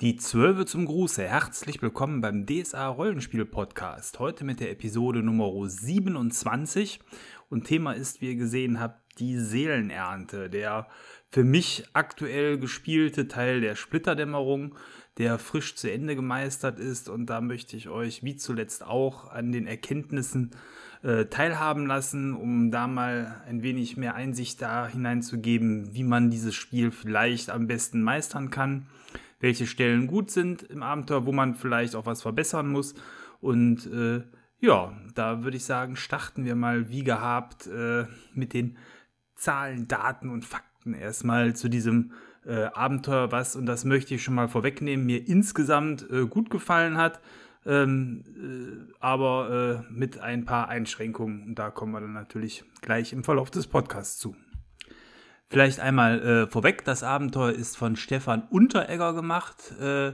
Die 0.00 0.16
Zwölfe 0.16 0.64
zum 0.64 0.86
Gruße. 0.86 1.28
Herzlich 1.28 1.82
willkommen 1.82 2.22
beim 2.22 2.46
DSA 2.46 2.88
Rollenspiel 2.88 3.44
Podcast. 3.44 4.18
Heute 4.18 4.46
mit 4.46 4.58
der 4.58 4.70
Episode 4.70 5.22
Nummer 5.22 5.52
27. 5.68 7.00
Und 7.50 7.66
Thema 7.66 7.92
ist, 7.92 8.22
wie 8.22 8.30
ihr 8.30 8.36
gesehen 8.36 8.80
habt, 8.80 8.98
die 9.18 9.36
Seelenernte. 9.36 10.48
Der 10.48 10.86
für 11.30 11.44
mich 11.44 11.84
aktuell 11.92 12.58
gespielte 12.58 13.28
Teil 13.28 13.60
der 13.60 13.74
Splitterdämmerung, 13.74 14.74
der 15.18 15.38
frisch 15.38 15.76
zu 15.76 15.92
Ende 15.92 16.16
gemeistert 16.16 16.80
ist. 16.80 17.10
Und 17.10 17.26
da 17.26 17.42
möchte 17.42 17.76
ich 17.76 17.90
euch 17.90 18.24
wie 18.24 18.36
zuletzt 18.36 18.82
auch 18.82 19.30
an 19.30 19.52
den 19.52 19.66
Erkenntnissen 19.66 20.52
äh, 21.02 21.26
teilhaben 21.26 21.84
lassen, 21.84 22.34
um 22.34 22.70
da 22.70 22.86
mal 22.86 23.42
ein 23.46 23.62
wenig 23.62 23.98
mehr 23.98 24.14
Einsicht 24.14 24.62
da 24.62 24.88
hineinzugeben, 24.88 25.94
wie 25.94 26.04
man 26.04 26.30
dieses 26.30 26.54
Spiel 26.54 26.90
vielleicht 26.90 27.50
am 27.50 27.66
besten 27.66 28.02
meistern 28.02 28.48
kann 28.48 28.86
welche 29.40 29.66
Stellen 29.66 30.06
gut 30.06 30.30
sind 30.30 30.62
im 30.62 30.82
Abenteuer, 30.82 31.26
wo 31.26 31.32
man 31.32 31.54
vielleicht 31.54 31.96
auch 31.96 32.06
was 32.06 32.22
verbessern 32.22 32.68
muss. 32.68 32.94
Und 33.40 33.86
äh, 33.86 34.22
ja, 34.60 34.92
da 35.14 35.42
würde 35.42 35.56
ich 35.56 35.64
sagen, 35.64 35.96
starten 35.96 36.44
wir 36.44 36.54
mal 36.54 36.90
wie 36.90 37.02
gehabt 37.02 37.66
äh, 37.66 38.04
mit 38.34 38.52
den 38.52 38.76
Zahlen, 39.34 39.88
Daten 39.88 40.28
und 40.28 40.44
Fakten 40.44 40.92
erstmal 40.92 41.56
zu 41.56 41.68
diesem 41.68 42.12
äh, 42.44 42.64
Abenteuer, 42.64 43.32
was, 43.32 43.56
und 43.56 43.66
das 43.66 43.84
möchte 43.84 44.14
ich 44.14 44.22
schon 44.22 44.34
mal 44.34 44.48
vorwegnehmen, 44.48 45.06
mir 45.06 45.26
insgesamt 45.26 46.08
äh, 46.10 46.26
gut 46.26 46.50
gefallen 46.50 46.96
hat. 46.96 47.20
Ähm, 47.66 48.24
äh, 48.26 48.94
aber 49.00 49.84
äh, 49.86 49.92
mit 49.92 50.18
ein 50.18 50.46
paar 50.46 50.68
Einschränkungen. 50.68 51.54
Da 51.54 51.70
kommen 51.70 51.92
wir 51.92 52.00
dann 52.00 52.14
natürlich 52.14 52.64
gleich 52.80 53.12
im 53.12 53.22
Verlauf 53.22 53.50
des 53.50 53.66
Podcasts 53.66 54.18
zu. 54.18 54.34
Vielleicht 55.50 55.80
einmal 55.80 56.22
äh, 56.22 56.46
vorweg, 56.46 56.84
das 56.84 57.02
Abenteuer 57.02 57.50
ist 57.50 57.76
von 57.76 57.96
Stefan 57.96 58.44
Unteregger 58.50 59.14
gemacht. 59.14 59.72
Äh, 59.80 60.12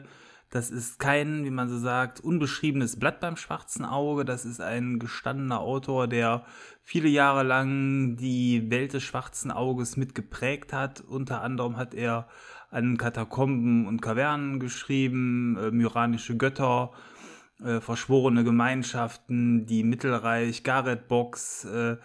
das 0.48 0.70
ist 0.70 0.98
kein, 0.98 1.44
wie 1.44 1.50
man 1.50 1.69
so 1.69 1.78
sagt, 1.78 2.20
unbeschriebenes 2.20 2.98
Blatt 2.98 3.20
beim 3.20 3.36
schwarzen 3.36 3.84
Auge. 3.84 4.24
Das 4.24 4.47
ist 4.47 4.62
ein 4.62 4.98
gestandener 4.98 5.60
Autor, 5.60 6.08
der 6.08 6.47
viele 6.82 7.10
Jahre 7.10 7.42
lang 7.42 8.16
die 8.16 8.70
Welt 8.70 8.94
des 8.94 9.02
schwarzen 9.02 9.50
Auges 9.50 9.98
mitgeprägt 9.98 10.72
hat. 10.72 11.02
Unter 11.02 11.42
anderem 11.42 11.76
hat 11.76 11.92
er 11.92 12.28
an 12.70 12.97
Katakomben 12.97 13.86
und 13.86 14.00
Kavernen 14.00 14.58
geschrieben, 14.58 15.58
äh, 15.58 15.70
myranische 15.70 16.38
Götter, 16.38 16.92
äh, 17.62 17.80
verschworene 17.80 18.42
Gemeinschaften, 18.42 19.66
die 19.66 19.82
Mittelreich, 19.82 20.62
Gareth 20.62 21.08
Box, 21.08 21.66
äh, 21.66 21.98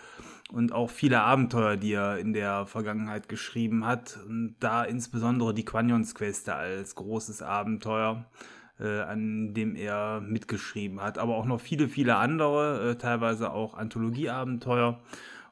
und 0.51 0.73
auch 0.73 0.89
viele 0.89 1.21
Abenteuer, 1.21 1.77
die 1.77 1.93
er 1.93 2.17
in 2.17 2.33
der 2.33 2.65
Vergangenheit 2.65 3.29
geschrieben 3.29 3.85
hat. 3.85 4.19
Und 4.27 4.55
da 4.59 4.83
insbesondere 4.83 5.53
die 5.53 5.65
Quanions 5.65 6.13
Queste 6.13 6.53
als 6.55 6.95
großes 6.95 7.41
Abenteuer, 7.41 8.25
äh, 8.79 8.99
an 9.01 9.53
dem 9.53 9.75
er 9.75 10.19
mitgeschrieben 10.19 11.01
hat. 11.01 11.17
Aber 11.17 11.37
auch 11.37 11.45
noch 11.45 11.61
viele, 11.61 11.87
viele 11.87 12.17
andere, 12.17 12.91
äh, 12.91 12.95
teilweise 12.95 13.51
auch 13.51 13.75
Anthologieabenteuer. 13.75 14.99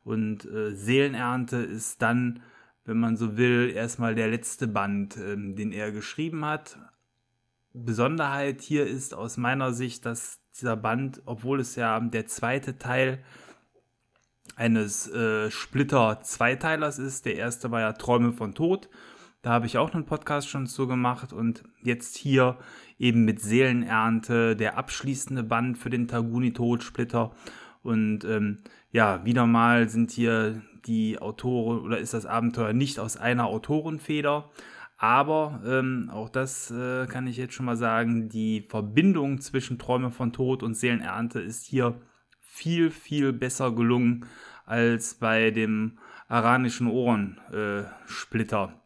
Und 0.04 0.46
äh, 0.46 0.76
Seelenernte 0.76 1.58
ist 1.58 2.02
dann, 2.02 2.42
wenn 2.84 3.00
man 3.00 3.16
so 3.16 3.38
will, 3.38 3.72
erstmal 3.74 4.16
der 4.16 4.28
letzte 4.28 4.68
Band, 4.68 5.16
ähm, 5.18 5.56
den 5.56 5.72
er 5.72 5.92
geschrieben 5.92 6.44
hat. 6.44 6.78
Besonderheit 7.74 8.62
hier 8.62 8.86
ist 8.86 9.14
aus 9.14 9.38
meiner 9.38 9.72
Sicht, 9.72 10.06
dass 10.06 10.42
dieser 10.56 10.76
Band, 10.76 11.22
obwohl 11.26 11.62
es 11.62 11.76
ja 11.76 12.00
der 12.02 12.26
zweite 12.26 12.78
Teil 12.78 13.14
ist, 13.14 13.49
eines 14.60 15.08
äh, 15.08 15.50
Splitter-Zweiteilers 15.50 17.00
ist. 17.00 17.26
Der 17.26 17.38
erste 17.38 17.72
war 17.72 17.80
ja 17.80 17.94
Träume 17.94 18.34
von 18.34 18.54
Tod. 18.54 18.90
Da 19.42 19.52
habe 19.52 19.66
ich 19.66 19.78
auch 19.78 19.94
einen 19.94 20.06
Podcast 20.06 20.50
schon 20.50 20.68
zu 20.68 20.86
gemacht 20.86 21.32
und 21.32 21.64
jetzt 21.82 22.18
hier 22.18 22.58
eben 22.98 23.24
mit 23.24 23.40
Seelenernte 23.40 24.58
der 24.58 24.78
abschließende 24.78 25.44
Band 25.44 25.78
für 25.78 25.90
den 25.90 26.10
Taguni-Todsplitter. 26.10 27.32
Und 27.84 28.26
ähm, 28.26 28.60
ja, 28.92 29.24
wieder 29.24 29.48
mal 29.48 29.88
sind 29.88 30.12
hier 30.12 30.62
die 30.86 31.20
Autoren 31.20 31.80
oder 31.80 31.98
ist 31.98 32.14
das 32.14 32.26
Abenteuer 32.26 32.74
nicht 32.74 33.00
aus 33.00 33.16
einer 33.16 33.46
Autorenfeder. 33.46 34.50
Aber 34.98 35.62
ähm, 35.66 36.10
auch 36.12 36.28
das 36.28 36.70
äh, 36.70 37.08
kann 37.08 37.28
ich 37.28 37.38
jetzt 37.38 37.54
schon 37.54 37.66
mal 37.66 37.78
sagen, 37.78 38.28
die 38.28 38.66
Verbindung 38.68 39.40
zwischen 39.40 39.80
Träume 39.80 40.12
von 40.12 40.34
Tod 40.34 40.64
und 40.64 40.76
Seelenernte 40.76 41.40
ist 41.40 41.66
hier 41.66 42.02
viel, 42.42 42.92
viel 42.92 43.32
besser 43.32 43.72
gelungen 43.72 44.26
als 44.70 45.16
bei 45.16 45.52
dem 45.52 45.98
aranischen 46.28 46.88
Ohrensplitter, 46.88 48.82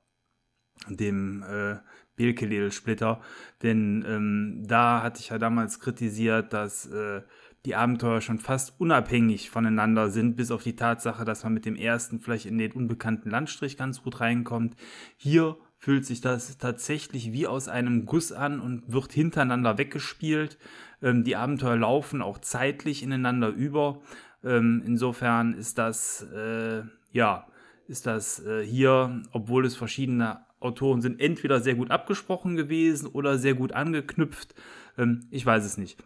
äh, 0.89 0.95
dem 0.95 1.43
äh, 1.43 1.75
Belkelel-Splitter. 2.15 3.21
Denn 3.61 4.05
ähm, 4.07 4.63
da 4.65 5.03
hatte 5.03 5.19
ich 5.19 5.29
ja 5.29 5.37
damals 5.37 5.79
kritisiert, 5.79 6.53
dass 6.53 6.85
äh, 6.85 7.21
die 7.65 7.75
Abenteuer 7.75 8.21
schon 8.21 8.39
fast 8.39 8.79
unabhängig 8.79 9.49
voneinander 9.49 10.09
sind, 10.09 10.35
bis 10.35 10.51
auf 10.51 10.63
die 10.63 10.75
Tatsache, 10.75 11.25
dass 11.25 11.43
man 11.43 11.53
mit 11.53 11.65
dem 11.65 11.75
ersten 11.75 12.19
vielleicht 12.19 12.45
in 12.45 12.57
den 12.57 12.71
unbekannten 12.71 13.29
Landstrich 13.29 13.77
ganz 13.77 14.03
gut 14.03 14.19
reinkommt. 14.19 14.75
Hier 15.17 15.57
fühlt 15.77 16.05
sich 16.05 16.21
das 16.21 16.57
tatsächlich 16.57 17.33
wie 17.33 17.45
aus 17.45 17.67
einem 17.67 18.05
Guss 18.05 18.31
an 18.31 18.61
und 18.61 18.91
wird 18.91 19.11
hintereinander 19.11 19.77
weggespielt. 19.77 20.57
Ähm, 21.01 21.25
die 21.25 21.35
Abenteuer 21.35 21.75
laufen 21.75 22.21
auch 22.21 22.37
zeitlich 22.37 23.03
ineinander 23.03 23.49
über. 23.49 24.01
Ähm, 24.43 24.83
insofern 24.85 25.53
ist 25.53 25.77
das, 25.77 26.25
äh, 26.33 26.83
ja, 27.11 27.47
ist 27.87 28.05
das 28.05 28.43
äh, 28.45 28.65
hier, 28.65 29.21
obwohl 29.31 29.65
es 29.65 29.75
verschiedene 29.75 30.45
Autoren 30.59 31.01
sind, 31.01 31.19
entweder 31.19 31.59
sehr 31.59 31.75
gut 31.75 31.91
abgesprochen 31.91 32.55
gewesen 32.55 33.07
oder 33.07 33.37
sehr 33.37 33.53
gut 33.53 33.73
angeknüpft. 33.73 34.55
Ähm, 34.97 35.27
ich 35.31 35.45
weiß 35.45 35.65
es 35.65 35.77
nicht. 35.77 36.03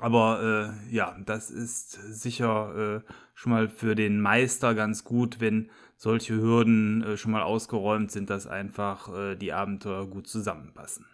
Aber 0.00 0.74
äh, 0.90 0.94
ja, 0.94 1.16
das 1.24 1.50
ist 1.50 1.92
sicher 1.92 3.02
äh, 3.06 3.10
schon 3.34 3.52
mal 3.52 3.68
für 3.68 3.94
den 3.94 4.20
Meister 4.20 4.74
ganz 4.74 5.04
gut, 5.04 5.40
wenn 5.40 5.70
solche 5.96 6.34
Hürden 6.34 7.02
äh, 7.02 7.16
schon 7.16 7.30
mal 7.32 7.42
ausgeräumt 7.42 8.10
sind, 8.10 8.28
dass 8.28 8.46
einfach 8.46 9.14
äh, 9.16 9.36
die 9.36 9.52
Abenteuer 9.52 10.06
gut 10.08 10.26
zusammenpassen. 10.26 11.06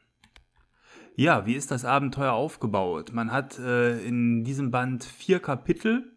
Ja, 1.21 1.45
wie 1.45 1.53
ist 1.53 1.71
das 1.71 1.85
Abenteuer 1.85 2.33
aufgebaut? 2.33 3.13
Man 3.13 3.31
hat 3.31 3.59
äh, 3.59 4.01
in 4.01 4.43
diesem 4.43 4.71
Band 4.71 5.05
vier 5.05 5.39
Kapitel, 5.39 6.11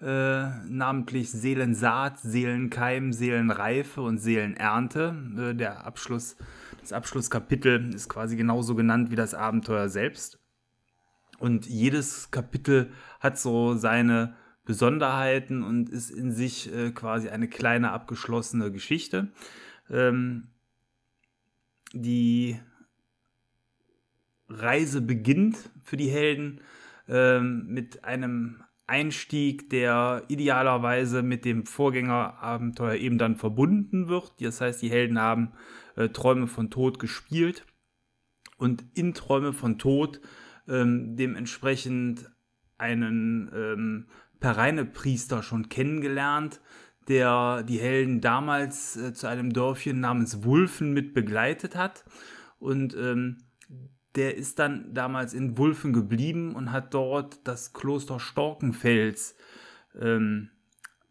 äh, 0.00 0.48
namentlich 0.66 1.30
Seelensaat, 1.30 2.18
Seelenkeim, 2.18 3.12
Seelenreife 3.12 4.00
und 4.00 4.16
Seelenernte. 4.16 5.14
Äh, 5.36 5.54
der 5.54 5.84
Abschluss, 5.84 6.38
das 6.80 6.94
Abschlusskapitel 6.94 7.92
ist 7.92 8.08
quasi 8.08 8.36
genauso 8.38 8.74
genannt 8.74 9.10
wie 9.10 9.16
das 9.16 9.34
Abenteuer 9.34 9.90
selbst. 9.90 10.38
Und 11.38 11.66
jedes 11.66 12.30
Kapitel 12.30 12.90
hat 13.20 13.38
so 13.38 13.74
seine 13.74 14.34
Besonderheiten 14.64 15.62
und 15.62 15.90
ist 15.90 16.08
in 16.08 16.32
sich 16.32 16.74
äh, 16.74 16.90
quasi 16.92 17.28
eine 17.28 17.48
kleine 17.48 17.90
abgeschlossene 17.92 18.72
Geschichte. 18.72 19.28
Ähm, 19.90 20.48
die 21.92 22.58
Reise 24.48 25.00
beginnt 25.00 25.70
für 25.82 25.96
die 25.96 26.10
Helden 26.10 26.60
ähm, 27.08 27.66
mit 27.68 28.04
einem 28.04 28.62
Einstieg, 28.86 29.68
der 29.70 30.24
idealerweise 30.28 31.22
mit 31.22 31.44
dem 31.44 31.66
Vorgängerabenteuer 31.66 32.94
eben 32.94 33.18
dann 33.18 33.36
verbunden 33.36 34.08
wird. 34.08 34.34
Das 34.40 34.60
heißt, 34.60 34.80
die 34.80 34.90
Helden 34.90 35.18
haben 35.18 35.52
äh, 35.96 36.08
Träume 36.08 36.46
von 36.46 36.70
Tod 36.70 36.98
gespielt 36.98 37.66
und 38.56 38.84
in 38.94 39.12
Träume 39.12 39.52
von 39.52 39.78
Tod 39.78 40.20
ähm, 40.66 41.16
dementsprechend 41.16 42.30
einen 42.78 43.50
ähm, 43.54 44.06
Pereine-Priester 44.40 45.42
schon 45.42 45.68
kennengelernt, 45.68 46.60
der 47.08 47.62
die 47.64 47.80
Helden 47.80 48.20
damals 48.20 48.96
äh, 48.96 49.12
zu 49.12 49.26
einem 49.26 49.52
Dörfchen 49.52 50.00
namens 50.00 50.44
Wulfen 50.44 50.92
mit 50.92 51.12
begleitet 51.12 51.76
hat. 51.76 52.04
Und 52.58 52.94
ähm, 52.96 53.38
der 54.18 54.36
ist 54.36 54.58
dann 54.58 54.92
damals 54.92 55.32
in 55.32 55.56
Wulfen 55.56 55.92
geblieben 55.92 56.56
und 56.56 56.72
hat 56.72 56.92
dort 56.92 57.46
das 57.46 57.72
Kloster 57.72 58.18
Storkenfels 58.18 59.36
ähm, 59.98 60.50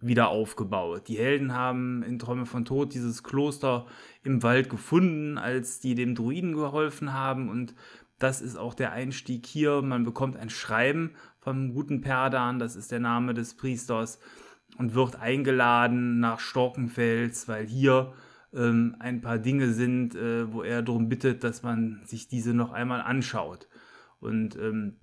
wieder 0.01 0.27
aufgebaut. 0.27 1.07
Die 1.07 1.17
Helden 1.17 1.53
haben 1.53 2.03
in 2.03 2.19
Träume 2.19 2.45
von 2.45 2.65
Tod 2.65 2.93
dieses 2.93 3.23
Kloster 3.23 3.85
im 4.23 4.43
Wald 4.43 4.69
gefunden, 4.69 5.37
als 5.37 5.79
die 5.79 5.95
dem 5.95 6.15
Druiden 6.15 6.51
geholfen 6.51 7.13
haben 7.13 7.49
und 7.49 7.73
das 8.19 8.41
ist 8.41 8.57
auch 8.57 8.73
der 8.73 8.91
Einstieg 8.91 9.45
hier. 9.45 9.81
Man 9.81 10.03
bekommt 10.03 10.35
ein 10.35 10.49
Schreiben 10.49 11.11
vom 11.39 11.73
guten 11.73 12.01
Perdan, 12.01 12.59
das 12.59 12.75
ist 12.75 12.91
der 12.91 12.99
Name 12.99 13.33
des 13.33 13.55
Priesters, 13.55 14.19
und 14.77 14.95
wird 14.95 15.15
eingeladen 15.15 16.19
nach 16.19 16.41
Storkenfels, 16.41 17.47
weil 17.47 17.65
hier 17.67 18.13
ähm, 18.53 18.95
ein 18.99 19.21
paar 19.21 19.39
Dinge 19.39 19.73
sind, 19.73 20.15
äh, 20.15 20.51
wo 20.51 20.63
er 20.63 20.81
darum 20.81 21.09
bittet, 21.09 21.43
dass 21.43 21.63
man 21.63 22.01
sich 22.05 22.27
diese 22.27 22.53
noch 22.53 22.71
einmal 22.71 23.01
anschaut. 23.01 23.67
Und, 24.19 24.55
ähm, 24.55 24.97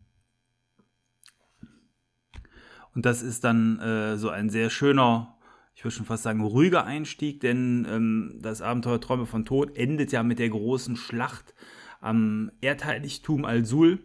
und 2.94 3.04
das 3.04 3.22
ist 3.22 3.44
dann 3.44 3.78
äh, 3.80 4.16
so 4.16 4.30
ein 4.30 4.50
sehr 4.50 4.70
schöner, 4.70 5.36
ich 5.74 5.84
würde 5.84 5.94
schon 5.94 6.06
fast 6.06 6.22
sagen, 6.22 6.40
ruhiger 6.40 6.84
Einstieg, 6.84 7.40
denn 7.40 7.86
ähm, 7.88 8.38
das 8.40 8.62
Abenteuer 8.62 9.00
Träume 9.00 9.26
von 9.26 9.44
Tod 9.44 9.76
endet 9.76 10.12
ja 10.12 10.22
mit 10.22 10.38
der 10.38 10.48
großen 10.48 10.96
Schlacht 10.96 11.54
am 12.00 12.50
Erdheiligtum 12.60 13.44
Al-Sul. 13.44 13.98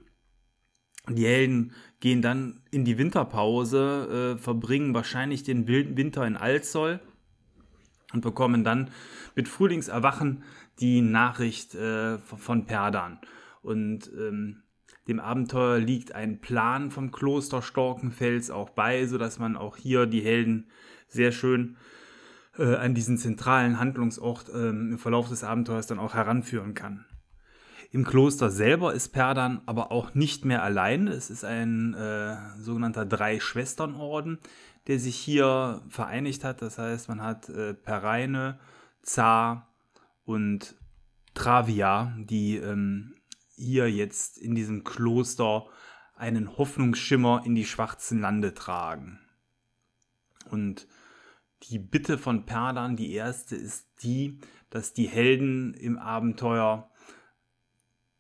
Die 1.08 1.26
Helden 1.26 1.74
gehen 2.00 2.22
dann 2.22 2.62
in 2.72 2.86
die 2.86 2.98
Winterpause, 2.98 4.36
äh, 4.36 4.42
verbringen 4.42 4.94
wahrscheinlich 4.94 5.44
den 5.44 5.68
Winter 5.68 6.26
in 6.28 6.38
Alzol 6.38 7.00
und 8.14 8.22
bekommen 8.22 8.64
dann 8.64 8.90
mit 9.36 9.48
Frühlingserwachen 9.48 10.44
die 10.80 11.02
Nachricht 11.02 11.76
äh, 11.76 12.18
von 12.18 12.66
Perdan. 12.66 13.20
Und 13.62 14.10
ähm, 14.18 14.64
dem 15.08 15.20
Abenteuer 15.20 15.80
liegt 15.80 16.14
ein 16.14 16.40
Plan 16.40 16.92
vom 16.92 17.12
Kloster 17.12 17.62
Storkenfels 17.62 18.52
auch 18.52 18.70
bei, 18.70 19.06
sodass 19.06 19.40
man 19.40 19.58
auch 19.58 19.76
hier 19.76 20.06
die 20.06 20.22
Helden 20.22 20.70
sehr 21.08 21.32
schön 21.32 21.78
äh, 22.58 22.76
an 22.76 22.94
diesen 22.94 23.18
zentralen 23.18 23.80
Handlungsort 23.80 24.50
äh, 24.50 24.70
im 24.70 25.00
Verlauf 25.00 25.30
des 25.30 25.44
Abenteuers 25.44 25.88
dann 25.88 26.00
auch 26.00 26.14
heranführen 26.14 26.74
kann. 26.74 27.06
Im 27.92 28.04
Kloster 28.04 28.52
selber 28.52 28.94
ist 28.94 29.10
Perdan 29.10 29.62
aber 29.66 29.92
auch 29.92 30.14
nicht 30.14 30.46
mehr 30.46 30.62
allein. 30.62 31.08
Es 31.08 31.30
ist 31.32 31.44
ein 31.44 31.96
äh, 31.96 32.38
sogenannter 32.60 33.06
Drei-Schwestern-Orden, 33.06 34.38
der 34.88 35.00
sich 35.00 35.16
hier 35.16 35.82
vereinigt 35.90 36.44
hat. 36.44 36.62
Das 36.62 36.78
heißt, 36.78 37.10
man 37.10 37.22
hat 37.24 37.50
äh, 37.50 37.74
Pereine, 37.74 38.60
Zar 39.02 39.74
und 40.24 40.76
Travia, 41.34 42.16
die 42.20 42.58
ähm, 42.58 43.16
hier 43.56 43.90
jetzt 43.90 44.38
in 44.38 44.54
diesem 44.54 44.84
Kloster 44.84 45.66
einen 46.16 46.58
Hoffnungsschimmer 46.58 47.44
in 47.46 47.56
die 47.56 47.66
schwarzen 47.66 48.22
Lande 48.22 48.54
tragen. 48.54 49.20
Und 50.52 50.88
die 51.64 51.80
Bitte 51.80 52.18
von 52.18 52.46
Perdan, 52.46 52.96
die 52.96 53.14
erste, 53.14 53.56
ist 53.56 53.88
die, 54.04 54.40
dass 54.70 54.94
die 54.94 55.08
Helden 55.08 55.74
im 55.74 55.98
Abenteuer 55.98 56.89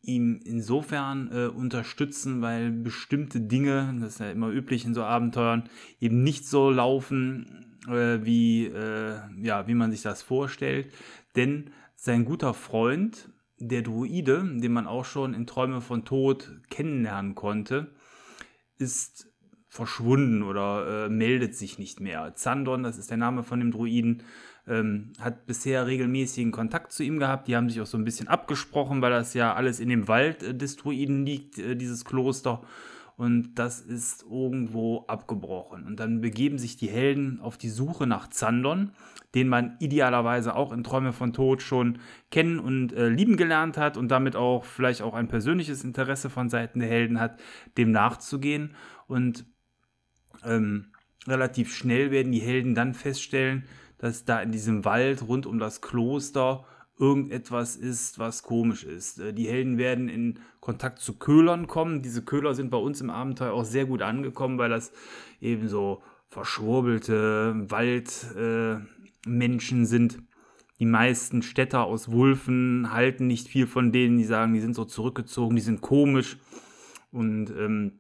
ihm 0.01 0.39
insofern 0.43 1.29
äh, 1.31 1.47
unterstützen, 1.47 2.41
weil 2.41 2.71
bestimmte 2.71 3.41
Dinge, 3.41 3.95
das 3.99 4.13
ist 4.13 4.19
ja 4.19 4.31
immer 4.31 4.49
üblich 4.49 4.85
in 4.85 4.93
so 4.93 5.03
Abenteuern, 5.03 5.69
eben 5.99 6.23
nicht 6.23 6.47
so 6.47 6.69
laufen, 6.69 7.77
äh, 7.87 8.23
wie, 8.23 8.65
äh, 8.65 9.19
ja, 9.41 9.67
wie 9.67 9.73
man 9.73 9.91
sich 9.91 10.01
das 10.01 10.21
vorstellt. 10.21 10.93
Denn 11.35 11.71
sein 11.95 12.25
guter 12.25 12.53
Freund, 12.53 13.29
der 13.57 13.81
Druide, 13.81 14.43
den 14.55 14.71
man 14.71 14.87
auch 14.87 15.05
schon 15.05 15.33
in 15.33 15.45
Träume 15.45 15.81
von 15.81 16.05
Tod 16.05 16.61
kennenlernen 16.69 17.35
konnte, 17.35 17.93
ist 18.77 19.29
verschwunden 19.67 20.41
oder 20.43 21.05
äh, 21.05 21.09
meldet 21.09 21.55
sich 21.55 21.77
nicht 21.77 21.99
mehr. 21.99 22.33
Zandon, 22.35 22.83
das 22.83 22.97
ist 22.97 23.09
der 23.11 23.17
Name 23.17 23.43
von 23.43 23.59
dem 23.59 23.71
Druiden, 23.71 24.23
ähm, 24.69 25.12
hat 25.19 25.45
bisher 25.48 25.88
regelmäßigen 25.88 26.51
Kontakt 26.51 26.94
zu 26.94 27.04
ihm 27.04 27.19
gehabt. 27.19 27.48
Die 27.48 27.56
haben 27.56 27.69
sich 27.69 27.81
auch 27.81 27.88
so 27.88 27.98
ein 27.98 28.06
bisschen 28.06 28.27
abgesprochen, 28.27 29.01
weil 29.01 29.12
das 29.12 29.33
ja 29.33 29.54
alles 29.54 29.80
in 29.80 29.89
dem 29.89 30.07
Wald 30.07 30.44
äh, 30.44 30.56
des 30.56 30.77
Druiden 30.77 31.25
liegt, 31.25 31.57
äh, 31.57 31.75
dieses 31.75 32.06
Kloster. 32.06 32.62
Und 33.18 33.56
das 33.56 33.81
ist 33.81 34.24
irgendwo 34.24 35.04
abgebrochen. 35.07 35.86
Und 35.86 36.00
dann 36.00 36.21
begeben 36.21 36.57
sich 36.57 36.77
die 36.77 36.88
Helden 36.88 37.42
auf 37.42 37.57
die 37.57 37.68
Suche 37.68 38.07
nach 38.07 38.30
Zandon, 38.30 38.92
den 39.36 39.50
man 39.50 39.75
idealerweise 39.80 40.56
auch 40.56 40.71
in 40.71 40.86
Träume 40.86 41.12
von 41.12 41.33
Tod 41.33 41.62
schon 41.62 42.00
kennen 42.31 42.60
und 42.60 42.94
äh, 42.94 43.10
lieben 43.10 43.36
gelernt 43.36 43.77
hat 43.77 43.98
und 43.98 44.10
damit 44.10 44.38
auch 44.38 44.63
vielleicht 44.63 45.01
auch 45.01 45.16
ein 45.16 45.27
persönliches 45.27 45.83
Interesse 45.83 46.30
von 46.30 46.48
Seiten 46.48 46.80
der 46.80 46.88
Helden 46.88 47.19
hat, 47.19 47.42
dem 47.77 47.92
nachzugehen. 47.92 48.75
Und 49.07 49.45
ähm, 50.45 50.94
relativ 51.27 51.75
schnell 51.75 52.12
werden 52.12 52.31
die 52.31 52.39
Helden 52.39 52.74
dann 52.74 52.94
feststellen, 52.94 53.66
dass 53.99 54.25
da 54.25 54.41
in 54.41 54.51
diesem 54.51 54.83
Wald 54.85 55.27
rund 55.27 55.45
um 55.45 55.59
das 55.59 55.81
Kloster 55.81 56.65
irgendetwas 56.97 57.75
ist, 57.77 58.17
was 58.19 58.43
komisch 58.43 58.83
ist. 58.83 59.19
Äh, 59.19 59.33
die 59.33 59.47
Helden 59.47 59.77
werden 59.77 60.09
in 60.09 60.39
Kontakt 60.59 60.99
zu 60.99 61.17
Köhlern 61.17 61.67
kommen. 61.67 62.01
Diese 62.01 62.23
Köhler 62.23 62.53
sind 62.53 62.71
bei 62.71 62.77
uns 62.77 62.99
im 63.01 63.09
Abenteuer 63.09 63.53
auch 63.53 63.65
sehr 63.65 63.85
gut 63.85 64.01
angekommen, 64.01 64.57
weil 64.57 64.69
das 64.69 64.91
eben 65.39 65.69
so 65.69 66.01
verschwurbelte 66.27 67.69
Waldmenschen 67.69 69.83
äh, 69.83 69.85
sind. 69.85 70.19
Die 70.79 70.85
meisten 70.85 71.41
Städter 71.41 71.85
aus 71.85 72.11
Wulfen 72.11 72.93
halten 72.93 73.27
nicht 73.27 73.47
viel 73.47 73.67
von 73.67 73.91
denen, 73.91 74.18
die 74.18 74.23
sagen, 74.23 74.53
die 74.53 74.61
sind 74.61 74.75
so 74.75 74.85
zurückgezogen, 74.85 75.56
die 75.56 75.61
sind 75.61 75.81
komisch. 75.81 76.37
Und 77.11 77.49
ähm, 77.49 77.99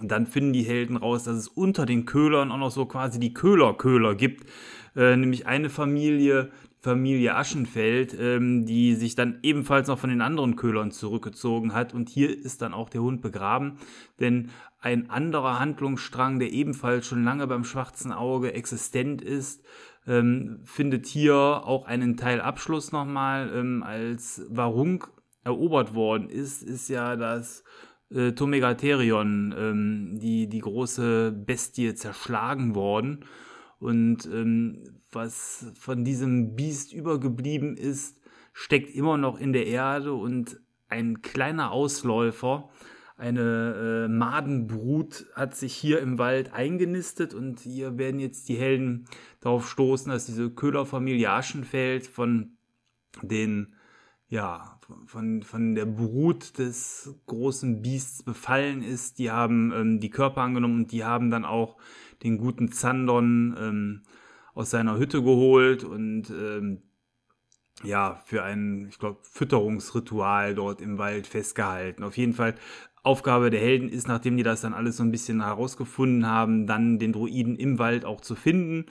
dann 0.00 0.26
finden 0.26 0.52
die 0.52 0.64
Helden 0.64 0.96
raus, 0.96 1.24
dass 1.24 1.36
es 1.36 1.48
unter 1.48 1.86
den 1.86 2.04
Köhlern 2.04 2.50
auch 2.50 2.58
noch 2.58 2.70
so 2.70 2.86
quasi 2.86 3.20
die 3.20 3.32
Köhler-Köhler 3.32 4.16
gibt. 4.16 4.48
Äh, 4.96 5.16
nämlich 5.16 5.46
eine 5.46 5.70
Familie, 5.70 6.50
Familie 6.80 7.34
Aschenfeld, 7.34 8.16
ähm, 8.18 8.66
die 8.66 8.94
sich 8.94 9.14
dann 9.14 9.38
ebenfalls 9.42 9.88
noch 9.88 9.98
von 9.98 10.10
den 10.10 10.20
anderen 10.20 10.56
Köhlern 10.56 10.90
zurückgezogen 10.90 11.72
hat. 11.72 11.94
Und 11.94 12.08
hier 12.08 12.30
ist 12.30 12.62
dann 12.62 12.74
auch 12.74 12.90
der 12.90 13.02
Hund 13.02 13.22
begraben, 13.22 13.78
denn 14.20 14.50
ein 14.80 15.08
anderer 15.08 15.58
Handlungsstrang, 15.58 16.38
der 16.38 16.52
ebenfalls 16.52 17.06
schon 17.06 17.24
lange 17.24 17.46
beim 17.46 17.64
schwarzen 17.64 18.12
Auge 18.12 18.52
existent 18.52 19.22
ist, 19.22 19.64
ähm, 20.06 20.60
findet 20.64 21.06
hier 21.06 21.36
auch 21.36 21.86
einen 21.86 22.16
Teilabschluss 22.16 22.92
nochmal, 22.92 23.50
ähm, 23.54 23.82
als 23.82 24.42
Warung 24.50 25.04
erobert 25.42 25.94
worden 25.94 26.28
ist, 26.28 26.62
ist 26.62 26.88
ja 26.88 27.16
das 27.16 27.64
äh, 28.10 28.32
Tomegatherion, 28.32 29.54
ähm, 29.56 30.18
die, 30.20 30.48
die 30.48 30.60
große 30.60 31.32
Bestie, 31.32 31.94
zerschlagen 31.94 32.74
worden. 32.74 33.24
Und 33.84 34.24
ähm, 34.32 34.78
was 35.12 35.70
von 35.78 36.04
diesem 36.04 36.56
Biest 36.56 36.94
übergeblieben 36.94 37.76
ist, 37.76 38.18
steckt 38.54 38.94
immer 38.94 39.18
noch 39.18 39.38
in 39.38 39.52
der 39.52 39.66
Erde 39.66 40.14
und 40.14 40.58
ein 40.88 41.20
kleiner 41.20 41.70
Ausläufer, 41.70 42.70
eine 43.18 44.06
äh, 44.06 44.08
Madenbrut 44.08 45.26
hat 45.34 45.54
sich 45.54 45.74
hier 45.74 46.00
im 46.00 46.16
Wald 46.16 46.54
eingenistet 46.54 47.34
und 47.34 47.60
hier 47.60 47.98
werden 47.98 48.20
jetzt 48.20 48.48
die 48.48 48.56
Helden 48.56 49.04
darauf 49.40 49.68
stoßen, 49.68 50.10
dass 50.10 50.24
diese 50.24 50.48
Köhlerfamilie 50.48 51.30
Aschenfeld 51.30 52.06
von 52.06 52.56
den 53.20 53.74
ja, 54.28 54.80
von, 55.04 55.42
von 55.42 55.74
der 55.74 55.84
Brut 55.84 56.58
des 56.58 57.14
großen 57.26 57.82
Biests 57.82 58.22
befallen 58.22 58.82
ist. 58.82 59.18
Die 59.18 59.30
haben 59.30 59.72
ähm, 59.72 60.00
die 60.00 60.10
Körper 60.10 60.40
angenommen 60.40 60.84
und 60.84 60.92
die 60.92 61.04
haben 61.04 61.30
dann 61.30 61.44
auch 61.44 61.76
den 62.24 62.38
guten 62.38 62.72
Zandon 62.72 63.54
ähm, 63.58 64.02
aus 64.54 64.70
seiner 64.70 64.98
Hütte 64.98 65.22
geholt 65.22 65.84
und 65.84 66.30
ähm, 66.30 66.82
ja, 67.82 68.22
für 68.24 68.42
ein, 68.42 68.86
ich 68.88 68.98
glaube, 68.98 69.18
Fütterungsritual 69.22 70.54
dort 70.54 70.80
im 70.80 70.98
Wald 70.98 71.26
festgehalten. 71.26 72.02
Auf 72.02 72.16
jeden 72.16 72.32
Fall, 72.32 72.54
Aufgabe 73.02 73.50
der 73.50 73.60
Helden 73.60 73.90
ist, 73.90 74.08
nachdem 74.08 74.36
die 74.36 74.42
das 74.42 74.62
dann 74.62 74.72
alles 74.72 74.96
so 74.96 75.02
ein 75.02 75.10
bisschen 75.10 75.42
herausgefunden 75.42 76.26
haben, 76.26 76.66
dann 76.66 76.98
den 76.98 77.12
Druiden 77.12 77.56
im 77.56 77.78
Wald 77.78 78.06
auch 78.06 78.22
zu 78.22 78.34
finden 78.34 78.86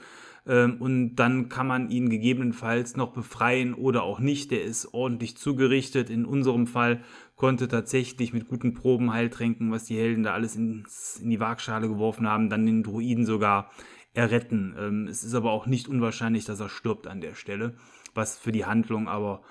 ähm, 0.46 0.76
und 0.80 1.16
dann 1.16 1.48
kann 1.48 1.66
man 1.66 1.90
ihn 1.90 2.10
gegebenenfalls 2.10 2.96
noch 2.96 3.12
befreien 3.12 3.74
oder 3.74 4.02
auch 4.02 4.20
nicht. 4.20 4.50
Der 4.50 4.62
ist 4.62 4.92
ordentlich 4.92 5.36
zugerichtet. 5.36 6.10
In 6.10 6.26
unserem 6.26 6.66
Fall 6.66 7.02
konnte 7.36 7.68
tatsächlich 7.68 8.32
mit 8.32 8.48
guten 8.48 8.74
Proben 8.74 9.12
Heiltränken, 9.12 9.72
was 9.72 9.84
die 9.84 9.96
Helden 9.96 10.22
da 10.22 10.34
alles 10.34 10.56
ins, 10.56 11.18
in 11.20 11.30
die 11.30 11.40
Waagschale 11.40 11.88
geworfen 11.88 12.28
haben, 12.28 12.48
dann 12.48 12.66
den 12.66 12.82
Druiden 12.82 13.26
sogar 13.26 13.70
erretten. 14.12 14.74
Ähm, 14.78 15.08
es 15.08 15.24
ist 15.24 15.34
aber 15.34 15.50
auch 15.50 15.66
nicht 15.66 15.88
unwahrscheinlich, 15.88 16.44
dass 16.44 16.60
er 16.60 16.68
stirbt 16.68 17.06
an 17.06 17.20
der 17.20 17.34
Stelle, 17.34 17.74
was 18.14 18.38
für 18.38 18.52
die 18.52 18.64
Handlung 18.64 19.08
aber 19.08 19.42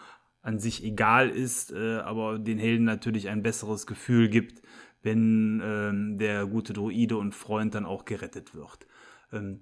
an 0.42 0.60
sich 0.60 0.84
egal 0.84 1.30
ist, 1.30 1.72
äh, 1.72 1.98
aber 1.98 2.40
den 2.40 2.60
Helden 2.60 2.86
natürlich 2.86 3.30
ein 3.30 3.44
besseres 3.44 3.88
Gefühl 3.88 4.30
gibt, 4.30 4.62
wenn 5.02 5.62
ähm, 5.64 6.18
der 6.18 6.46
gute 6.46 6.74
Druide 6.74 7.18
und 7.18 7.36
Freund 7.36 7.76
dann 7.76 7.86
auch 7.86 8.06
gerettet 8.06 8.56
wird. 8.56 8.88
Ähm, 9.32 9.62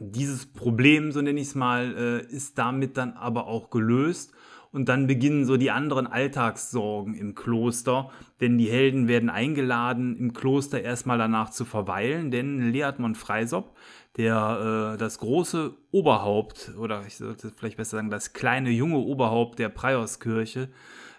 dieses 0.00 0.52
Problem, 0.52 1.12
so 1.12 1.20
nenne 1.20 1.40
ich 1.40 1.48
es 1.48 1.54
mal, 1.54 1.94
äh, 1.96 2.34
ist 2.34 2.58
damit 2.58 2.96
dann 2.96 3.12
aber 3.12 3.46
auch 3.46 3.70
gelöst. 3.70 4.32
Und 4.72 4.88
dann 4.88 5.06
beginnen 5.06 5.44
so 5.44 5.58
die 5.58 5.70
anderen 5.70 6.06
Alltagssorgen 6.06 7.14
im 7.14 7.34
Kloster, 7.34 8.10
denn 8.40 8.56
die 8.56 8.70
Helden 8.70 9.06
werden 9.06 9.28
eingeladen, 9.28 10.16
im 10.16 10.32
Kloster 10.32 10.80
erstmal 10.80 11.18
danach 11.18 11.50
zu 11.50 11.66
verweilen, 11.66 12.30
denn 12.30 12.72
Leatmon 12.72 13.14
Freisop, 13.14 13.76
der 14.16 14.94
äh, 14.94 14.98
das 14.98 15.18
große 15.18 15.74
Oberhaupt, 15.90 16.72
oder 16.78 17.04
ich 17.06 17.16
sollte 17.16 17.50
vielleicht 17.50 17.76
besser 17.76 17.98
sagen, 17.98 18.08
das 18.08 18.32
kleine 18.32 18.70
junge 18.70 18.96
Oberhaupt 18.96 19.58
der 19.58 19.68
Priorskirche, 19.68 20.70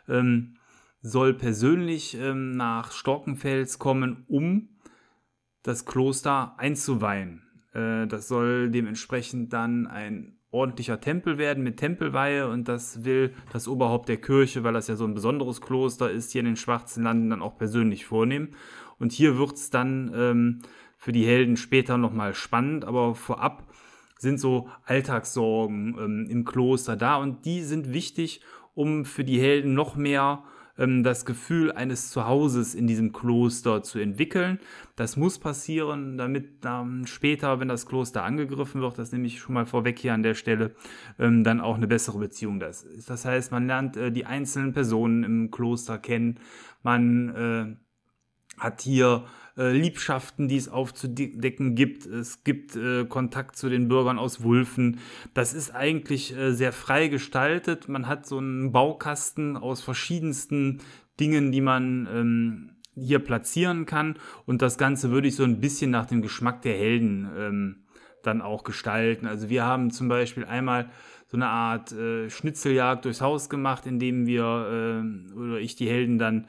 ähm, 0.10 0.56
soll 1.02 1.36
persönlich 1.36 2.18
ähm, 2.20 2.52
nach 2.52 2.92
Storkenfels 2.92 3.78
kommen, 3.78 4.24
um 4.28 4.70
das 5.62 5.86
Kloster 5.86 6.56
einzuweihen. 6.58 7.44
Äh, 7.74 8.08
das 8.08 8.28
soll 8.28 8.72
dementsprechend 8.72 9.54
dann 9.54 9.86
ein 9.86 10.40
ordentlicher 10.54 11.02
Tempel 11.02 11.38
werden 11.38 11.64
mit 11.64 11.78
Tempelweihe 11.78 12.48
und 12.48 12.68
das 12.68 13.04
will 13.04 13.34
das 13.52 13.68
Oberhaupt 13.68 14.08
der 14.08 14.18
Kirche, 14.18 14.64
weil 14.64 14.74
das 14.74 14.88
ja 14.88 14.96
so 14.96 15.06
ein 15.06 15.16
besonderes 15.16 15.62
Kloster 15.62 16.12
ist, 16.12 16.32
hier 16.32 16.42
in 16.42 16.46
den 16.46 16.56
Schwarzen 16.56 17.04
Landen 17.04 17.32
dann 17.32 17.42
auch 17.42 17.58
persönlich 17.58 18.06
vornehmen. 18.06 18.50
Und 19.00 19.12
hier 19.12 19.38
wird 19.38 19.54
es 19.54 19.72
dann 19.72 20.12
ähm, 20.16 20.60
für 20.96 21.12
die 21.12 21.26
Helden 21.26 21.58
später 21.58 21.98
nochmal 21.98 22.36
spannend, 22.36 22.86
aber 22.86 23.16
vorab 23.16 23.64
sind 24.20 24.40
so 24.40 24.70
Alltagssorgen 24.86 25.98
ähm, 26.00 26.28
im 26.30 26.46
Kloster 26.46 26.96
da 26.96 27.18
und 27.18 27.46
die 27.46 27.62
sind 27.62 27.92
wichtig, 27.92 28.42
um 28.76 29.06
für 29.06 29.24
die 29.24 29.40
Helden 29.40 29.74
noch 29.74 29.96
mehr 29.96 30.44
ähm, 30.78 31.04
das 31.04 31.26
Gefühl 31.26 31.72
eines 31.72 32.10
Zuhauses 32.10 32.76
in 32.76 32.88
diesem 32.88 33.12
Kloster 33.14 33.84
zu 33.84 34.00
entwickeln. 34.00 34.60
Das 34.96 35.18
muss 35.18 35.40
passieren, 35.40 36.18
damit 36.18 36.66
ähm, 36.66 37.06
später, 37.06 37.60
wenn 37.60 37.68
das 37.68 37.86
Kloster 37.86 38.24
angegriffen 38.24 38.82
wird, 38.82 38.98
das 38.98 39.12
nehme 39.12 39.28
ich 39.28 39.40
schon 39.40 39.54
mal 39.54 39.66
vorweg 39.66 40.00
hier 40.00 40.14
an 40.14 40.24
der 40.24 40.34
Stelle, 40.34 40.76
ähm, 41.20 41.44
dann 41.44 41.62
auch 41.62 41.76
eine 41.76 41.88
bessere 41.88 42.20
Beziehung 42.20 42.60
das 42.60 42.84
ist. 42.84 43.10
Das 43.10 43.26
heißt, 43.26 43.52
man 43.52 43.68
lernt 43.68 43.98
äh, 43.98 44.12
die 44.12 44.26
einzelnen 44.26 44.74
Personen 44.74 45.24
im 45.24 45.52
Kloster 45.52 45.98
kennen, 45.98 46.40
man 46.82 47.30
äh, 47.30 48.62
hat 48.62 48.82
hier 48.82 49.26
äh, 49.58 49.72
Liebschaften, 49.72 50.48
die 50.48 50.58
es 50.58 50.70
aufzudecken 50.70 51.76
gibt. 51.76 52.06
Es 52.06 52.44
gibt 52.44 52.76
äh, 52.76 53.06
Kontakt 53.06 53.56
zu 53.56 53.70
den 53.70 53.88
Bürgern 53.88 54.18
aus 54.18 54.44
Wulfen. 54.44 55.00
Das 55.34 55.54
ist 55.54 55.76
eigentlich 55.76 56.36
äh, 56.36 56.54
sehr 56.54 56.72
frei 56.72 57.08
gestaltet. 57.08 57.88
Man 57.88 58.08
hat 58.08 58.26
so 58.26 58.40
einen 58.40 58.72
Baukasten 58.72 59.58
aus 59.58 59.82
verschiedensten 59.82 60.80
Dingen, 61.20 61.52
die 61.52 61.62
man 61.62 62.08
ähm, 62.12 62.70
hier 62.96 63.20
platzieren 63.20 63.86
kann. 63.86 64.16
Und 64.46 64.62
das 64.62 64.78
Ganze 64.78 65.12
würde 65.12 65.28
ich 65.28 65.36
so 65.36 65.44
ein 65.44 65.60
bisschen 65.60 65.92
nach 65.92 66.06
dem 66.06 66.22
Geschmack 66.22 66.62
der 66.64 66.76
Helden 66.76 67.30
ähm, 67.38 67.76
dann 68.24 68.42
auch 68.42 68.64
gestalten. 68.64 69.28
Also 69.28 69.50
wir 69.50 69.64
haben 69.64 69.92
zum 69.92 70.08
Beispiel 70.08 70.46
einmal 70.46 70.90
so 71.28 71.38
eine 71.38 71.48
Art 71.48 71.92
äh, 71.92 72.30
Schnitzeljagd 72.30 73.06
durchs 73.06 73.22
Haus 73.22 73.50
gemacht, 73.50 73.86
indem 73.86 74.26
wir 74.26 74.44
äh, 74.44 75.36
oder 75.36 75.60
ich 75.60 75.76
die 75.76 75.90
Helden 75.90 76.18
dann 76.18 76.48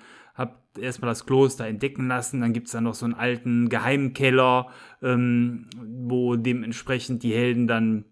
erstmal 0.79 1.11
das 1.11 1.27
Kloster 1.27 1.67
entdecken 1.67 2.09
lassen. 2.09 2.41
Dann 2.41 2.53
gibt 2.53 2.67
es 2.67 2.73
da 2.73 2.81
noch 2.81 2.95
so 2.95 3.05
einen 3.05 3.15
alten 3.15 3.69
Geheimkeller, 3.69 4.69
ähm, 5.03 5.69
wo 5.77 6.37
dementsprechend 6.37 7.23
die 7.23 7.35
Helden 7.35 7.67
dann 7.67 8.05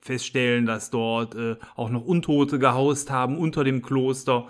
feststellen, 0.00 0.66
dass 0.66 0.90
dort 0.90 1.34
äh, 1.34 1.56
auch 1.74 1.90
noch 1.90 2.04
Untote 2.04 2.58
gehaust 2.58 3.10
haben 3.10 3.38
unter 3.38 3.64
dem 3.64 3.82
Kloster. 3.82 4.46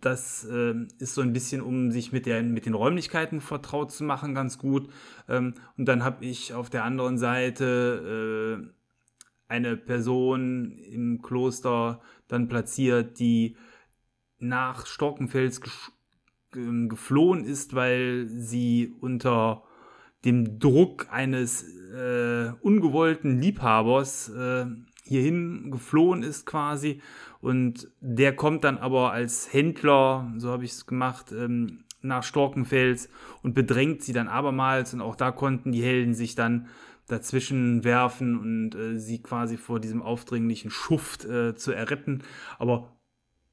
Das 0.00 0.44
äh, 0.44 0.74
ist 0.98 1.14
so 1.14 1.22
ein 1.22 1.32
bisschen, 1.32 1.60
um 1.60 1.90
sich 1.90 2.12
mit, 2.12 2.26
der, 2.26 2.42
mit 2.42 2.66
den 2.66 2.74
Räumlichkeiten 2.74 3.40
vertraut 3.40 3.90
zu 3.90 4.04
machen, 4.04 4.34
ganz 4.34 4.58
gut. 4.58 4.88
Ähm, 5.28 5.54
und 5.76 5.86
dann 5.86 6.04
habe 6.04 6.24
ich 6.24 6.52
auf 6.52 6.70
der 6.70 6.84
anderen 6.84 7.18
Seite 7.18 8.60
äh, 8.60 8.72
eine 9.48 9.76
Person 9.76 10.78
im 10.78 11.22
Kloster 11.22 12.00
dann 12.28 12.48
platziert, 12.48 13.18
die 13.18 13.56
nach 14.38 14.86
Storkenfels 14.86 15.60
ähm, 15.60 15.97
geflohen 16.50 17.44
ist, 17.44 17.74
weil 17.74 18.26
sie 18.28 18.94
unter 19.00 19.64
dem 20.24 20.58
Druck 20.58 21.06
eines 21.10 21.62
äh, 21.92 22.52
ungewollten 22.60 23.40
Liebhabers 23.40 24.30
äh, 24.30 24.66
hierhin 25.04 25.70
geflohen 25.70 26.22
ist 26.22 26.46
quasi. 26.46 27.00
Und 27.40 27.88
der 28.00 28.34
kommt 28.34 28.64
dann 28.64 28.78
aber 28.78 29.12
als 29.12 29.52
Händler, 29.52 30.32
so 30.36 30.50
habe 30.50 30.64
ich 30.64 30.72
es 30.72 30.86
gemacht, 30.86 31.32
ähm, 31.32 31.84
nach 32.00 32.22
Storkenfels 32.22 33.08
und 33.42 33.54
bedrängt 33.54 34.02
sie 34.02 34.12
dann 34.12 34.28
abermals. 34.28 34.94
Und 34.94 35.00
auch 35.00 35.16
da 35.16 35.30
konnten 35.30 35.72
die 35.72 35.82
Helden 35.82 36.14
sich 36.14 36.34
dann 36.34 36.68
dazwischen 37.06 37.84
werfen 37.84 38.38
und 38.38 38.74
äh, 38.74 38.98
sie 38.98 39.22
quasi 39.22 39.56
vor 39.56 39.80
diesem 39.80 40.02
aufdringlichen 40.02 40.70
Schuft 40.70 41.24
äh, 41.24 41.54
zu 41.54 41.72
erretten. 41.72 42.22
Aber 42.58 42.97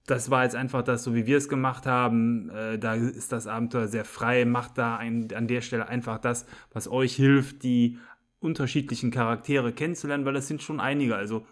das 0.05 0.29
war 0.29 0.43
jetzt 0.43 0.55
einfach 0.55 0.83
das, 0.83 1.03
so 1.03 1.15
wie 1.15 1.25
wir 1.25 1.37
es 1.37 1.49
gemacht 1.49 1.85
haben. 1.85 2.49
Äh, 2.49 2.77
da 2.77 2.93
ist 2.93 3.31
das 3.31 3.47
Abenteuer 3.47 3.87
sehr 3.87 4.05
frei. 4.05 4.45
Macht 4.45 4.77
da 4.77 4.97
ein, 4.97 5.27
an 5.33 5.47
der 5.47 5.61
Stelle 5.61 5.87
einfach 5.87 6.19
das, 6.19 6.45
was 6.71 6.87
euch 6.87 7.15
hilft, 7.15 7.63
die 7.63 7.97
unterschiedlichen 8.39 9.09
Charaktere 9.09 9.73
kennenzulernen, 9.73 10.25
weil 10.25 10.33
das 10.33 10.47
sind 10.47 10.61
schon 10.61 10.79
einige. 10.79 11.15
Also 11.15 11.47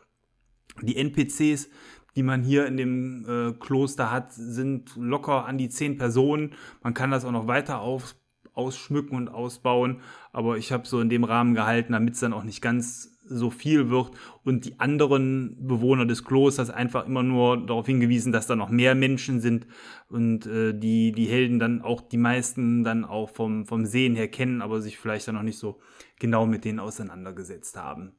die 0.81 0.97
NPCs, 0.97 1.69
die 2.15 2.23
man 2.23 2.43
hier 2.43 2.67
in 2.67 2.77
dem 2.77 3.25
äh, 3.27 3.53
Kloster 3.53 4.11
hat, 4.11 4.33
sind 4.33 4.95
locker 4.95 5.45
an 5.45 5.57
die 5.57 5.69
zehn 5.69 5.97
Personen. 5.97 6.53
Man 6.83 6.93
kann 6.93 7.09
das 7.09 7.25
auch 7.25 7.31
noch 7.31 7.47
weiter 7.47 7.79
auf, 7.79 8.15
ausschmücken 8.53 9.17
und 9.17 9.29
ausbauen, 9.29 10.01
aber 10.31 10.57
ich 10.57 10.71
habe 10.71 10.87
so 10.87 11.01
in 11.01 11.09
dem 11.09 11.23
Rahmen 11.23 11.55
gehalten, 11.55 11.93
damit 11.93 12.13
es 12.13 12.19
dann 12.19 12.33
auch 12.33 12.43
nicht 12.43 12.61
ganz 12.61 13.12
so 13.25 13.49
viel 13.49 13.89
wird 13.89 14.11
und 14.43 14.65
die 14.65 14.79
anderen 14.79 15.55
Bewohner 15.67 16.05
des 16.05 16.23
Klosters 16.23 16.69
einfach 16.69 17.05
immer 17.05 17.23
nur 17.23 17.65
darauf 17.65 17.85
hingewiesen, 17.85 18.31
dass 18.31 18.47
da 18.47 18.55
noch 18.55 18.69
mehr 18.69 18.95
Menschen 18.95 19.39
sind 19.39 19.67
und 20.09 20.45
äh, 20.45 20.77
die, 20.77 21.11
die 21.11 21.25
Helden 21.25 21.59
dann 21.59 21.81
auch 21.81 22.01
die 22.01 22.17
meisten 22.17 22.83
dann 22.83 23.05
auch 23.05 23.29
vom, 23.29 23.65
vom 23.65 23.85
Sehen 23.85 24.15
her 24.15 24.27
kennen, 24.27 24.61
aber 24.61 24.81
sich 24.81 24.97
vielleicht 24.97 25.27
dann 25.27 25.35
noch 25.35 25.43
nicht 25.43 25.57
so 25.57 25.79
genau 26.19 26.45
mit 26.45 26.65
denen 26.65 26.79
auseinandergesetzt 26.79 27.77
haben. 27.77 28.13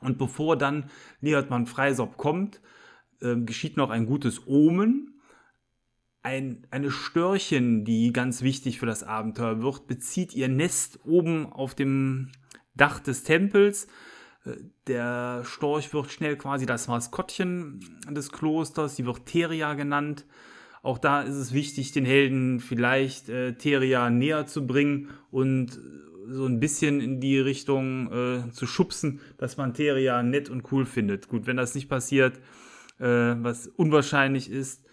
Und 0.00 0.18
bevor 0.18 0.56
dann 0.56 0.90
Leotmann 1.20 1.66
Freisop 1.66 2.16
kommt, 2.16 2.60
äh, 3.20 3.36
geschieht 3.36 3.76
noch 3.76 3.90
ein 3.90 4.06
gutes 4.06 4.46
Omen. 4.46 5.20
Ein, 6.22 6.66
eine 6.70 6.90
Störchen, 6.90 7.84
die 7.84 8.12
ganz 8.12 8.42
wichtig 8.42 8.78
für 8.78 8.86
das 8.86 9.02
Abenteuer 9.02 9.62
wird, 9.62 9.86
bezieht 9.86 10.34
ihr 10.34 10.48
Nest 10.48 11.00
oben 11.04 11.46
auf 11.46 11.74
dem 11.74 12.30
Dach 12.74 13.00
des 13.00 13.24
Tempels 13.24 13.88
der 14.86 15.42
Storch 15.44 15.92
wird 15.92 16.10
schnell 16.10 16.36
quasi 16.36 16.66
das 16.66 16.88
Maskottchen 16.88 17.80
des 18.10 18.30
Klosters, 18.30 18.96
sie 18.96 19.06
wird 19.06 19.26
Teria 19.26 19.74
genannt. 19.74 20.26
Auch 20.82 20.98
da 20.98 21.22
ist 21.22 21.34
es 21.34 21.52
wichtig, 21.52 21.92
den 21.92 22.04
Helden 22.04 22.60
vielleicht 22.60 23.28
äh, 23.28 23.54
Teria 23.54 24.10
näher 24.10 24.46
zu 24.46 24.66
bringen 24.66 25.10
und 25.30 25.78
so 26.30 26.46
ein 26.46 26.60
bisschen 26.60 27.00
in 27.00 27.20
die 27.20 27.38
Richtung 27.38 28.12
äh, 28.12 28.50
zu 28.52 28.66
schubsen, 28.66 29.20
dass 29.38 29.56
man 29.56 29.74
Teria 29.74 30.22
nett 30.22 30.50
und 30.50 30.70
cool 30.72 30.86
findet. 30.86 31.28
Gut, 31.28 31.46
wenn 31.46 31.56
das 31.56 31.74
nicht 31.74 31.88
passiert, 31.88 32.38
äh, 32.98 33.34
was 33.38 33.66
unwahrscheinlich 33.66 34.50
ist, 34.50 34.84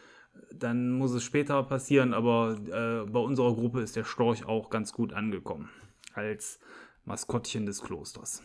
dann 0.53 0.91
muss 0.91 1.11
es 1.11 1.23
später 1.23 1.61
passieren, 1.63 2.13
aber 2.13 2.57
äh, 2.67 3.09
bei 3.09 3.19
unserer 3.19 3.53
Gruppe 3.53 3.81
ist 3.81 3.95
der 3.95 4.05
Storch 4.05 4.45
auch 4.45 4.69
ganz 4.69 4.93
gut 4.93 5.13
angekommen 5.13 5.69
als 6.13 6.59
Maskottchen 7.03 7.65
des 7.65 7.81
Klosters. 7.81 8.41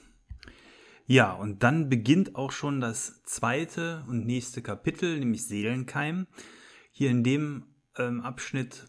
Ja, 1.10 1.32
und 1.32 1.64
dann 1.64 1.88
beginnt 1.88 2.36
auch 2.36 2.52
schon 2.52 2.80
das 2.80 3.20
zweite 3.24 4.04
und 4.06 4.26
nächste 4.26 4.62
Kapitel, 4.62 5.18
nämlich 5.18 5.44
Seelenkeim. 5.44 6.28
Hier 6.92 7.10
in 7.10 7.24
dem 7.24 7.64
ähm, 7.98 8.20
Abschnitt 8.20 8.86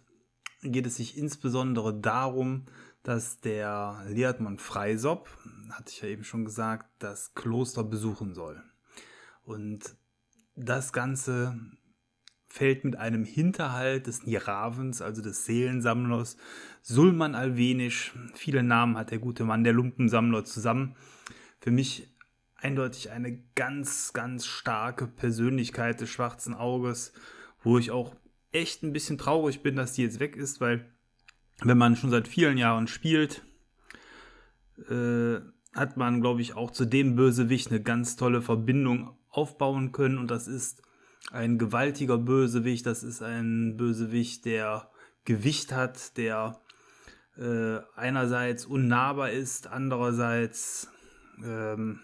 geht 0.62 0.86
es 0.86 0.98
sich 0.98 1.18
insbesondere 1.18 2.00
darum, 2.00 2.68
dass 3.02 3.40
der 3.40 4.06
Lehrtmann 4.08 4.60
Freisop, 4.60 5.36
hatte 5.72 5.92
ich 5.92 6.02
ja 6.04 6.10
eben 6.10 6.24
schon 6.24 6.46
gesagt, 6.46 6.92
das 7.00 7.34
Kloster 7.34 7.84
besuchen 7.84 8.36
soll. 8.36 8.62
Und 9.42 9.96
das 10.56 10.94
Ganze 10.94 11.60
fällt 12.46 12.86
mit 12.86 12.98
einem 12.98 13.26
Hinterhalt 13.26 14.06
des 14.06 14.28
Niravens, 14.28 15.02
also 15.02 15.24
des 15.24 15.46
Seelensammlers, 15.46 16.38
Sulman 16.84 17.34
Alvenisch, 17.34 18.14
viele 18.36 18.62
Namen 18.62 18.96
hat 18.96 19.10
der 19.10 19.18
gute 19.18 19.44
Mann, 19.44 19.64
der 19.64 19.74
Lumpensammler, 19.74 20.46
zusammen. 20.46 20.96
Für 21.62 21.72
mich 21.72 22.08
eindeutig 22.56 23.12
eine 23.12 23.40
ganz, 23.56 24.14
ganz 24.14 24.48
starke 24.48 25.08
Persönlichkeit 25.08 26.02
des 26.02 26.10
schwarzen 26.10 26.56
Auges, 26.56 27.14
wo 27.64 27.78
ich 27.78 27.92
auch 27.92 28.16
echt 28.52 28.84
ein 28.84 28.94
bisschen 28.94 29.20
traurig 29.20 29.62
bin, 29.62 29.76
dass 29.76 29.94
die 29.94 30.02
jetzt 30.02 30.20
weg 30.20 30.36
ist, 30.36 30.60
weil 30.60 30.92
wenn 31.62 31.78
man 31.78 31.96
schon 31.96 32.10
seit 32.10 32.28
vielen 32.28 32.58
Jahren 32.58 32.88
spielt, 32.88 33.44
äh, 34.90 35.40
hat 35.74 35.98
man, 35.98 36.22
glaube 36.22 36.42
ich, 36.42 36.56
auch 36.56 36.72
zu 36.72 36.86
dem 36.86 37.16
Bösewicht 37.16 37.70
eine 37.70 37.82
ganz 37.82 38.16
tolle 38.16 38.42
Verbindung 38.42 39.16
aufbauen 39.30 39.92
können 39.92 40.18
und 40.18 40.32
das 40.32 40.48
ist 40.48 40.82
ein 41.32 41.60
gewaltiger 41.60 42.18
Bösewicht, 42.18 42.88
das 42.88 43.04
ist 43.04 43.22
ein 43.22 43.78
Bösewicht, 43.78 44.46
der 44.46 44.90
Gewicht 45.26 45.72
hat, 45.72 46.18
der 46.18 46.60
äh, 47.38 47.78
einerseits 47.96 48.66
unnahbar 48.66 49.30
ist, 49.30 49.68
andererseits 49.68 50.90
ähm, 51.44 52.00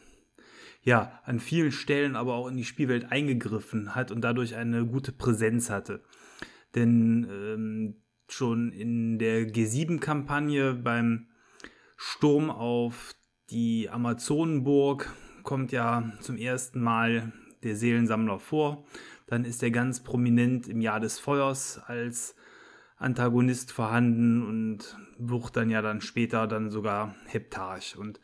ja, 0.83 1.19
an 1.25 1.39
vielen 1.39 1.71
Stellen 1.71 2.15
aber 2.15 2.35
auch 2.35 2.47
in 2.47 2.57
die 2.57 2.63
Spielwelt 2.63 3.11
eingegriffen 3.11 3.93
hat 3.95 4.11
und 4.11 4.21
dadurch 4.21 4.55
eine 4.55 4.85
gute 4.85 5.11
Präsenz 5.11 5.69
hatte. 5.69 6.03
Denn 6.75 7.27
ähm, 7.29 7.95
schon 8.29 8.71
in 8.71 9.19
der 9.19 9.47
G7-Kampagne 9.47 10.73
beim 10.73 11.27
Sturm 11.97 12.49
auf 12.49 13.15
die 13.49 13.89
Amazonenburg 13.89 15.13
kommt 15.43 15.71
ja 15.71 16.11
zum 16.19 16.37
ersten 16.37 16.81
Mal 16.81 17.31
der 17.63 17.75
Seelensammler 17.75 18.39
vor. 18.39 18.85
Dann 19.27 19.45
ist 19.45 19.63
er 19.63 19.71
ganz 19.71 20.03
prominent 20.03 20.67
im 20.67 20.81
Jahr 20.81 20.99
des 20.99 21.19
Feuers 21.19 21.79
als 21.85 22.35
Antagonist 22.97 23.71
vorhanden 23.71 24.45
und 24.45 24.97
wird 25.17 25.55
dann 25.55 25.69
ja 25.69 25.81
dann 25.81 26.01
später 26.01 26.47
dann 26.47 26.69
sogar 26.69 27.15
Heptarch. 27.25 27.97
Und 27.97 28.19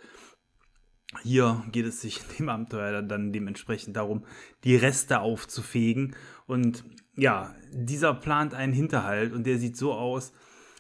hier 1.22 1.64
geht 1.72 1.86
es 1.86 2.02
sich 2.02 2.20
dem 2.40 2.50
Abenteuer 2.50 3.02
dann 3.02 3.32
dementsprechend 3.32 3.96
darum, 3.96 4.26
die 4.64 4.76
Reste 4.76 5.20
aufzufegen. 5.20 6.16
Und 6.48 6.84
ja, 7.16 7.54
dieser 7.72 8.14
plant 8.14 8.54
einen 8.54 8.74
Hinterhalt 8.74 9.34
und 9.34 9.46
der 9.46 9.60
sieht 9.60 9.78
so 9.78 9.94
aus, 9.94 10.34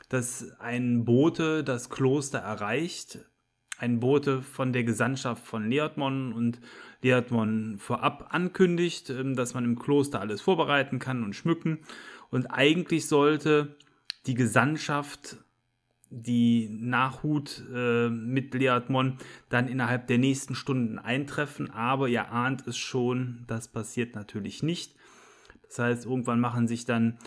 dass 0.09 0.51
ein 0.59 1.05
Bote 1.05 1.63
das 1.63 1.89
Kloster 1.89 2.39
erreicht 2.39 3.19
ein 3.83 3.99
Bote 3.99 4.41
von 4.41 4.71
der 4.71 4.83
Gesandtschaft 4.83 5.45
von 5.45 5.69
Leatmon 5.69 6.31
und 6.31 6.59
Leatmon 7.01 7.77
vorab 7.79 8.27
ankündigt, 8.29 9.09
ähm, 9.09 9.35
dass 9.35 9.53
man 9.53 9.65
im 9.65 9.77
Kloster 9.77 10.21
alles 10.21 10.41
vorbereiten 10.41 10.99
kann 10.99 11.23
und 11.23 11.35
schmücken. 11.35 11.79
Und 12.29 12.47
eigentlich 12.47 13.07
sollte 13.07 13.75
die 14.25 14.35
Gesandtschaft 14.35 15.37
die 16.21 16.69
Nachhut 16.69 17.63
äh, 17.73 18.09
mit 18.09 18.53
Leatmon 18.53 19.17
dann 19.49 19.67
innerhalb 19.67 20.07
der 20.07 20.19
nächsten 20.19 20.53
Stunden 20.53 20.99
eintreffen, 20.99 21.71
aber 21.71 22.07
ihr 22.07 22.31
ahnt 22.31 22.67
es 22.67 22.77
schon, 22.77 23.43
das 23.47 23.67
passiert 23.67 24.15
natürlich 24.15 24.61
nicht. 24.61 24.95
Das 25.67 25.79
heißt, 25.79 26.05
irgendwann 26.05 26.39
machen 26.39 26.67
sich 26.67 26.85
dann 26.85 27.17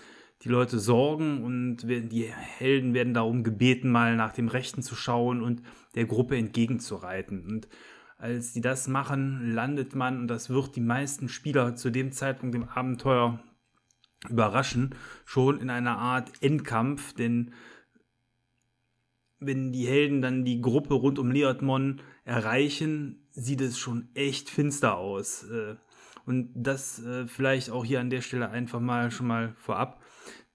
die 0.42 0.48
Leute 0.48 0.78
Sorgen 0.78 1.42
und 1.42 1.78
die 1.78 2.24
Helden 2.24 2.94
werden 2.94 3.14
darum 3.14 3.42
gebeten, 3.42 3.90
mal 3.90 4.16
nach 4.16 4.32
dem 4.32 4.48
Rechten 4.48 4.82
zu 4.82 4.94
schauen 4.94 5.42
und 5.42 5.62
der 5.94 6.04
Gruppe 6.04 6.36
entgegenzureiten. 6.36 7.44
Und 7.46 7.68
als 8.18 8.52
die 8.52 8.60
das 8.60 8.86
machen, 8.86 9.52
landet 9.52 9.94
man, 9.94 10.20
und 10.20 10.28
das 10.28 10.50
wird 10.50 10.76
die 10.76 10.80
meisten 10.80 11.28
Spieler 11.28 11.74
zu 11.74 11.90
dem 11.90 12.12
Zeitpunkt 12.12 12.54
im 12.54 12.68
Abenteuer 12.68 13.40
überraschen, 14.28 14.94
schon 15.24 15.60
in 15.60 15.70
einer 15.70 15.98
Art 15.98 16.30
Endkampf, 16.40 17.14
denn 17.14 17.52
wenn 19.40 19.72
die 19.72 19.86
Helden 19.86 20.22
dann 20.22 20.44
die 20.44 20.60
Gruppe 20.60 20.94
rund 20.94 21.18
um 21.18 21.30
Leotmon 21.30 22.00
erreichen, 22.24 23.26
sieht 23.32 23.60
es 23.60 23.78
schon 23.78 24.08
echt 24.14 24.50
finster 24.50 24.96
aus. 24.96 25.44
Äh, 25.44 25.76
und 26.24 26.50
das 26.54 27.02
äh, 27.04 27.26
vielleicht 27.26 27.70
auch 27.70 27.84
hier 27.84 28.00
an 28.00 28.10
der 28.10 28.20
Stelle 28.20 28.50
einfach 28.50 28.80
mal 28.80 29.10
schon 29.10 29.28
mal 29.28 29.54
vorab. 29.58 30.02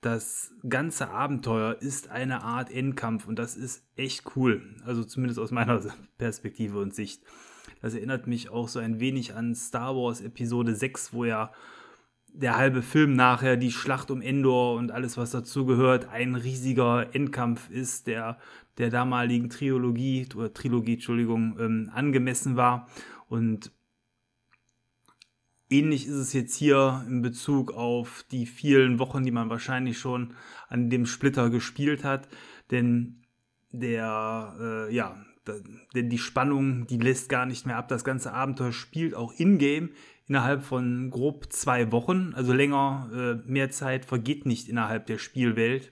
Das 0.02 0.52
ganze 0.68 1.10
Abenteuer 1.10 1.78
ist 1.80 2.10
eine 2.10 2.44
Art 2.44 2.72
Endkampf 2.72 3.28
und 3.28 3.38
das 3.38 3.56
ist 3.56 3.86
echt 3.96 4.36
cool. 4.36 4.76
Also 4.84 5.04
zumindest 5.04 5.40
aus 5.40 5.52
meiner 5.52 5.80
Perspektive 6.18 6.80
und 6.80 6.94
Sicht. 6.94 7.24
Das 7.82 7.94
erinnert 7.94 8.28
mich 8.28 8.50
auch 8.50 8.68
so 8.68 8.80
ein 8.80 9.00
wenig 9.00 9.36
an 9.36 9.56
Star 9.56 9.96
Wars 9.96 10.22
Episode 10.22 10.76
6, 10.76 11.14
wo 11.14 11.26
ja 11.26 11.52
der 12.34 12.58
halbe 12.58 12.82
Film 12.82 13.14
nachher, 13.14 13.58
die 13.58 13.72
Schlacht 13.72 14.10
um 14.12 14.22
Endor 14.22 14.76
und 14.76 14.92
alles, 14.92 15.18
was 15.18 15.32
dazugehört, 15.32 16.10
ein 16.10 16.36
riesiger 16.36 17.14
Endkampf 17.14 17.70
ist, 17.70 18.08
der 18.08 18.38
der 18.78 18.90
damaligen 18.90 19.50
Trilogie, 19.50 20.28
oder 20.36 20.54
Trilogie, 20.54 20.94
Entschuldigung, 20.94 21.58
ähm, 21.60 21.92
angemessen 21.94 22.56
war. 22.56 22.88
Und 23.28 23.72
ähnlich 25.70 26.08
ist 26.08 26.16
es 26.16 26.34
jetzt 26.34 26.56
hier 26.56 27.06
in 27.08 27.22
Bezug 27.22 27.74
auf 27.74 28.26
die 28.32 28.46
vielen 28.46 29.00
Wochen, 29.00 29.24
die 29.24 29.32
man 29.32 29.50
wahrscheinlich 29.50 30.00
schon 30.00 30.34
an 30.68 30.90
dem 30.90 31.06
Splitter 31.06 31.50
gespielt 31.50 32.04
hat. 32.04 32.28
Denn 32.72 33.22
der, 33.72 34.56
äh, 34.60 34.96
ja, 34.96 35.24
denn 35.96 36.10
die 36.10 36.18
Spannung, 36.18 36.88
die 36.88 36.98
lässt 36.98 37.30
gar 37.30 37.46
nicht 37.46 37.66
mehr 37.66 37.78
ab. 37.78 37.88
Das 37.88 38.04
ganze 38.04 38.34
Abenteuer 38.34 38.72
spielt 38.72 39.16
auch 39.16 39.34
in-game 39.34 39.90
innerhalb 40.32 40.64
von 40.64 41.10
grob 41.10 41.52
zwei 41.52 41.92
Wochen. 41.92 42.32
Also 42.34 42.54
länger, 42.54 43.10
äh, 43.14 43.52
mehr 43.52 43.70
Zeit 43.70 44.06
vergeht 44.06 44.46
nicht 44.46 44.70
innerhalb 44.70 45.06
der 45.08 45.18
Spielwelt. 45.18 45.92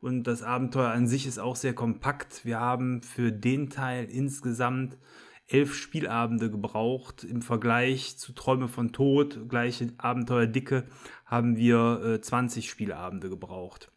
Und 0.00 0.24
das 0.24 0.42
Abenteuer 0.42 0.90
an 0.90 1.06
sich 1.06 1.28
ist 1.28 1.38
auch 1.38 1.54
sehr 1.54 1.74
kompakt. 1.74 2.44
Wir 2.44 2.58
haben 2.58 3.02
für 3.02 3.30
den 3.30 3.70
Teil 3.70 4.06
insgesamt 4.06 4.98
elf 5.46 5.76
Spielabende 5.76 6.50
gebraucht. 6.50 7.22
Im 7.22 7.40
Vergleich 7.40 8.18
zu 8.18 8.32
Träume 8.32 8.66
von 8.66 8.92
Tod, 8.92 9.48
gleiche 9.48 9.92
Abenteuerdicke, 9.96 10.88
haben 11.24 11.56
wir 11.56 12.02
äh, 12.04 12.20
20 12.20 12.68
Spielabende 12.68 13.28
gebraucht. 13.28 13.92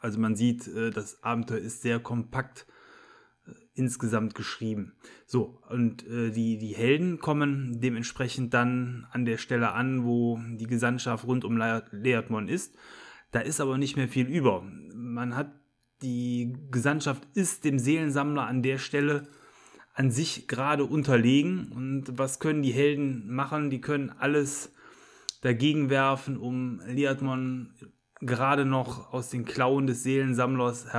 Also 0.00 0.18
man 0.18 0.36
sieht, 0.36 0.66
äh, 0.68 0.88
das 0.88 1.22
Abenteuer 1.22 1.58
ist 1.58 1.82
sehr 1.82 2.00
kompakt 2.00 2.66
insgesamt 3.80 4.34
geschrieben. 4.34 4.92
So, 5.26 5.60
und 5.68 6.06
äh, 6.06 6.30
die, 6.30 6.58
die 6.58 6.74
Helden 6.74 7.18
kommen 7.18 7.80
dementsprechend 7.80 8.54
dann 8.54 9.06
an 9.10 9.24
der 9.24 9.38
Stelle 9.38 9.72
an, 9.72 10.04
wo 10.04 10.38
die 10.56 10.66
Gesandtschaft 10.66 11.26
rund 11.26 11.44
um 11.44 11.56
Leatmon 11.56 12.48
ist. 12.48 12.76
Da 13.32 13.40
ist 13.40 13.60
aber 13.60 13.78
nicht 13.78 13.96
mehr 13.96 14.08
viel 14.08 14.26
über. 14.26 14.62
Man 14.94 15.34
hat 15.34 15.52
die 16.02 16.56
Gesandtschaft 16.70 17.26
ist 17.34 17.64
dem 17.64 17.78
Seelensammler 17.78 18.46
an 18.46 18.62
der 18.62 18.78
Stelle 18.78 19.28
an 19.94 20.10
sich 20.10 20.48
gerade 20.48 20.84
unterlegen. 20.84 21.72
Und 21.72 22.18
was 22.18 22.38
können 22.38 22.62
die 22.62 22.72
Helden 22.72 23.32
machen? 23.32 23.70
Die 23.70 23.80
können 23.80 24.10
alles 24.10 24.72
dagegen 25.42 25.90
werfen, 25.90 26.36
um 26.36 26.80
Liatmon 26.86 27.74
gerade 28.20 28.64
noch 28.64 29.12
aus 29.12 29.30
den 29.30 29.44
Klauen 29.44 29.86
des 29.86 30.02
Seelensammlers 30.02 30.92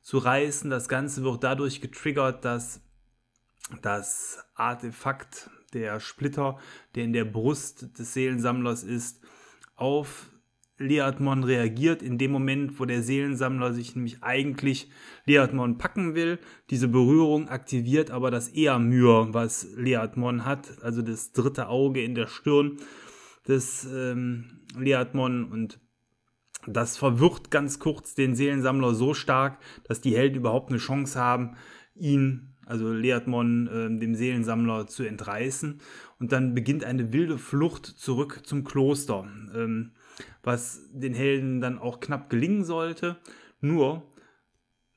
herauszureißen. 0.00 0.70
Das 0.70 0.88
Ganze 0.88 1.22
wird 1.24 1.44
dadurch 1.44 1.80
getriggert, 1.80 2.44
dass 2.44 2.80
das 3.82 4.38
Artefakt, 4.54 5.50
der 5.72 6.00
Splitter, 6.00 6.58
der 6.96 7.04
in 7.04 7.12
der 7.12 7.24
Brust 7.24 7.96
des 7.98 8.12
Seelensammlers 8.12 8.82
ist, 8.82 9.24
auf 9.76 10.30
Leatmon 10.78 11.44
reagiert 11.44 12.02
in 12.02 12.18
dem 12.18 12.32
Moment, 12.32 12.80
wo 12.80 12.86
der 12.86 13.02
Seelensammler 13.02 13.72
sich 13.72 13.94
nämlich 13.94 14.22
eigentlich 14.22 14.90
Leatmon 15.26 15.78
packen 15.78 16.14
will. 16.14 16.38
Diese 16.70 16.88
Berührung 16.88 17.48
aktiviert 17.48 18.10
aber 18.10 18.32
das 18.32 18.52
Eamyr, 18.52 19.28
was 19.30 19.68
Leatmon 19.76 20.44
hat, 20.44 20.82
also 20.82 21.02
das 21.02 21.32
dritte 21.32 21.68
Auge 21.68 22.02
in 22.02 22.14
der 22.16 22.26
Stirn 22.26 22.78
des 23.46 23.84
ähm, 23.84 24.62
Leatmon 24.76 25.44
und 25.44 25.78
das 26.66 26.96
verwirrt 26.96 27.50
ganz 27.50 27.78
kurz 27.78 28.14
den 28.14 28.34
Seelensammler 28.34 28.94
so 28.94 29.14
stark, 29.14 29.58
dass 29.84 30.00
die 30.00 30.16
Helden 30.16 30.36
überhaupt 30.36 30.70
eine 30.70 30.78
Chance 30.78 31.18
haben, 31.18 31.56
ihn, 31.94 32.54
also 32.66 32.92
Leatmon, 32.92 33.66
äh, 33.66 33.98
dem 33.98 34.14
Seelensammler 34.14 34.86
zu 34.86 35.04
entreißen. 35.04 35.80
Und 36.18 36.32
dann 36.32 36.54
beginnt 36.54 36.84
eine 36.84 37.12
wilde 37.12 37.38
Flucht 37.38 37.86
zurück 37.86 38.42
zum 38.44 38.64
Kloster. 38.64 39.26
Ähm, 39.54 39.92
was 40.42 40.88
den 40.92 41.14
Helden 41.14 41.60
dann 41.60 41.78
auch 41.78 42.00
knapp 42.00 42.30
gelingen 42.30 42.64
sollte. 42.64 43.16
Nur 43.60 44.02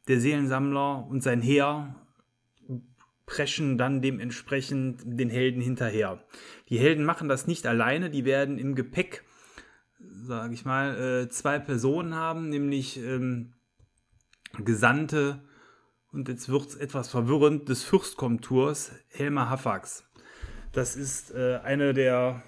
der 0.07 0.19
Seelensammler 0.19 1.05
und 1.07 1.23
sein 1.23 1.41
Heer 1.41 1.95
preschen 3.25 3.77
dann 3.77 4.01
dementsprechend 4.01 5.01
den 5.05 5.29
Helden 5.29 5.61
hinterher. 5.61 6.23
Die 6.69 6.77
Helden 6.77 7.05
machen 7.05 7.29
das 7.29 7.47
nicht 7.47 7.65
alleine, 7.65 8.09
die 8.09 8.25
werden 8.25 8.57
im 8.57 8.75
Gepäck, 8.75 9.23
sage 10.23 10.53
ich 10.53 10.65
mal, 10.65 11.23
äh, 11.23 11.29
zwei 11.29 11.59
Personen 11.59 12.15
haben, 12.15 12.49
nämlich 12.49 12.97
ähm, 12.97 13.53
Gesandte, 14.57 15.41
und 16.11 16.29
jetzt 16.29 16.49
wird 16.49 16.67
es 16.67 16.75
etwas 16.75 17.09
verwirrend, 17.09 17.69
des 17.69 17.83
Fürstkomturs 17.83 18.91
Helma 19.09 19.49
Hafax. 19.49 20.03
Das 20.71 20.95
ist 20.95 21.31
äh, 21.31 21.59
eine 21.63 21.93
der 21.93 22.43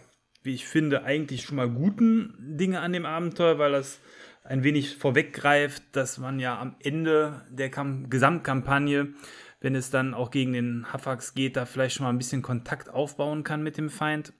wie 0.45 0.53
ich 0.53 0.67
finde, 0.67 1.03
eigentlich 1.03 1.41
schon 1.41 1.57
mal 1.57 1.69
guten 1.69 2.35
Dinge 2.39 2.79
an 2.79 2.93
dem 2.93 3.05
Abenteuer, 3.05 3.57
weil 3.57 3.71
das 3.71 3.99
ein 4.43 4.63
wenig 4.63 4.95
vorweggreift, 4.95 5.83
dass 5.93 6.19
man 6.19 6.39
ja 6.39 6.59
am 6.59 6.75
Ende 6.79 7.41
der 7.49 7.71
Kam 7.71 8.11
Gesamtkampagne, 8.11 9.13
wenn 9.59 9.73
es 9.73 9.89
dann 9.89 10.13
auch 10.13 10.29
gegen 10.29 10.53
den 10.53 10.93
Hafax 10.93 11.33
geht, 11.33 11.57
da 11.57 11.65
vielleicht 11.65 11.95
schon 11.95 12.03
mal 12.03 12.11
ein 12.11 12.19
bisschen 12.19 12.43
Kontakt 12.43 12.89
aufbauen 12.89 13.43
kann 13.43 13.63
mit 13.63 13.77
dem 13.77 13.89
Feind. 13.89 14.33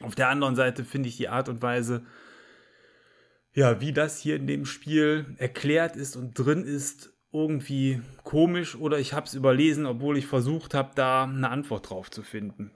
Auf 0.00 0.16
der 0.16 0.30
anderen 0.30 0.56
Seite 0.56 0.84
finde 0.84 1.08
ich 1.08 1.16
die 1.16 1.28
Art 1.28 1.48
und 1.48 1.62
Weise, 1.62 2.04
ja, 3.54 3.80
wie 3.80 3.92
das 3.92 4.18
hier 4.18 4.36
in 4.36 4.46
dem 4.46 4.64
Spiel 4.64 5.34
erklärt 5.38 5.96
ist 5.96 6.16
und 6.16 6.34
drin 6.34 6.64
ist, 6.64 7.12
irgendwie 7.32 8.00
komisch 8.24 8.74
oder 8.76 8.98
ich 8.98 9.12
habe 9.12 9.26
es 9.26 9.34
überlesen, 9.34 9.86
obwohl 9.86 10.18
ich 10.18 10.26
versucht 10.26 10.74
habe, 10.74 10.90
da 10.94 11.24
eine 11.24 11.48
Antwort 11.48 11.90
drauf 11.90 12.10
zu 12.10 12.22
finden. 12.22 12.72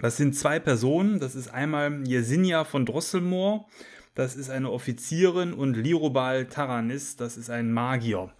Das 0.00 0.16
sind 0.16 0.34
zwei 0.34 0.58
Personen. 0.58 1.20
Das 1.20 1.34
ist 1.34 1.48
einmal 1.48 2.06
Yesinia 2.06 2.64
von 2.64 2.86
Drosselmoor. 2.86 3.68
Das 4.14 4.36
ist 4.36 4.50
eine 4.50 4.70
Offizierin 4.70 5.52
und 5.52 5.76
Lirobal 5.76 6.46
Taranis. 6.46 7.16
Das 7.16 7.36
ist 7.36 7.50
ein 7.50 7.72
Magier, 7.72 8.32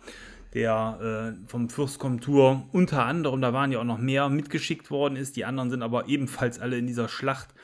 der 0.54 1.36
äh, 1.38 1.48
vom 1.48 1.68
Fürstkomtur 1.68 2.68
unter 2.72 3.04
anderem, 3.04 3.40
da 3.40 3.52
waren 3.52 3.72
ja 3.72 3.78
auch 3.78 3.84
noch 3.84 3.98
mehr, 3.98 4.28
mitgeschickt 4.28 4.90
worden 4.90 5.16
ist. 5.16 5.36
Die 5.36 5.44
anderen 5.44 5.70
sind 5.70 5.82
aber 5.82 6.08
ebenfalls 6.08 6.58
alle 6.58 6.78
in 6.78 6.86
dieser 6.86 7.08
Schlacht 7.08 7.54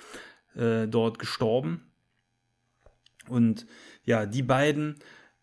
äh, 0.54 0.86
dort 0.86 1.18
gestorben. 1.18 1.90
Und 3.28 3.66
ja, 4.06 4.24
die 4.24 4.42
beiden 4.42 4.96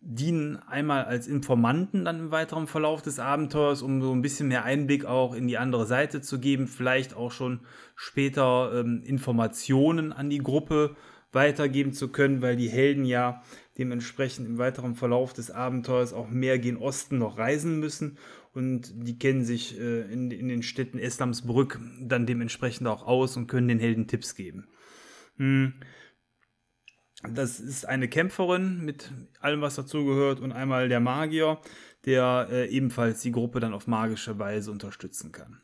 dienen 0.06 0.58
einmal 0.58 1.06
als 1.06 1.28
Informanten 1.28 2.04
dann 2.04 2.19
im 2.19 2.32
weiteren 2.32 2.67
Verlauf 2.67 3.02
des 3.02 3.19
Abenteuers, 3.19 3.82
um 3.82 4.02
so 4.02 4.12
ein 4.12 4.21
bisschen 4.21 4.49
mehr 4.49 4.65
Einblick 4.65 5.06
auch 5.06 5.34
in 5.34 5.47
die 5.47 5.58
andere 5.58 5.86
Seite 5.86 6.21
zu 6.21 6.39
geben, 6.39 6.67
vielleicht 6.67 7.15
auch 7.15 7.32
schon 7.32 7.62
später 7.95 8.71
ähm, 8.76 9.02
Informationen 9.06 10.12
an 10.12 10.30
die 10.30 10.39
Gruppe 10.39 10.97
weitergeben 11.32 11.93
zu 11.93 12.10
können, 12.10 12.41
weil 12.41 12.58
die 12.58 12.69
Helden 12.69 13.06
ja 13.06 13.43
dementsprechend 13.78 14.47
im 14.47 14.58
weiteren 14.58 14.95
Verlauf 14.95 15.34
des 15.34 15.52
Abenteuers 15.52 16.13
auch 16.13 16.30
mehr 16.30 16.60
gen 16.60 16.78
Osten 16.78 17.17
noch 17.17 17.38
reisen 17.38 17.80
müssen 17.80 18.17
und 18.54 18.91
die 19.08 19.17
kennen 19.17 19.43
sich 19.43 19.80
äh, 19.80 20.02
in, 20.02 20.32
in 20.32 20.49
den 20.49 20.63
Städten 20.63 20.99
Eslamsbrück 20.99 21.80
dann 22.02 22.26
dementsprechend 22.26 22.88
auch 22.88 23.08
aus 23.08 23.38
und 23.38 23.47
können 23.47 23.69
den 23.69 23.80
Helden 23.80 24.08
Tipps 24.08 24.36
geben. 24.36 24.67
Hm. 25.38 25.73
Das 27.29 27.59
ist 27.59 27.88
eine 27.88 28.07
Kämpferin 28.09 28.83
mit 28.83 29.12
allem, 29.39 29.62
was 29.62 29.75
dazugehört, 29.75 30.39
und 30.39 30.51
einmal 30.51 30.89
der 30.89 30.99
Magier, 30.99 31.59
der 32.05 32.47
äh, 32.51 32.67
ebenfalls 32.69 33.21
die 33.21 33.31
Gruppe 33.31 33.59
dann 33.59 33.73
auf 33.73 33.88
magische 33.88 34.38
Weise 34.39 34.71
unterstützen 34.71 35.31
kann. 35.31 35.62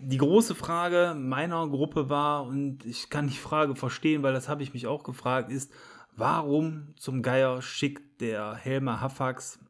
Die 0.00 0.18
große 0.18 0.54
Frage 0.54 1.14
meiner 1.16 1.68
Gruppe 1.68 2.08
war, 2.08 2.46
und 2.46 2.84
ich 2.84 3.10
kann 3.10 3.28
die 3.28 3.36
Frage 3.36 3.76
verstehen, 3.76 4.22
weil 4.22 4.32
das 4.32 4.48
habe 4.48 4.62
ich 4.62 4.72
mich 4.72 4.86
auch 4.86 5.02
gefragt, 5.02 5.50
ist, 5.50 5.72
warum 6.16 6.94
zum 6.96 7.22
Geier 7.22 7.60
schickt 7.60 8.20
der 8.20 8.54
Helmer 8.54 9.00
Hafax 9.00 9.60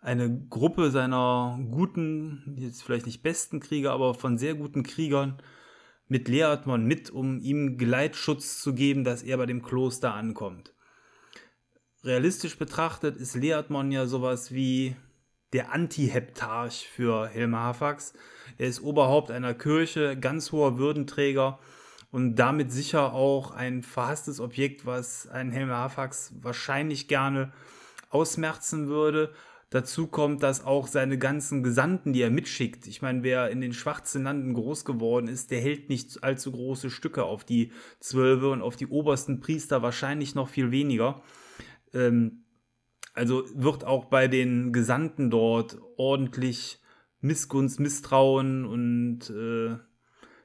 eine 0.00 0.46
Gruppe 0.48 0.90
seiner 0.90 1.58
guten, 1.70 2.54
jetzt 2.58 2.82
vielleicht 2.82 3.06
nicht 3.06 3.22
besten 3.22 3.60
Krieger, 3.60 3.92
aber 3.92 4.14
von 4.14 4.38
sehr 4.38 4.54
guten 4.54 4.82
Kriegern 4.82 5.38
mit 6.08 6.28
Leatmon 6.28 6.84
mit, 6.84 7.10
um 7.10 7.40
ihm 7.40 7.78
Geleitschutz 7.78 8.60
zu 8.60 8.74
geben, 8.74 9.04
dass 9.04 9.22
er 9.22 9.36
bei 9.36 9.46
dem 9.46 9.62
Kloster 9.62 10.14
ankommt. 10.14 10.72
Realistisch 12.04 12.56
betrachtet 12.58 13.16
ist 13.16 13.34
Leatmon 13.34 13.90
ja 13.90 14.06
sowas 14.06 14.52
wie 14.52 14.94
der 15.52 15.72
Anti-Heptarch 15.72 16.88
für 16.88 17.26
Helma 17.26 17.64
Hafax. 17.64 18.12
Er 18.58 18.68
ist 18.68 18.80
Oberhaupt 18.80 19.30
einer 19.30 19.54
Kirche, 19.54 20.16
ganz 20.16 20.52
hoher 20.52 20.78
Würdenträger 20.78 21.58
und 22.10 22.36
damit 22.36 22.70
sicher 22.72 23.12
auch 23.12 23.50
ein 23.50 23.82
verhasstes 23.82 24.40
Objekt, 24.40 24.86
was 24.86 25.26
ein 25.26 25.50
Helma 25.50 25.78
Hafax 25.78 26.32
wahrscheinlich 26.40 27.08
gerne 27.08 27.52
ausmerzen 28.10 28.88
würde. 28.88 29.32
Dazu 29.70 30.06
kommt, 30.06 30.44
dass 30.44 30.64
auch 30.64 30.86
seine 30.86 31.18
ganzen 31.18 31.64
Gesandten, 31.64 32.12
die 32.12 32.22
er 32.22 32.30
mitschickt, 32.30 32.86
ich 32.86 33.02
meine, 33.02 33.24
wer 33.24 33.50
in 33.50 33.60
den 33.60 33.72
schwarzen 33.72 34.22
Landen 34.22 34.54
groß 34.54 34.84
geworden 34.84 35.26
ist, 35.26 35.50
der 35.50 35.60
hält 35.60 35.88
nicht 35.88 36.22
allzu 36.22 36.52
große 36.52 36.88
Stücke 36.88 37.24
auf 37.24 37.44
die 37.44 37.72
Zwölfe 37.98 38.50
und 38.50 38.62
auf 38.62 38.76
die 38.76 38.86
obersten 38.86 39.40
Priester 39.40 39.82
wahrscheinlich 39.82 40.36
noch 40.36 40.48
viel 40.48 40.70
weniger. 40.70 41.20
Ähm, 41.92 42.44
also 43.12 43.44
wird 43.54 43.82
auch 43.82 44.04
bei 44.04 44.28
den 44.28 44.72
Gesandten 44.72 45.30
dort 45.30 45.78
ordentlich 45.96 46.80
Missgunst, 47.20 47.80
Misstrauen 47.80 48.64
und 48.66 49.30
äh, 49.30 49.78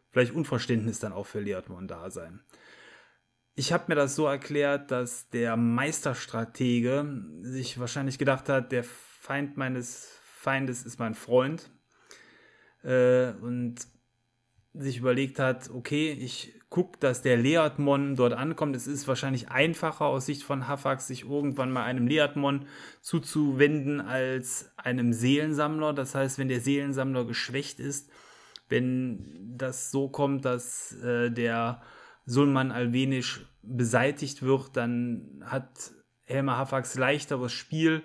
vielleicht 0.09 0.33
Unverständnis 0.33 0.99
dann 0.99 1.13
auch 1.13 1.27
für 1.27 1.41
Leatmon 1.41 1.87
da 1.87 2.09
sein. 2.09 2.41
Ich 3.53 3.73
habe 3.73 3.85
mir 3.89 3.95
das 3.95 4.15
so 4.15 4.25
erklärt, 4.25 4.89
dass 4.89 5.29
der 5.29 5.57
Meisterstratege 5.57 7.23
sich 7.41 7.79
wahrscheinlich 7.79 8.17
gedacht 8.17 8.49
hat, 8.49 8.71
der 8.71 8.83
Feind 9.31 9.55
meines 9.55 10.19
Feindes 10.39 10.83
ist 10.83 10.99
mein 10.99 11.15
Freund. 11.15 11.71
Äh, 12.83 13.31
und 13.41 13.75
sich 14.73 14.97
überlegt 14.97 15.39
hat, 15.39 15.69
okay, 15.69 16.11
ich 16.11 16.59
gucke, 16.67 16.99
dass 16.99 17.21
der 17.21 17.37
Leatmon 17.37 18.17
dort 18.17 18.33
ankommt. 18.33 18.75
Es 18.75 18.87
ist 18.87 19.07
wahrscheinlich 19.07 19.49
einfacher 19.49 20.03
aus 20.03 20.25
Sicht 20.25 20.43
von 20.43 20.67
Hafax, 20.67 21.07
sich 21.07 21.23
irgendwann 21.23 21.71
mal 21.71 21.83
einem 21.83 22.07
Leatmon 22.07 22.65
zuzuwenden 22.99 24.01
als 24.01 24.73
einem 24.75 25.13
Seelensammler. 25.13 25.93
Das 25.93 26.13
heißt, 26.13 26.37
wenn 26.37 26.49
der 26.49 26.59
Seelensammler 26.59 27.23
geschwächt 27.23 27.79
ist, 27.79 28.11
wenn 28.67 29.55
das 29.57 29.91
so 29.91 30.09
kommt, 30.09 30.43
dass 30.43 30.91
äh, 31.03 31.31
der 31.31 31.81
Sulman 32.25 32.71
Alvenisch 32.71 33.45
beseitigt 33.61 34.41
wird, 34.41 34.75
dann 34.75 35.41
hat 35.45 35.93
Helmer 36.25 36.57
Hafax 36.57 36.95
leichteres 36.95 37.53
Spiel 37.53 38.03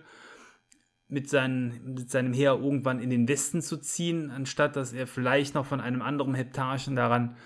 mit, 1.09 1.29
seinen, 1.29 1.95
mit 1.95 2.11
seinem 2.11 2.33
Heer 2.33 2.59
irgendwann 2.61 3.01
in 3.01 3.11
den 3.11 3.29
Westen 3.29 3.63
zu 3.63 3.77
ziehen, 3.77 4.31
anstatt 4.31 4.77
dass 4.77 4.93
er 4.93 5.07
vielleicht 5.07 5.55
noch 5.55 5.67
von 5.67 5.81
einem 5.81 6.03
anderen 6.03 6.35
Heptarchen 6.35 6.97
daran 6.97 7.37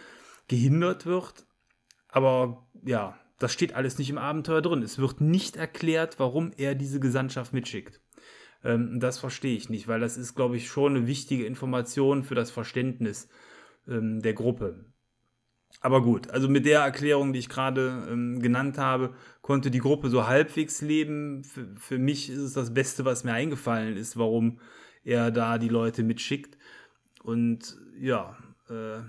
gehindert 0.48 1.06
wird. 1.06 1.46
Aber 2.08 2.66
ja, 2.84 3.18
das 3.38 3.52
steht 3.52 3.74
alles 3.74 3.98
nicht 3.98 4.10
im 4.10 4.18
Abenteuer 4.18 4.62
drin. 4.62 4.82
Es 4.82 4.98
wird 4.98 5.20
nicht 5.20 5.56
erklärt, 5.56 6.18
warum 6.18 6.52
er 6.56 6.74
diese 6.74 7.00
Gesandtschaft 7.00 7.52
mitschickt. 7.52 8.00
Ähm, 8.64 9.00
das 9.00 9.18
verstehe 9.18 9.56
ich 9.56 9.70
nicht, 9.70 9.88
weil 9.88 10.00
das 10.00 10.16
ist, 10.16 10.34
glaube 10.34 10.56
ich, 10.56 10.68
schon 10.68 10.96
eine 10.96 11.06
wichtige 11.06 11.46
Information 11.46 12.22
für 12.22 12.34
das 12.34 12.50
Verständnis 12.50 13.28
ähm, 13.88 14.20
der 14.20 14.34
Gruppe. 14.34 14.84
Aber 15.80 16.02
gut, 16.02 16.28
also 16.30 16.48
mit 16.48 16.66
der 16.66 16.80
Erklärung, 16.80 17.33
die 17.33 17.38
ich 17.38 17.48
gerade 17.48 18.06
ähm, 18.11 18.40
genannt 18.40 18.76
habe, 18.76 19.14
konnte 19.40 19.70
die 19.70 19.78
Gruppe 19.78 20.11
so 20.11 20.26
halbwegs 20.26 20.83
leben. 20.83 21.42
Für, 21.44 21.66
für, 21.76 21.98
mich 21.98 22.28
ist 22.28 22.38
es 22.38 22.52
das 22.52 22.74
Beste, 22.74 23.04
was 23.04 23.24
mir 23.24 23.33
eingefallen 23.33 23.96
ist, 23.96 24.18
warum 24.18 24.61
er 25.04 25.30
da 25.30 25.56
die 25.56 25.68
Leute 25.68 26.02
mitschickt. 26.02 26.59
Und 27.22 27.78
ja, 27.98 28.37
äh, 28.68 29.00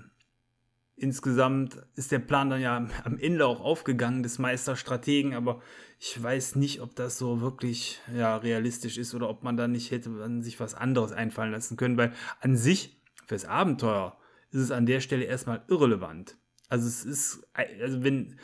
insgesamt 0.96 1.78
ist 1.94 2.12
der 2.12 2.20
Plan 2.20 2.48
dann 2.48 2.60
ja 2.60 2.76
am 3.04 3.18
Ende 3.18 3.46
auch 3.46 3.60
aufgegangen 3.60 4.22
des 4.22 4.38
Meisterstrategen, 4.38 5.34
aber 5.34 5.60
ich 5.98 6.20
weiß 6.20 6.56
nicht, 6.56 6.80
ob 6.80 6.94
das 6.96 7.18
so 7.18 7.40
wirklich 7.40 8.00
ja, 8.16 8.36
realistisch 8.36 8.98
ist 8.98 9.14
oder 9.14 9.28
ob 9.28 9.42
man 9.42 9.56
da 9.56 9.68
nicht 9.68 9.90
hätte 9.90 10.10
man 10.10 10.42
sich 10.42 10.58
was 10.60 10.74
anderes 10.74 11.12
einfallen 11.12 11.52
lassen 11.52 11.76
können, 11.76 11.96
weil 11.96 12.12
an 12.40 12.56
sich 12.56 13.00
fürs 13.26 13.44
Abenteuer 13.44 14.16
ist 14.50 14.60
es 14.60 14.70
an 14.70 14.86
der 14.86 15.00
Stelle 15.00 15.24
erstmal 15.24 15.62
irrelevant. 15.68 16.36
Also 16.72 16.88
es 16.88 17.04
ist, 17.04 17.46
also 17.52 18.02
wenn, 18.02 18.36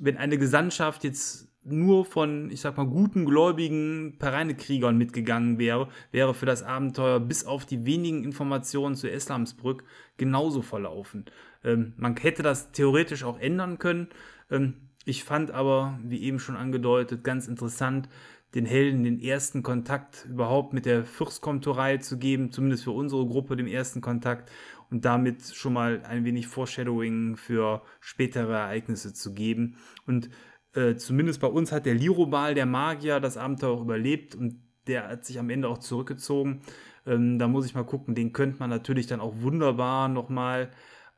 wenn 0.00 0.16
eine 0.16 0.36
Gesandtschaft 0.36 1.04
jetzt 1.04 1.46
nur 1.62 2.04
von, 2.04 2.50
ich 2.50 2.60
sag 2.60 2.76
mal, 2.76 2.88
guten, 2.88 3.24
gläubigen 3.24 4.16
Pereine-Kriegern 4.18 4.98
mitgegangen 4.98 5.60
wäre, 5.60 5.88
wäre 6.10 6.34
für 6.34 6.44
das 6.44 6.64
Abenteuer 6.64 7.20
bis 7.20 7.46
auf 7.46 7.66
die 7.66 7.86
wenigen 7.86 8.24
Informationen 8.24 8.96
zu 8.96 9.08
Eslamsbrück 9.08 9.84
genauso 10.16 10.60
verlaufen. 10.60 11.26
Ähm, 11.62 11.92
man 11.96 12.16
hätte 12.16 12.42
das 12.42 12.72
theoretisch 12.72 13.22
auch 13.22 13.38
ändern 13.38 13.78
können. 13.78 14.08
Ähm, 14.50 14.74
ich 15.04 15.22
fand 15.22 15.52
aber, 15.52 16.00
wie 16.02 16.22
eben 16.22 16.40
schon 16.40 16.56
angedeutet, 16.56 17.22
ganz 17.22 17.46
interessant, 17.46 18.08
den 18.56 18.66
Helden 18.66 19.04
den 19.04 19.20
ersten 19.20 19.62
Kontakt 19.62 20.26
überhaupt 20.28 20.72
mit 20.72 20.84
der 20.84 21.04
Fürstkomturei 21.04 21.98
zu 21.98 22.18
geben, 22.18 22.50
zumindest 22.50 22.82
für 22.82 22.90
unsere 22.90 23.24
Gruppe 23.26 23.56
den 23.56 23.68
ersten 23.68 24.00
Kontakt 24.00 24.50
und 24.90 25.04
damit 25.04 25.42
schon 25.54 25.72
mal 25.72 26.02
ein 26.04 26.24
wenig 26.24 26.46
Foreshadowing 26.46 27.36
für 27.36 27.82
spätere 28.00 28.54
Ereignisse 28.54 29.12
zu 29.12 29.34
geben. 29.34 29.76
Und 30.06 30.30
äh, 30.74 30.96
zumindest 30.96 31.40
bei 31.40 31.48
uns 31.48 31.72
hat 31.72 31.86
der 31.86 31.94
Lirobal, 31.94 32.54
der 32.54 32.66
Magier, 32.66 33.20
das 33.20 33.36
Abenteuer 33.36 33.70
auch 33.70 33.82
überlebt 33.82 34.34
und 34.34 34.62
der 34.86 35.08
hat 35.08 35.24
sich 35.24 35.38
am 35.38 35.50
Ende 35.50 35.68
auch 35.68 35.78
zurückgezogen. 35.78 36.62
Ähm, 37.06 37.38
da 37.38 37.48
muss 37.48 37.66
ich 37.66 37.74
mal 37.74 37.84
gucken, 37.84 38.14
den 38.14 38.32
könnte 38.32 38.58
man 38.58 38.70
natürlich 38.70 39.06
dann 39.06 39.20
auch 39.20 39.34
wunderbar 39.40 40.08
nochmal 40.08 40.70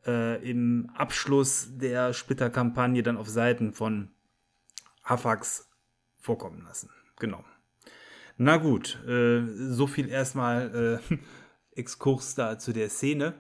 äh, 0.07 0.43
im 0.49 0.91
Abschluss 0.95 1.69
der 1.77 2.13
Splitterkampagne 2.13 3.03
dann 3.03 3.17
auf 3.17 3.29
Seiten 3.29 3.73
von 3.73 4.11
Hafax 5.05 5.69
vorkommen 6.19 6.63
lassen. 6.65 6.91
Genau. 7.19 7.45
Na 8.37 8.57
gut, 8.57 8.99
äh, 9.07 9.43
so 9.47 9.87
viel 9.87 10.09
erstmal 10.09 11.01
äh, 11.11 11.17
Exkurs 11.79 12.35
da 12.35 12.59
zu 12.59 12.73
der 12.73 12.89
Szene. 12.89 13.35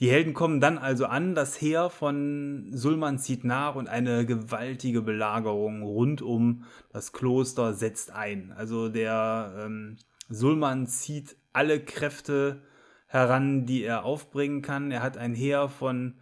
Die 0.00 0.10
Helden 0.10 0.34
kommen 0.34 0.60
dann 0.60 0.76
also 0.76 1.06
an, 1.06 1.36
das 1.36 1.60
Heer 1.60 1.88
von 1.88 2.68
Sulman 2.72 3.18
zieht 3.18 3.44
nach 3.44 3.76
und 3.76 3.88
eine 3.88 4.26
gewaltige 4.26 5.02
Belagerung 5.02 5.82
rund 5.82 6.20
um 6.20 6.64
das 6.92 7.12
Kloster 7.12 7.74
setzt 7.74 8.10
ein. 8.10 8.52
Also 8.56 8.88
der 8.88 9.54
ähm, 9.58 9.96
Sulman 10.28 10.88
zieht 10.88 11.36
alle 11.52 11.78
Kräfte 11.78 12.62
heran, 13.06 13.66
die 13.66 13.84
er 13.84 14.04
aufbringen 14.04 14.62
kann. 14.62 14.90
Er 14.90 15.02
hat 15.02 15.16
ein 15.16 15.34
Heer 15.34 15.68
von 15.68 16.14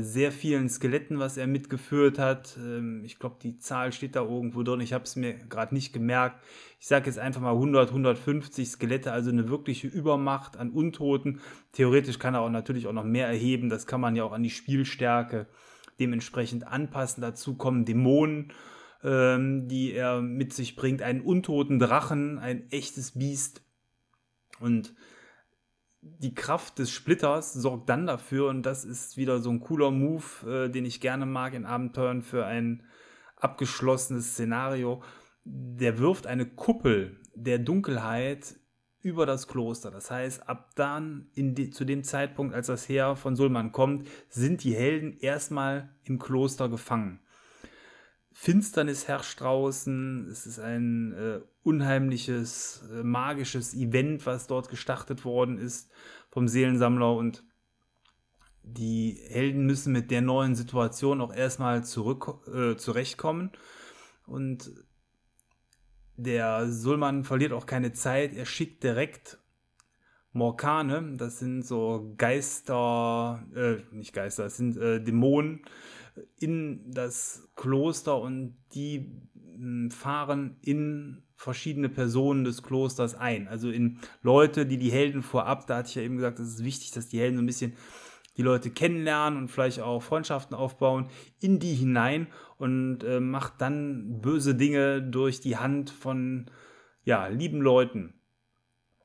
sehr 0.00 0.30
vielen 0.30 0.68
Skeletten, 0.68 1.18
was 1.18 1.36
er 1.36 1.48
mitgeführt 1.48 2.18
hat. 2.18 2.56
Ähm, 2.58 3.02
ich 3.04 3.18
glaube, 3.18 3.36
die 3.42 3.58
Zahl 3.58 3.92
steht 3.92 4.14
da 4.14 4.22
irgendwo 4.22 4.62
drin. 4.62 4.80
Ich 4.80 4.92
habe 4.92 5.04
es 5.04 5.16
mir 5.16 5.34
gerade 5.34 5.74
nicht 5.74 5.92
gemerkt. 5.92 6.44
Ich 6.78 6.86
sage 6.86 7.06
jetzt 7.06 7.18
einfach 7.18 7.40
mal 7.40 7.54
100, 7.54 7.88
150 7.88 8.68
Skelette, 8.68 9.10
also 9.10 9.30
eine 9.30 9.48
wirkliche 9.48 9.88
Übermacht 9.88 10.56
an 10.56 10.70
Untoten. 10.70 11.40
Theoretisch 11.72 12.18
kann 12.18 12.34
er 12.34 12.42
auch 12.42 12.50
natürlich 12.50 12.86
auch 12.86 12.92
noch 12.92 13.04
mehr 13.04 13.26
erheben. 13.26 13.68
Das 13.68 13.86
kann 13.86 14.00
man 14.00 14.14
ja 14.14 14.22
auch 14.22 14.32
an 14.32 14.42
die 14.42 14.50
Spielstärke 14.50 15.48
dementsprechend 15.98 16.66
anpassen. 16.66 17.20
Dazu 17.20 17.56
kommen 17.56 17.84
Dämonen, 17.84 18.52
ähm, 19.02 19.66
die 19.66 19.92
er 19.92 20.20
mit 20.20 20.52
sich 20.52 20.76
bringt. 20.76 21.02
Einen 21.02 21.20
untoten 21.20 21.80
Drachen, 21.80 22.38
ein 22.38 22.70
echtes 22.70 23.18
Biest. 23.18 23.62
Und 24.60 24.94
die 26.18 26.34
Kraft 26.34 26.78
des 26.78 26.90
Splitters 26.90 27.52
sorgt 27.52 27.88
dann 27.88 28.06
dafür, 28.06 28.48
und 28.48 28.62
das 28.64 28.84
ist 28.84 29.16
wieder 29.16 29.40
so 29.40 29.50
ein 29.50 29.60
cooler 29.60 29.90
Move, 29.90 30.24
äh, 30.66 30.68
den 30.70 30.84
ich 30.84 31.00
gerne 31.00 31.26
mag 31.26 31.54
in 31.54 31.66
Abenteuern 31.66 32.22
für 32.22 32.46
ein 32.46 32.82
abgeschlossenes 33.36 34.32
Szenario. 34.32 35.02
Der 35.44 35.98
wirft 35.98 36.26
eine 36.26 36.46
Kuppel 36.46 37.20
der 37.34 37.58
Dunkelheit 37.58 38.56
über 39.00 39.26
das 39.26 39.48
Kloster. 39.48 39.90
Das 39.90 40.10
heißt, 40.10 40.48
ab 40.48 40.70
dann, 40.76 41.28
die, 41.36 41.70
zu 41.70 41.84
dem 41.84 42.04
Zeitpunkt, 42.04 42.54
als 42.54 42.68
das 42.68 42.88
Heer 42.88 43.16
von 43.16 43.36
Sulman 43.36 43.72
kommt, 43.72 44.08
sind 44.30 44.64
die 44.64 44.74
Helden 44.74 45.18
erstmal 45.18 45.90
im 46.04 46.18
Kloster 46.18 46.70
gefangen. 46.70 47.20
Finsternis 48.36 49.06
herrscht 49.06 49.40
draußen. 49.40 50.28
Es 50.28 50.44
ist 50.44 50.58
ein 50.58 51.12
äh, 51.12 51.40
unheimliches, 51.62 52.82
äh, 52.92 53.04
magisches 53.04 53.74
Event, 53.74 54.26
was 54.26 54.48
dort 54.48 54.68
gestartet 54.68 55.24
worden 55.24 55.56
ist 55.56 55.90
vom 56.30 56.48
Seelensammler 56.48 57.14
und 57.14 57.44
die 58.64 59.20
Helden 59.28 59.66
müssen 59.66 59.92
mit 59.92 60.10
der 60.10 60.20
neuen 60.20 60.56
Situation 60.56 61.20
auch 61.20 61.32
erstmal 61.32 61.84
zurück, 61.84 62.40
äh, 62.52 62.76
zurechtkommen. 62.76 63.52
Und 64.26 64.72
der 66.16 66.68
Sulman 66.68 67.22
verliert 67.24 67.52
auch 67.52 67.66
keine 67.66 67.92
Zeit. 67.92 68.34
Er 68.34 68.46
schickt 68.46 68.82
direkt 68.82 69.38
Morkane, 70.32 71.14
das 71.16 71.38
sind 71.38 71.62
so 71.62 72.14
Geister, 72.18 73.44
äh, 73.54 73.76
nicht 73.94 74.12
Geister, 74.12 74.44
das 74.44 74.56
sind 74.56 74.76
äh, 74.76 75.00
Dämonen 75.00 75.64
in 76.38 76.90
das 76.90 77.48
Kloster 77.56 78.20
und 78.20 78.56
die 78.74 79.12
hm, 79.56 79.90
fahren 79.90 80.56
in 80.62 81.22
verschiedene 81.36 81.88
Personen 81.88 82.44
des 82.44 82.62
Klosters 82.62 83.14
ein. 83.14 83.48
Also 83.48 83.70
in 83.70 83.98
Leute, 84.22 84.66
die 84.66 84.78
die 84.78 84.92
Helden 84.92 85.22
vorab, 85.22 85.66
da 85.66 85.78
hatte 85.78 85.88
ich 85.88 85.94
ja 85.96 86.02
eben 86.02 86.16
gesagt, 86.16 86.38
es 86.38 86.48
ist 86.48 86.64
wichtig, 86.64 86.92
dass 86.92 87.08
die 87.08 87.18
Helden 87.18 87.36
so 87.36 87.42
ein 87.42 87.46
bisschen 87.46 87.74
die 88.36 88.42
Leute 88.42 88.70
kennenlernen 88.70 89.38
und 89.38 89.48
vielleicht 89.48 89.80
auch 89.80 90.02
Freundschaften 90.02 90.56
aufbauen, 90.56 91.08
in 91.40 91.60
die 91.60 91.74
hinein 91.74 92.26
und 92.56 93.04
äh, 93.04 93.20
macht 93.20 93.60
dann 93.60 94.20
böse 94.20 94.54
Dinge 94.54 95.02
durch 95.02 95.40
die 95.40 95.56
Hand 95.56 95.90
von 95.90 96.50
ja, 97.04 97.28
lieben 97.28 97.60
Leuten. 97.60 98.14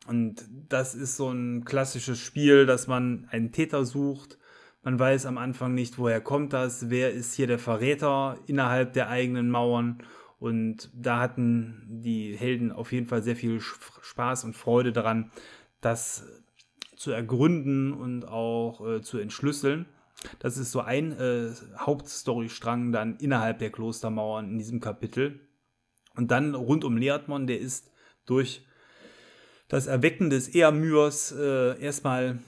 Und 0.08 0.44
das 0.70 0.96
ist 0.96 1.18
so 1.18 1.30
ein 1.30 1.66
klassisches 1.66 2.18
Spiel, 2.18 2.66
dass 2.66 2.88
man 2.88 3.28
einen 3.30 3.52
Täter 3.52 3.86
sucht. 3.86 4.39
Man 4.82 4.98
weiß 4.98 5.26
am 5.26 5.38
Anfang 5.38 5.74
nicht, 5.74 5.98
woher 5.98 6.22
kommt 6.22 6.54
das, 6.54 6.90
wer 6.90 7.12
ist 7.12 7.34
hier 7.34 7.48
der 7.48 7.60
Verräter 7.60 8.38
innerhalb 8.48 8.94
der 8.94 9.10
eigenen 9.10 9.50
Mauern. 9.50 10.04
Und 10.40 10.90
da 10.94 11.20
hatten 11.20 11.86
die 11.90 12.36
Helden 12.38 12.72
auf 12.72 12.94
jeden 12.94 13.06
Fall 13.06 13.22
sehr 13.22 13.36
viel 13.36 13.60
Spaß 13.60 14.46
und 14.46 14.56
Freude 14.56 14.94
daran, 14.94 15.32
das 15.82 16.26
zu 16.96 17.12
ergründen 17.12 17.94
und 17.94 18.26
auch 18.26 18.86
äh, 18.86 19.02
zu 19.02 19.18
entschlüsseln. 19.18 19.86
Das 20.40 20.58
ist 20.58 20.72
so 20.72 20.82
ein 20.82 21.12
äh, 21.14 21.52
Hauptstorystrang 21.78 22.92
dann 22.92 23.18
innerhalb 23.18 23.60
der 23.60 23.72
Klostermauern 23.72 24.50
in 24.50 24.58
diesem 24.58 24.80
Kapitel. 24.80 25.40
Und 26.16 26.32
dann 26.32 26.56
rund 26.56 26.84
um 26.84 26.98
Leatmon, 26.98 27.48
der 27.48 27.60
ist 27.60 27.92
durch 28.26 28.66
das 29.68 29.88
Erwecken 29.88 30.30
des 30.30 30.54
Eamyrs 30.54 31.32
äh, 31.32 31.80
erstmal 31.82 32.40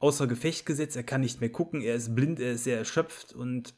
außer 0.00 0.26
Gefecht 0.26 0.66
gesetzt. 0.66 0.96
Er 0.96 1.04
kann 1.04 1.20
nicht 1.20 1.40
mehr 1.40 1.50
gucken, 1.50 1.82
er 1.82 1.94
ist 1.94 2.14
blind, 2.14 2.40
er 2.40 2.52
ist 2.52 2.64
sehr 2.64 2.78
erschöpft 2.78 3.32
und 3.32 3.74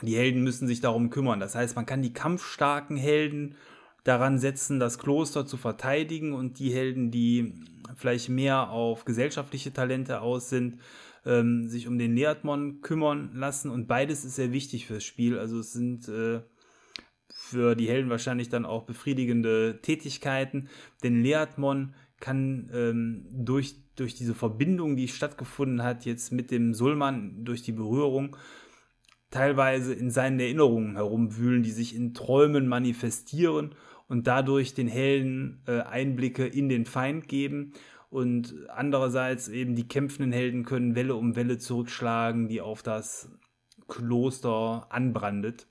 die 0.00 0.16
Helden 0.16 0.42
müssen 0.42 0.68
sich 0.68 0.80
darum 0.80 1.10
kümmern. 1.10 1.40
Das 1.40 1.54
heißt, 1.54 1.74
man 1.74 1.86
kann 1.86 2.02
die 2.02 2.12
kampfstarken 2.12 2.96
Helden 2.96 3.56
daran 4.04 4.38
setzen, 4.38 4.80
das 4.80 4.98
Kloster 4.98 5.46
zu 5.46 5.56
verteidigen 5.56 6.32
und 6.32 6.58
die 6.58 6.72
Helden, 6.72 7.10
die 7.10 7.54
vielleicht 7.96 8.28
mehr 8.28 8.70
auf 8.70 9.04
gesellschaftliche 9.04 9.72
Talente 9.72 10.20
aus 10.20 10.48
sind, 10.48 10.80
ähm, 11.24 11.68
sich 11.68 11.86
um 11.86 11.98
den 11.98 12.14
Neatmon 12.14 12.80
kümmern 12.80 13.30
lassen. 13.34 13.70
Und 13.70 13.86
beides 13.86 14.24
ist 14.24 14.36
sehr 14.36 14.52
wichtig 14.52 14.86
fürs 14.86 15.04
Spiel. 15.04 15.38
Also 15.38 15.60
es 15.60 15.72
sind 15.72 16.08
äh, 16.08 16.40
für 17.28 17.76
die 17.76 17.88
Helden 17.88 18.10
wahrscheinlich 18.10 18.48
dann 18.48 18.64
auch 18.64 18.84
befriedigende 18.84 19.78
Tätigkeiten. 19.82 20.68
Denn 21.02 21.22
Leatmon 21.22 21.94
kann 22.22 22.70
ähm, 22.72 23.26
durch, 23.30 23.74
durch 23.96 24.14
diese 24.14 24.34
Verbindung, 24.34 24.96
die 24.96 25.08
stattgefunden 25.08 25.82
hat, 25.82 26.06
jetzt 26.06 26.32
mit 26.32 26.50
dem 26.50 26.72
Sulman, 26.72 27.44
durch 27.44 27.62
die 27.62 27.72
Berührung, 27.72 28.36
teilweise 29.30 29.92
in 29.92 30.08
seinen 30.10 30.38
Erinnerungen 30.38 30.94
herumwühlen, 30.94 31.64
die 31.64 31.72
sich 31.72 31.96
in 31.96 32.14
Träumen 32.14 32.68
manifestieren 32.68 33.74
und 34.08 34.28
dadurch 34.28 34.72
den 34.72 34.86
Helden 34.88 35.62
äh, 35.66 35.80
Einblicke 35.80 36.46
in 36.46 36.68
den 36.68 36.86
Feind 36.86 37.28
geben. 37.28 37.72
Und 38.08 38.54
andererseits 38.68 39.48
eben 39.48 39.74
die 39.74 39.88
kämpfenden 39.88 40.32
Helden 40.32 40.64
können 40.64 40.94
Welle 40.94 41.16
um 41.16 41.34
Welle 41.34 41.58
zurückschlagen, 41.58 42.46
die 42.46 42.60
auf 42.60 42.82
das 42.82 43.30
Kloster 43.88 44.86
anbrandet. 44.90 45.66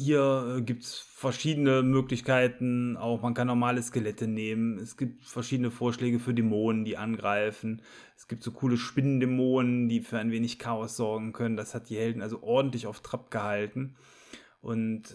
Hier 0.00 0.56
äh, 0.58 0.62
gibt 0.62 0.84
es 0.84 0.98
verschiedene 0.98 1.82
Möglichkeiten, 1.82 2.96
auch 2.96 3.20
man 3.22 3.34
kann 3.34 3.48
normale 3.48 3.82
Skelette 3.82 4.28
nehmen. 4.28 4.78
Es 4.78 4.96
gibt 4.96 5.24
verschiedene 5.24 5.72
Vorschläge 5.72 6.20
für 6.20 6.32
Dämonen, 6.32 6.84
die 6.84 6.96
angreifen. 6.96 7.82
Es 8.16 8.28
gibt 8.28 8.44
so 8.44 8.52
coole 8.52 8.76
Spinnendämonen, 8.76 9.88
die 9.88 10.00
für 10.00 10.18
ein 10.18 10.30
wenig 10.30 10.60
Chaos 10.60 10.96
sorgen 10.96 11.32
können. 11.32 11.56
Das 11.56 11.74
hat 11.74 11.90
die 11.90 11.96
Helden 11.96 12.22
also 12.22 12.42
ordentlich 12.42 12.86
auf 12.86 13.00
Trab 13.00 13.30
gehalten. 13.32 13.96
Und 14.60 15.14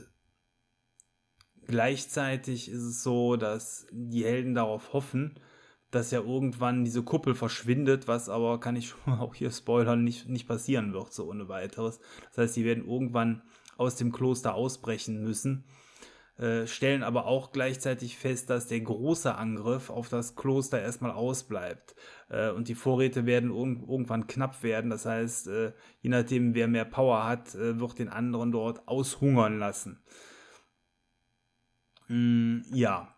Gleichzeitig 1.65 2.69
ist 2.69 2.81
es 2.81 3.03
so, 3.03 3.35
dass 3.37 3.87
die 3.91 4.25
Helden 4.25 4.53
darauf 4.53 4.93
hoffen, 4.93 5.39
dass 5.91 6.11
ja 6.11 6.19
irgendwann 6.19 6.83
diese 6.83 7.03
Kuppel 7.03 7.35
verschwindet, 7.35 8.07
was 8.07 8.29
aber, 8.29 8.59
kann 8.59 8.75
ich 8.75 8.93
auch 9.05 9.35
hier 9.35 9.51
spoilern, 9.51 10.03
nicht, 10.03 10.27
nicht 10.27 10.47
passieren 10.47 10.93
wird, 10.93 11.13
so 11.13 11.29
ohne 11.29 11.47
weiteres. 11.47 11.99
Das 12.29 12.37
heißt, 12.39 12.55
die 12.57 12.65
werden 12.65 12.85
irgendwann 12.85 13.43
aus 13.77 13.95
dem 13.95 14.11
Kloster 14.11 14.53
ausbrechen 14.55 15.21
müssen, 15.21 15.65
äh, 16.37 16.65
stellen 16.65 17.03
aber 17.03 17.27
auch 17.27 17.51
gleichzeitig 17.51 18.17
fest, 18.17 18.49
dass 18.49 18.67
der 18.67 18.81
große 18.81 19.35
Angriff 19.35 19.91
auf 19.91 20.09
das 20.09 20.35
Kloster 20.35 20.81
erstmal 20.81 21.11
ausbleibt. 21.11 21.95
Äh, 22.29 22.49
und 22.49 22.67
die 22.69 22.75
Vorräte 22.75 23.27
werden 23.27 23.51
irg 23.51 23.87
irgendwann 23.87 24.25
knapp 24.25 24.63
werden. 24.63 24.89
Das 24.89 25.05
heißt, 25.05 25.47
äh, 25.47 25.73
je 26.01 26.09
nachdem, 26.09 26.55
wer 26.55 26.67
mehr 26.67 26.85
Power 26.85 27.25
hat, 27.25 27.53
äh, 27.53 27.79
wird 27.79 27.99
den 27.99 28.09
anderen 28.09 28.51
dort 28.51 28.87
aushungern 28.87 29.59
lassen. 29.59 30.01
Mm, 32.07 32.61
ja. 32.71 33.15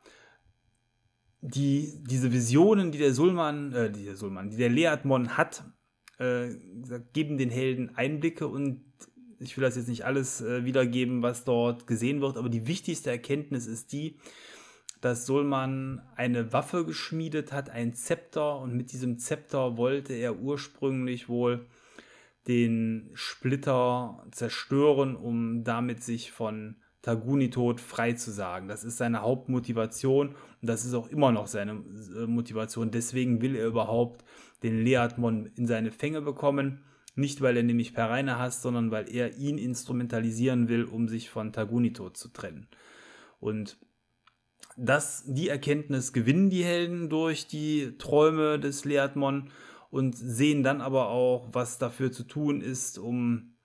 Die, 1.42 2.04
diese 2.04 2.34
Visionen, 2.34 2.92
die 2.92 2.98
der 2.98 3.14
Sulman, 3.14 3.72
äh, 3.72 3.92
die 3.92 4.04
der 4.04 4.18
Sulman, 4.18 4.50
die 4.50 4.58
der 4.58 4.70
Leatmon 4.70 5.38
hat, 5.38 5.64
äh, 6.18 6.50
geben 7.14 7.38
den 7.38 7.50
Helden 7.50 7.96
Einblicke 7.96 8.48
und 8.48 8.85
ich 9.40 9.58
will 9.58 9.64
das 9.64 9.76
jetzt 9.76 9.88
nicht 9.88 10.06
alles 10.06 10.42
äh, 10.42 10.66
wiedergeben, 10.66 11.22
was 11.22 11.44
dort 11.44 11.88
gesehen 11.88 12.22
wird, 12.22 12.38
aber 12.38 12.50
die 12.50 12.68
wichtigste 12.68 13.10
Erkenntnis 13.10 13.68
ist 13.68 13.92
die, 13.92 14.18
dass 15.02 15.26
Sulman 15.26 16.02
eine 16.16 16.52
Waffe 16.54 16.86
geschmiedet 16.86 17.52
hat, 17.52 17.70
ein 17.70 17.94
Zepter, 17.94 18.60
und 18.60 18.76
mit 18.76 18.92
diesem 18.92 19.20
Zepter 19.20 19.78
wollte 19.78 20.14
er 20.14 20.40
ursprünglich 20.40 21.30
wohl 21.30 21.66
den 22.48 23.10
Splitter 23.14 24.26
zerstören, 24.32 25.16
um 25.16 25.64
damit 25.64 26.04
sich 26.04 26.32
von 26.32 26.78
Taguni-Tod 27.02 27.82
frei 27.82 28.14
zu. 28.14 28.36
Das 28.68 28.84
ist 28.84 28.98
seine 28.98 29.22
Hauptmotivation 29.22 30.30
und 30.30 30.36
das 30.62 30.86
ist 30.86 30.96
auch 30.96 31.08
immer 31.10 31.32
noch 31.32 31.48
seine 31.48 31.74
äh, 31.74 32.26
Motivation. 32.26 32.90
Deswegen 32.90 33.42
will 33.42 33.56
er 33.56 33.68
überhaupt 33.68 34.26
den 34.64 34.84
Leatmon 34.84 35.52
in 35.56 35.68
seine 35.68 35.92
Fänge 35.92 36.22
bekommen. 36.22 36.84
Nicht, 37.16 37.42
weil 37.42 37.58
er 37.58 37.64
nämlich 37.64 37.94
Pereine 37.94 38.38
hasst, 38.38 38.62
sondern 38.62 38.92
weil 38.92 39.10
er 39.10 39.38
ihn 39.38 39.58
instrumentalisieren 39.58 40.68
will, 40.68 40.84
um 40.84 41.08
sich 41.08 41.30
von 41.30 41.54
Taguni-Tod 41.54 42.18
zu 42.18 42.30
trennen. 42.30 42.68
Und 43.40 43.78
das, 44.78 45.24
die 45.26 45.48
Erkenntnis 45.48 46.12
gewinnen 46.12 46.50
die 46.50 46.66
Helden 46.66 47.10
durch 47.10 47.48
die 47.48 47.98
Träume 47.98 48.60
des 48.60 48.84
Leatmon 48.84 49.50
und 49.90 50.18
sehen 50.18 50.64
dann 50.64 50.82
aber 50.82 51.08
auch, 51.08 51.48
was 51.54 51.78
dafür 51.78 52.12
zu 52.12 52.24
tun 52.24 52.60
ist, 52.60 52.98
um 52.98 53.56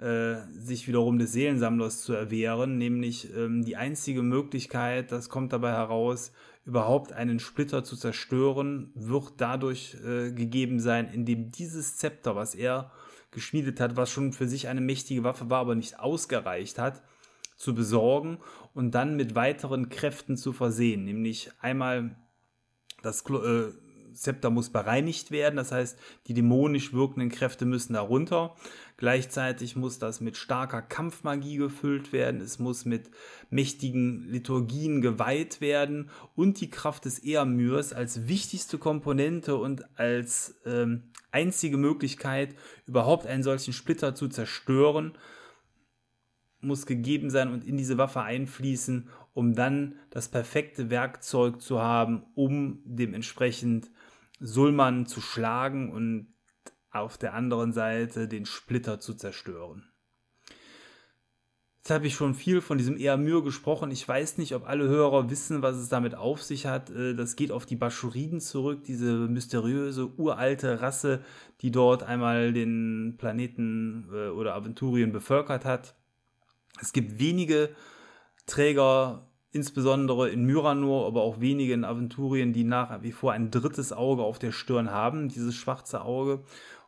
äh, 0.00 0.36
sich 0.52 0.88
wiederum 0.88 1.18
des 1.18 1.32
Seelensammlers 1.32 2.02
zu 2.02 2.14
erwehren, 2.14 2.78
nämlich 2.78 3.32
ähm, 3.36 3.64
die 3.64 3.76
einzige 3.76 4.22
Möglichkeit, 4.22 5.12
das 5.12 5.28
kommt 5.28 5.52
dabei 5.52 5.70
heraus, 5.70 6.32
überhaupt 6.64 7.12
einen 7.12 7.40
Splitter 7.40 7.84
zu 7.84 7.96
zerstören, 7.96 8.90
wird 8.94 9.34
dadurch 9.38 9.96
äh, 10.04 10.32
gegeben 10.32 10.80
sein, 10.80 11.12
indem 11.12 11.50
dieses 11.50 11.96
Zepter, 11.96 12.36
was 12.36 12.54
er 12.54 12.90
geschmiedet 13.30 13.80
hat, 13.80 13.96
was 13.96 14.10
schon 14.10 14.32
für 14.32 14.48
sich 14.48 14.68
eine 14.68 14.80
mächtige 14.80 15.24
Waffe 15.24 15.50
war, 15.50 15.60
aber 15.60 15.74
nicht 15.74 15.98
ausgereicht 15.98 16.78
hat, 16.78 17.02
zu 17.56 17.74
besorgen 17.74 18.38
und 18.72 18.92
dann 18.92 19.16
mit 19.16 19.34
weiteren 19.34 19.88
Kräften 19.88 20.36
zu 20.36 20.52
versehen, 20.52 21.04
nämlich 21.04 21.50
einmal 21.60 22.16
das 23.02 23.24
äh, 23.28 23.72
Zepter 24.14 24.50
muss 24.50 24.70
bereinigt 24.70 25.30
werden, 25.30 25.56
das 25.56 25.72
heißt, 25.72 25.98
die 26.26 26.34
dämonisch 26.34 26.92
wirkenden 26.92 27.28
Kräfte 27.28 27.66
müssen 27.66 27.94
darunter. 27.94 28.54
Gleichzeitig 28.96 29.74
muss 29.74 29.98
das 29.98 30.20
mit 30.20 30.36
starker 30.36 30.80
Kampfmagie 30.80 31.56
gefüllt 31.56 32.12
werden, 32.12 32.40
es 32.40 32.60
muss 32.60 32.84
mit 32.84 33.10
mächtigen 33.50 34.28
Liturgien 34.28 35.00
geweiht 35.00 35.60
werden. 35.60 36.10
Und 36.36 36.60
die 36.60 36.70
Kraft 36.70 37.04
des 37.04 37.24
Eamyrs 37.24 37.92
als 37.92 38.28
wichtigste 38.28 38.78
Komponente 38.78 39.56
und 39.56 39.98
als 39.98 40.60
ähm, 40.64 41.10
einzige 41.32 41.76
Möglichkeit, 41.76 42.54
überhaupt 42.86 43.26
einen 43.26 43.42
solchen 43.42 43.72
Splitter 43.72 44.14
zu 44.14 44.28
zerstören, 44.28 45.18
muss 46.60 46.86
gegeben 46.86 47.30
sein 47.30 47.52
und 47.52 47.64
in 47.66 47.76
diese 47.76 47.98
Waffe 47.98 48.22
einfließen, 48.22 49.08
um 49.34 49.54
dann 49.54 49.96
das 50.10 50.28
perfekte 50.28 50.88
Werkzeug 50.88 51.60
zu 51.60 51.80
haben, 51.80 52.22
um 52.34 52.80
dementsprechend 52.84 53.90
Sulman 54.40 55.06
zu 55.06 55.20
schlagen 55.20 55.92
und 55.92 56.33
auf 56.94 57.18
der 57.18 57.34
anderen 57.34 57.72
Seite 57.72 58.28
den 58.28 58.46
Splitter 58.46 59.00
zu 59.00 59.14
zerstören. 59.14 59.88
Jetzt 61.84 61.90
habe 61.90 62.06
ich 62.06 62.14
schon 62.14 62.34
viel 62.34 62.62
von 62.62 62.78
diesem 62.78 62.96
Eamyr 62.96 63.42
gesprochen. 63.42 63.90
Ich 63.90 64.08
weiß 64.08 64.38
nicht, 64.38 64.54
ob 64.54 64.66
alle 64.66 64.88
Hörer 64.88 65.28
wissen, 65.28 65.60
was 65.60 65.76
es 65.76 65.90
damit 65.90 66.14
auf 66.14 66.42
sich 66.42 66.64
hat. 66.64 66.88
Äh, 66.88 67.14
das 67.14 67.36
geht 67.36 67.52
auf 67.52 67.66
die 67.66 67.76
Baschuriden 67.76 68.40
zurück, 68.40 68.84
diese 68.84 69.12
mysteriöse 69.28 70.10
uralte 70.16 70.80
Rasse, 70.80 71.22
die 71.60 71.70
dort 71.70 72.02
einmal 72.02 72.54
den 72.54 73.16
Planeten 73.18 74.08
äh, 74.10 74.28
oder 74.28 74.54
Aventurien 74.54 75.12
bevölkert 75.12 75.66
hat. 75.66 75.94
Es 76.80 76.94
gibt 76.94 77.18
wenige 77.18 77.68
Träger 78.46 79.28
insbesondere 79.54 80.30
in 80.30 80.44
Myranor, 80.44 81.06
aber 81.06 81.22
auch 81.22 81.38
wenige 81.38 81.74
in 81.74 81.84
Aventurien, 81.84 82.52
die 82.52 82.64
nach 82.64 83.02
wie 83.02 83.12
vor 83.12 83.32
ein 83.32 83.50
drittes 83.50 83.92
Auge 83.92 84.22
auf 84.22 84.38
der 84.38 84.50
Stirn 84.50 84.90
haben, 84.90 85.28
dieses 85.28 85.54
schwarze 85.54 86.00
Auge. 86.00 86.42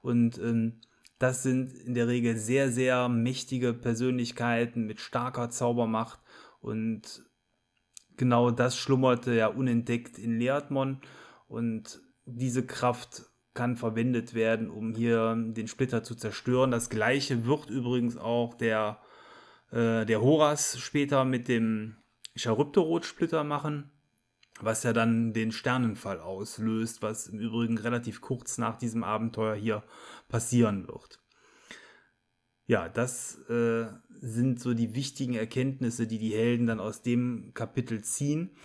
Und 0.07 0.39
ähm, 0.39 0.81
das 1.19 1.43
sind 1.43 1.73
in 1.73 1.95
der 1.95 2.07
Regel 2.07 2.37
sehr, 2.37 2.71
sehr 2.71 3.09
mächtige 3.09 3.75
Persönlichkeiten 3.75 4.87
mit 4.87 5.01
starker 5.01 5.51
Zaubermacht. 5.51 6.21
Und 6.61 7.25
genau 8.17 8.53
das 8.53 8.77
schlummerte 8.77 9.35
ja 9.35 9.49
unentdeckt 9.49 10.17
in 10.17 10.39
Leatmon. 10.39 11.01
Und 11.49 12.01
diese 12.25 12.65
Kraft 12.65 13.25
kann 13.53 13.75
verwendet 13.75 14.35
werden, 14.35 14.71
um 14.71 14.95
hier 14.95 15.35
den 15.37 15.67
Splitter 15.67 16.05
zu 16.05 16.15
zerstören. 16.15 16.71
Das 16.71 16.89
gleiche 16.89 17.45
wird 17.45 17.69
übrigens 17.69 18.17
auch 18.17 18.55
der, 18.55 19.01
äh, 19.73 20.07
der 20.07 20.21
Horas 20.21 20.79
später 20.79 21.25
mit 21.25 21.49
dem 21.49 21.97
Charybdorot-Splitter 22.37 23.43
machen, 23.43 23.91
was 24.61 24.83
ja 24.83 24.93
dann 24.93 25.33
den 25.33 25.53
Sternenfall 25.53 26.21
auslöst, 26.21 27.03
was 27.03 27.29
im 27.29 27.39
Übrigen 27.39 27.79
relativ 27.79 28.21
kurz 28.21 28.59
nach 28.59 28.77
diesem 28.77 29.05
Abenteuer 29.05 29.55
hier 29.55 29.83
passieren 30.29 30.89
wird. 30.89 31.21
Ja, 32.67 32.89
das 32.89 33.39
äh, 33.49 33.87
sind 34.09 34.61
so 34.61 34.75
die 34.75 34.95
wichtigen 34.95 35.35
Erkenntnisse, 35.35 36.07
die 36.07 36.19
die 36.19 36.35
Helden 36.35 36.67
dann 36.67 36.81
aus 36.81 37.03
dem 37.03 37.53
Kapitel 37.55 38.03
ziehen. 38.03 38.57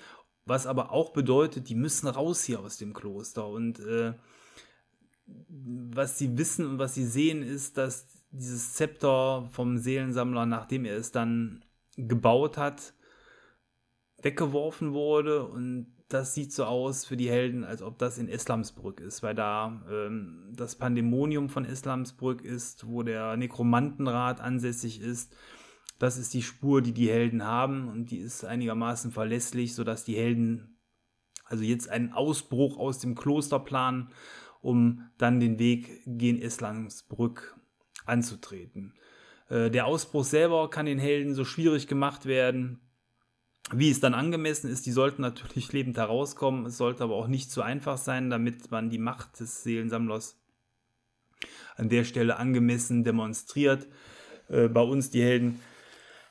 Was 0.46 0.66
aber 0.66 0.92
auch 0.92 1.14
bedeutet, 1.14 1.70
die 1.70 1.76
müssen 1.76 2.08
raus 2.08 2.44
hier 2.44 2.62
aus 2.62 2.78
dem 2.78 2.94
Kloster. 2.94 3.48
Und 3.48 3.80
äh, 3.80 4.14
was 5.28 6.18
sie 6.18 6.38
wissen 6.38 6.66
und 6.66 6.80
was 6.80 6.96
sie 6.96 7.06
sehen, 7.06 7.44
ist, 7.44 7.78
dass 7.78 8.08
dieses 8.32 8.74
Zepter 8.74 9.48
vom 9.52 9.78
Seelensammler, 9.78 10.46
nachdem 10.48 10.86
er 10.86 10.98
es 10.98 11.12
dann 11.12 11.64
gebaut 11.96 12.58
hat, 12.58 12.94
weggeworfen 14.22 14.94
wurde 14.94 15.46
und 15.46 15.94
das 16.10 16.34
sieht 16.34 16.52
so 16.52 16.66
aus 16.66 17.06
für 17.06 17.16
die 17.16 17.30
Helden, 17.30 17.64
als 17.64 17.82
ob 17.82 17.98
das 17.98 18.18
in 18.18 18.28
Islamsbrück 18.28 19.00
ist, 19.00 19.24
weil 19.24 19.34
da 19.36 19.82
ähm, 19.90 20.52
das 20.54 20.76
Pandemonium 20.76 21.50
von 21.50 21.64
Islamsbrück 21.64 22.42
ist, 22.42 22.86
wo 22.88 23.04
der 23.04 23.38
Nekromantenrat 23.38 24.42
ansässig 24.42 25.00
ist. 25.00 25.36
Das 26.00 26.18
ist 26.18 26.34
die 26.34 26.42
Spur, 26.42 26.82
die 26.82 26.94
die 26.94 27.10
Helden 27.10 27.46
haben 27.46 27.88
und 27.88 28.12
die 28.12 28.18
ist 28.18 28.44
einigermaßen 28.44 29.12
verlässlich, 29.12 29.74
sodass 29.74 30.04
die 30.04 30.18
Helden 30.18 30.80
also 31.46 31.64
jetzt 31.64 31.90
einen 31.90 32.14
Ausbruch 32.14 32.78
aus 32.78 33.00
dem 33.00 33.16
Kloster 33.16 33.60
planen, 33.60 34.10
um 34.62 35.10
dann 35.18 35.40
den 35.40 35.60
Weg 35.60 36.02
gen 36.06 36.38
Islamsbrück 36.38 37.56
anzutreten. 38.06 38.94
Äh, 39.50 39.70
der 39.70 39.86
Ausbruch 39.86 40.24
selber 40.24 40.70
kann 40.70 40.86
den 40.86 41.00
Helden 41.00 41.36
so 41.36 41.46
schwierig 41.46 41.88
gemacht 41.88 42.26
werden, 42.26 42.80
wie 43.74 43.90
es 43.90 44.00
dann 44.00 44.14
angemessen 44.14 44.70
ist, 44.70 44.86
die 44.86 44.92
sollten 44.92 45.22
natürlich 45.22 45.72
lebend 45.74 45.98
herauskommen. 45.98 46.66
Es 46.66 46.78
sollte 46.78 47.04
aber 47.04 47.16
auch 47.16 47.28
nicht 47.28 47.52
zu 47.52 47.62
einfach 47.62 47.98
sein, 47.98 48.30
damit 48.30 48.72
man 48.72 48.90
die 48.90 48.98
Macht 48.98 49.40
des 49.40 49.64
Seelensammlers 49.64 50.38
an 51.76 51.90
der 51.90 52.04
Stelle 52.04 52.38
angemessen 52.38 53.04
demonstriert. 53.04 53.88
Äh, 54.50 54.68
bei 54.68 54.82
uns, 54.82 55.10
die 55.10 55.22
Helden, 55.22 55.60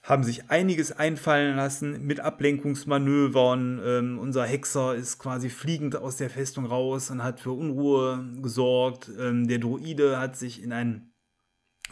haben 0.03 0.25
sich 0.25 0.51
einiges 0.51 0.93
einfallen 0.93 1.57
lassen 1.57 2.07
mit 2.07 2.21
Ablenkungsmanövern. 2.21 3.81
Ähm, 3.85 4.19
unser 4.19 4.47
Hexer 4.47 4.95
ist 4.95 5.19
quasi 5.19 5.51
fliegend 5.51 5.97
aus 5.97 6.17
der 6.17 6.31
Festung 6.31 6.67
raus 6.67 7.11
und 7.11 7.23
hat 7.23 7.41
für 7.41 7.53
Unruhe 7.53 8.25
gesorgt. 8.41 9.11
Ähm, 9.19 9.47
der 9.47 9.59
Druide 9.59 10.19
hat 10.19 10.37
sich 10.37 10.63
in 10.63 10.73
einen 10.73 11.10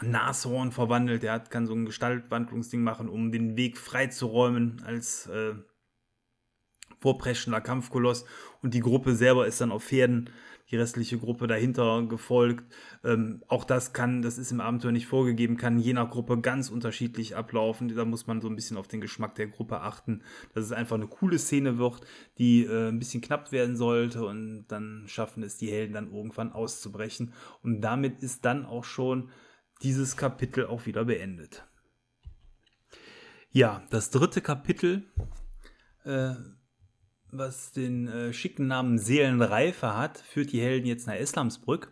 Nashorn 0.01 0.71
verwandelt. 0.71 1.27
Hat, 1.27 1.51
kann 1.51 1.67
so 1.67 1.73
ein 1.73 1.85
Gestaltwandlungsding 1.85 2.81
machen, 2.81 3.09
um 3.09 3.31
den 3.31 3.57
Weg 3.57 3.77
freizuräumen 3.77 4.81
als 4.85 5.27
äh, 5.27 5.53
vorpreschender 6.99 7.61
Kampfkoloss. 7.61 8.25
Und 8.61 8.73
die 8.73 8.81
Gruppe 8.81 9.15
selber 9.15 9.47
ist 9.47 9.61
dann 9.61 9.71
auf 9.71 9.83
Pferden, 9.83 10.29
die 10.71 10.75
restliche 10.75 11.17
Gruppe 11.17 11.47
dahinter 11.47 12.03
gefolgt. 12.07 12.63
Ähm, 13.03 13.41
auch 13.47 13.63
das 13.63 13.93
kann, 13.93 14.21
das 14.21 14.37
ist 14.37 14.51
im 14.51 14.61
Abenteuer 14.61 14.91
nicht 14.91 15.07
vorgegeben, 15.07 15.57
kann 15.57 15.79
je 15.79 15.93
nach 15.93 16.11
Gruppe 16.11 16.39
ganz 16.41 16.69
unterschiedlich 16.69 17.35
ablaufen. 17.35 17.93
Da 17.95 18.05
muss 18.05 18.27
man 18.27 18.41
so 18.41 18.47
ein 18.47 18.55
bisschen 18.55 18.77
auf 18.77 18.87
den 18.87 19.01
Geschmack 19.01 19.35
der 19.35 19.47
Gruppe 19.47 19.81
achten, 19.81 20.21
dass 20.53 20.65
es 20.65 20.71
einfach 20.71 20.95
eine 20.95 21.07
coole 21.07 21.39
Szene 21.39 21.77
wird, 21.77 22.01
die 22.37 22.65
äh, 22.65 22.89
ein 22.89 22.99
bisschen 22.99 23.21
knapp 23.21 23.51
werden 23.51 23.77
sollte 23.77 24.25
und 24.25 24.65
dann 24.67 25.05
schaffen 25.07 25.41
es 25.41 25.57
die 25.57 25.71
Helden 25.71 25.93
dann 25.93 26.13
irgendwann 26.13 26.51
auszubrechen. 26.51 27.33
Und 27.63 27.81
damit 27.81 28.21
ist 28.21 28.45
dann 28.45 28.65
auch 28.65 28.83
schon 28.83 29.29
dieses 29.81 30.17
Kapitel 30.17 30.65
auch 30.65 30.85
wieder 30.85 31.05
beendet. 31.05 31.63
Ja, 33.51 33.83
das 33.89 34.11
dritte 34.11 34.41
Kapitel, 34.41 35.03
äh, 36.03 36.35
was 37.31 37.71
den 37.71 38.07
äh, 38.07 38.33
schicken 38.33 38.67
Namen 38.67 38.99
Seelenreife 38.99 39.95
hat, 39.95 40.19
führt 40.19 40.51
die 40.51 40.61
Helden 40.61 40.87
jetzt 40.87 41.07
nach 41.07 41.15
Islamsbrück. 41.15 41.91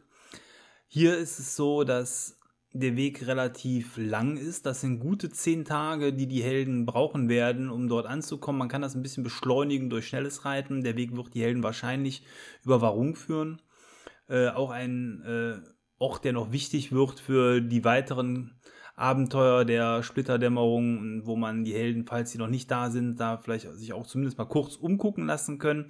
Hier 0.87 1.17
ist 1.17 1.39
es 1.39 1.55
so, 1.55 1.83
dass 1.83 2.37
der 2.73 2.95
Weg 2.95 3.25
relativ 3.25 3.97
lang 3.97 4.37
ist. 4.37 4.65
Das 4.65 4.81
sind 4.81 4.99
gute 4.99 5.29
zehn 5.29 5.65
Tage, 5.65 6.13
die 6.13 6.27
die 6.27 6.43
Helden 6.43 6.85
brauchen 6.85 7.27
werden, 7.29 7.69
um 7.69 7.87
dort 7.87 8.05
anzukommen. 8.05 8.59
Man 8.59 8.69
kann 8.69 8.81
das 8.81 8.95
ein 8.95 9.01
bisschen 9.01 9.23
beschleunigen 9.23 9.89
durch 9.89 10.07
schnelles 10.07 10.45
Reiten. 10.45 10.83
Der 10.83 10.95
Weg 10.95 11.15
wird 11.15 11.33
die 11.33 11.41
Helden 11.41 11.63
wahrscheinlich 11.63 12.23
über 12.63 12.81
Warung 12.81 13.15
führen. 13.15 13.61
Äh, 14.29 14.49
auch 14.49 14.69
ein 14.69 15.21
äh, 15.23 15.76
Ort, 15.99 16.23
der 16.23 16.33
noch 16.33 16.51
wichtig 16.51 16.91
wird 16.91 17.19
für 17.19 17.61
die 17.61 17.83
weiteren 17.83 18.59
Abenteuer 18.95 19.63
der 19.63 20.01
Splitterdämmerung, 20.03 21.25
wo 21.25 21.35
man 21.35 21.63
die 21.63 21.73
Helden, 21.73 22.05
falls 22.05 22.31
sie 22.31 22.37
noch 22.37 22.47
nicht 22.47 22.71
da 22.71 22.89
sind, 22.89 23.19
da 23.19 23.37
vielleicht 23.37 23.71
sich 23.75 23.93
auch 23.93 24.07
zumindest 24.07 24.37
mal 24.37 24.45
kurz 24.45 24.75
umgucken 24.75 25.27
lassen 25.27 25.59
können. 25.59 25.89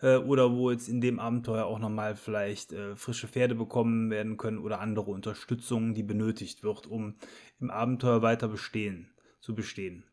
Äh, 0.00 0.16
oder 0.16 0.52
wo 0.52 0.70
jetzt 0.70 0.88
in 0.88 1.00
dem 1.00 1.18
Abenteuer 1.18 1.66
auch 1.66 1.78
nochmal 1.78 2.16
vielleicht 2.16 2.72
äh, 2.72 2.96
frische 2.96 3.28
Pferde 3.28 3.54
bekommen 3.54 4.10
werden 4.10 4.36
können 4.36 4.58
oder 4.58 4.80
andere 4.80 5.10
Unterstützung, 5.10 5.94
die 5.94 6.02
benötigt 6.02 6.62
wird, 6.62 6.86
um 6.86 7.16
im 7.60 7.70
Abenteuer 7.70 8.22
weiter 8.22 8.48
bestehen, 8.48 9.10
zu 9.40 9.54
bestehen. 9.54 10.04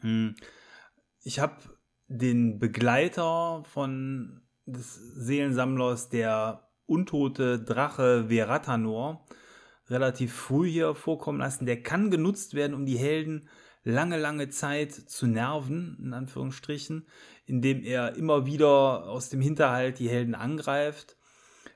Hm. 0.00 0.34
Ich 1.22 1.40
habe 1.40 1.56
den 2.06 2.58
Begleiter 2.58 3.62
von 3.64 4.42
des 4.66 4.94
Seelensammlers, 4.94 6.08
der 6.08 6.67
untote 6.88 7.58
Drache 7.60 8.26
Veratanor 8.28 9.24
relativ 9.88 10.34
früh 10.34 10.68
hier 10.68 10.94
vorkommen 10.94 11.38
lassen. 11.38 11.66
Der 11.66 11.82
kann 11.82 12.10
genutzt 12.10 12.54
werden, 12.54 12.74
um 12.74 12.86
die 12.86 12.98
Helden 12.98 13.48
lange, 13.84 14.18
lange 14.18 14.48
Zeit 14.50 14.92
zu 14.92 15.26
nerven, 15.26 15.98
in 16.02 16.12
Anführungsstrichen, 16.12 17.06
indem 17.46 17.82
er 17.82 18.16
immer 18.16 18.46
wieder 18.46 19.06
aus 19.08 19.30
dem 19.30 19.40
Hinterhalt 19.40 19.98
die 19.98 20.10
Helden 20.10 20.34
angreift. 20.34 21.16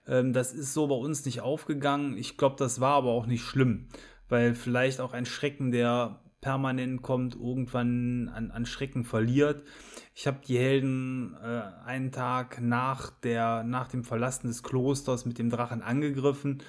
Ähm, 0.06 0.32
das 0.32 0.52
ist 0.52 0.74
so 0.74 0.86
bei 0.86 0.94
uns 0.94 1.24
nicht 1.24 1.40
aufgegangen. 1.40 2.16
Ich 2.16 2.36
glaube, 2.36 2.56
das 2.58 2.80
war 2.80 2.94
aber 2.94 3.10
auch 3.10 3.26
nicht 3.26 3.42
schlimm, 3.42 3.88
weil 4.28 4.54
vielleicht 4.54 5.00
auch 5.00 5.12
ein 5.12 5.26
Schrecken, 5.26 5.72
der 5.72 6.21
permanent 6.42 7.00
kommt, 7.00 7.34
irgendwann 7.36 8.28
an, 8.28 8.50
an 8.50 8.66
Schrecken 8.66 9.04
verliert. 9.04 9.62
Ich 10.14 10.26
habe 10.26 10.40
die 10.46 10.58
Helden 10.58 11.34
äh, 11.42 11.62
einen 11.86 12.12
Tag 12.12 12.60
nach, 12.60 13.10
der, 13.10 13.62
nach 13.62 13.88
dem 13.88 14.04
Verlassen 14.04 14.48
des 14.48 14.62
Klosters 14.62 15.24
mit 15.24 15.38
dem 15.38 15.48
Drachen 15.48 15.80
angegriffen. 15.80 16.62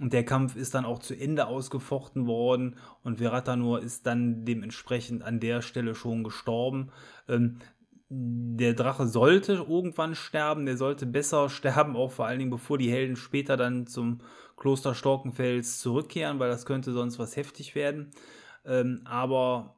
Und 0.00 0.12
der 0.12 0.24
Kampf 0.24 0.56
ist 0.56 0.74
dann 0.74 0.84
auch 0.84 0.98
zu 0.98 1.14
Ende 1.14 1.46
ausgefochten 1.46 2.26
worden 2.26 2.76
und 3.02 3.18
Veratanor 3.18 3.80
ist 3.80 4.06
dann 4.06 4.44
dementsprechend 4.44 5.22
an 5.22 5.40
der 5.40 5.62
Stelle 5.62 5.94
schon 5.94 6.22
gestorben. 6.22 6.90
Ähm, 7.28 7.58
der 8.08 8.74
Drache 8.74 9.06
sollte 9.06 9.54
irgendwann 9.68 10.14
sterben, 10.14 10.66
der 10.66 10.76
sollte 10.76 11.06
besser 11.06 11.48
sterben, 11.48 11.96
auch 11.96 12.12
vor 12.12 12.26
allen 12.26 12.40
Dingen 12.40 12.50
bevor 12.50 12.76
die 12.76 12.90
Helden 12.90 13.16
später 13.16 13.56
dann 13.56 13.86
zum 13.86 14.20
Kloster 14.56 14.94
Storkenfels 14.94 15.80
zurückkehren, 15.80 16.38
weil 16.38 16.50
das 16.50 16.66
könnte 16.66 16.92
sonst 16.92 17.18
was 17.18 17.36
heftig 17.36 17.74
werden. 17.74 18.10
Ähm, 18.64 19.02
aber 19.04 19.76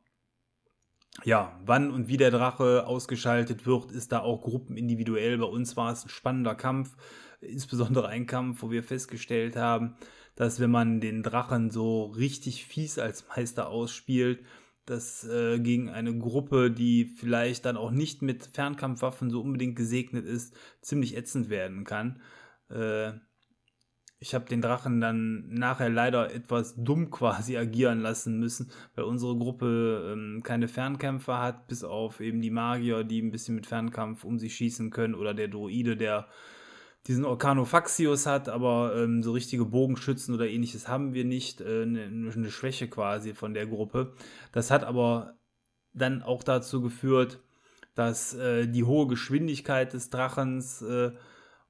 ja, 1.24 1.58
wann 1.64 1.90
und 1.90 2.08
wie 2.08 2.16
der 2.16 2.30
Drache 2.30 2.86
ausgeschaltet 2.86 3.66
wird, 3.66 3.90
ist 3.90 4.12
da 4.12 4.20
auch 4.20 4.42
gruppenindividuell. 4.42 5.38
Bei 5.38 5.46
uns 5.46 5.76
war 5.76 5.92
es 5.92 6.04
ein 6.04 6.10
spannender 6.10 6.54
Kampf, 6.54 6.96
insbesondere 7.40 8.08
ein 8.08 8.26
Kampf, 8.26 8.62
wo 8.62 8.70
wir 8.70 8.82
festgestellt 8.82 9.56
haben, 9.56 9.96
dass 10.34 10.60
wenn 10.60 10.70
man 10.70 11.00
den 11.00 11.22
Drachen 11.22 11.70
so 11.70 12.04
richtig 12.06 12.66
fies 12.66 12.98
als 12.98 13.26
Meister 13.28 13.68
ausspielt, 13.68 14.44
das 14.84 15.24
äh, 15.24 15.58
gegen 15.58 15.90
eine 15.90 16.16
Gruppe, 16.16 16.70
die 16.70 17.06
vielleicht 17.06 17.64
dann 17.64 17.76
auch 17.76 17.90
nicht 17.90 18.22
mit 18.22 18.50
Fernkampfwaffen 18.52 19.30
so 19.30 19.40
unbedingt 19.40 19.74
gesegnet 19.74 20.24
ist, 20.24 20.54
ziemlich 20.80 21.16
ätzend 21.16 21.48
werden 21.48 21.84
kann. 21.84 22.20
Äh, 22.68 23.14
ich 24.26 24.34
habe 24.34 24.46
den 24.46 24.60
Drachen 24.60 25.00
dann 25.00 25.48
nachher 25.50 25.88
leider 25.88 26.34
etwas 26.34 26.74
dumm 26.76 27.10
quasi 27.12 27.56
agieren 27.56 28.00
lassen 28.00 28.40
müssen, 28.40 28.70
weil 28.96 29.04
unsere 29.04 29.36
Gruppe 29.36 30.10
ähm, 30.12 30.42
keine 30.42 30.66
Fernkämpfer 30.66 31.40
hat, 31.40 31.68
bis 31.68 31.84
auf 31.84 32.20
eben 32.20 32.40
die 32.40 32.50
Magier, 32.50 33.04
die 33.04 33.22
ein 33.22 33.30
bisschen 33.30 33.54
mit 33.54 33.66
Fernkampf 33.66 34.24
um 34.24 34.40
sich 34.40 34.56
schießen 34.56 34.90
können, 34.90 35.14
oder 35.14 35.32
der 35.32 35.46
Druide, 35.46 35.96
der 35.96 36.26
diesen 37.06 37.24
Orcanofaxius 37.24 38.26
hat, 38.26 38.48
aber 38.48 38.96
ähm, 38.96 39.22
so 39.22 39.30
richtige 39.30 39.64
Bogenschützen 39.64 40.34
oder 40.34 40.48
ähnliches 40.48 40.88
haben 40.88 41.14
wir 41.14 41.24
nicht. 41.24 41.60
Äh, 41.60 41.82
eine, 41.82 42.32
eine 42.34 42.50
Schwäche 42.50 42.88
quasi 42.88 43.32
von 43.32 43.54
der 43.54 43.68
Gruppe. 43.68 44.12
Das 44.50 44.72
hat 44.72 44.82
aber 44.82 45.38
dann 45.92 46.22
auch 46.22 46.42
dazu 46.42 46.82
geführt, 46.82 47.40
dass 47.94 48.34
äh, 48.34 48.66
die 48.66 48.82
hohe 48.82 49.06
Geschwindigkeit 49.06 49.92
des 49.92 50.10
Drachens 50.10 50.82
äh, 50.82 51.12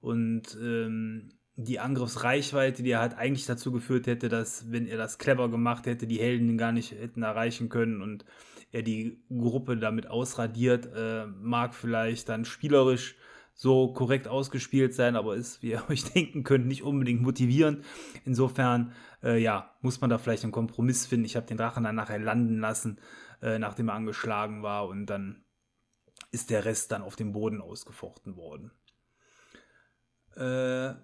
und 0.01 0.57
ähm, 0.59 1.36
die 1.57 1.81
Angriffsreichweite, 1.81 2.83
die 2.83 2.91
er 2.91 3.01
hat, 3.01 3.17
eigentlich 3.17 3.47
dazu 3.47 3.73
geführt 3.73 4.07
hätte, 4.07 4.29
dass, 4.29 4.71
wenn 4.71 4.87
er 4.87 4.99
das 4.99 5.19
clever 5.19 5.51
gemacht 5.51 5.87
hätte, 5.87 6.07
die 6.07 6.21
Helden 6.21 6.51
ihn 6.51 6.59
gar 6.59 6.73
nicht 6.73 6.93
hätten 6.93 7.23
erreichen 7.23 7.71
können 7.71 8.03
und 8.03 8.25
er 8.73 8.83
die 8.83 9.23
Gruppe 9.31 9.79
damit 9.79 10.07
ausradiert, 10.07 10.91
äh, 10.95 11.27
mag 11.27 11.75
vielleicht 11.75 12.29
dann 12.29 12.45
spielerisch 12.45 13.17
so 13.55 13.89
korrekt 13.95 14.29
ausgespielt 14.29 14.93
sein, 14.93 15.17
aber 15.17 15.35
ist, 15.35 15.63
wie 15.63 15.71
ihr 15.71 15.83
euch 15.89 16.05
denken 16.05 16.45
könnt, 16.45 16.67
nicht 16.67 16.83
unbedingt 16.83 17.23
motivierend. 17.23 17.85
Insofern, 18.27 18.93
äh, 19.23 19.39
ja, 19.39 19.75
muss 19.81 20.03
man 20.03 20.11
da 20.11 20.19
vielleicht 20.19 20.43
einen 20.43 20.53
Kompromiss 20.53 21.07
finden. 21.07 21.25
Ich 21.25 21.37
habe 21.37 21.47
den 21.47 21.57
Drachen 21.57 21.85
dann 21.85 21.95
nachher 21.95 22.19
landen 22.19 22.61
lassen, 22.61 23.01
äh, 23.41 23.59
nachdem 23.59 23.89
er 23.89 23.95
angeschlagen 23.95 24.63
war 24.63 24.89
und 24.89 25.07
dann 25.07 25.43
ist 26.33 26.51
der 26.51 26.67
Rest 26.67 26.93
dann 26.93 27.01
auf 27.01 27.17
dem 27.17 27.33
Boden 27.33 27.63
ausgefochten 27.63 28.37
worden. 28.37 28.73
Äh, 30.37 30.95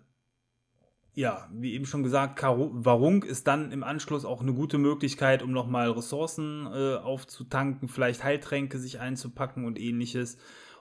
ja, 1.14 1.48
wie 1.52 1.74
eben 1.74 1.84
schon 1.84 2.02
gesagt, 2.02 2.42
Warung 2.42 3.22
ist 3.22 3.46
dann 3.46 3.70
im 3.70 3.84
Anschluss 3.84 4.24
auch 4.24 4.40
eine 4.40 4.54
gute 4.54 4.78
Möglichkeit, 4.78 5.42
um 5.42 5.52
nochmal 5.52 5.90
Ressourcen 5.90 6.66
äh, 6.66 6.96
aufzutanken, 6.96 7.88
vielleicht 7.88 8.24
Heiltränke 8.24 8.78
sich 8.78 8.98
einzupacken 8.98 9.66
und 9.66 9.78
ähnliches. 9.78 10.38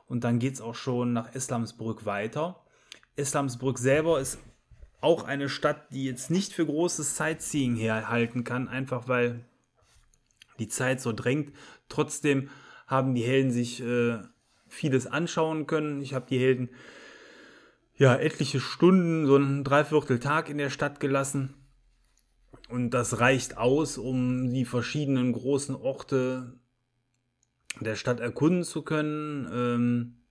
Und 0.07 0.23
dann 0.23 0.39
geht 0.39 0.53
es 0.53 0.61
auch 0.61 0.75
schon 0.75 1.13
nach 1.13 1.35
Islamsbrück 1.35 2.05
weiter. 2.05 2.63
Islamsbrück 3.15 3.77
selber 3.77 4.19
ist 4.19 4.39
auch 5.01 5.23
eine 5.23 5.49
Stadt, 5.49 5.91
die 5.91 6.05
jetzt 6.05 6.31
nicht 6.31 6.53
für 6.53 6.65
großes 6.65 7.17
Sightseeing 7.17 7.75
herhalten 7.75 8.43
kann, 8.43 8.69
einfach 8.69 9.07
weil 9.07 9.45
die 10.59 10.67
Zeit 10.67 11.01
so 11.01 11.11
drängt. 11.11 11.53
Trotzdem 11.89 12.49
haben 12.87 13.15
die 13.15 13.23
Helden 13.23 13.51
sich 13.51 13.81
äh, 13.81 14.19
vieles 14.67 15.07
anschauen 15.07 15.67
können. 15.67 16.01
Ich 16.01 16.13
habe 16.13 16.27
die 16.29 16.39
Helden 16.39 16.69
ja 17.95 18.15
etliche 18.15 18.59
Stunden, 18.59 19.25
so 19.25 19.37
ein 19.37 19.63
Dreivierteltag 19.63 20.49
in 20.49 20.57
der 20.57 20.69
Stadt 20.69 20.99
gelassen. 20.99 21.55
Und 22.69 22.91
das 22.91 23.19
reicht 23.19 23.57
aus, 23.57 23.97
um 23.97 24.51
die 24.53 24.65
verschiedenen 24.65 25.33
großen 25.33 25.75
Orte 25.75 26.57
der 27.79 27.95
Stadt 27.95 28.19
erkunden 28.19 28.63
zu 28.63 28.81
können. 28.81 29.49
Ähm, 29.53 30.21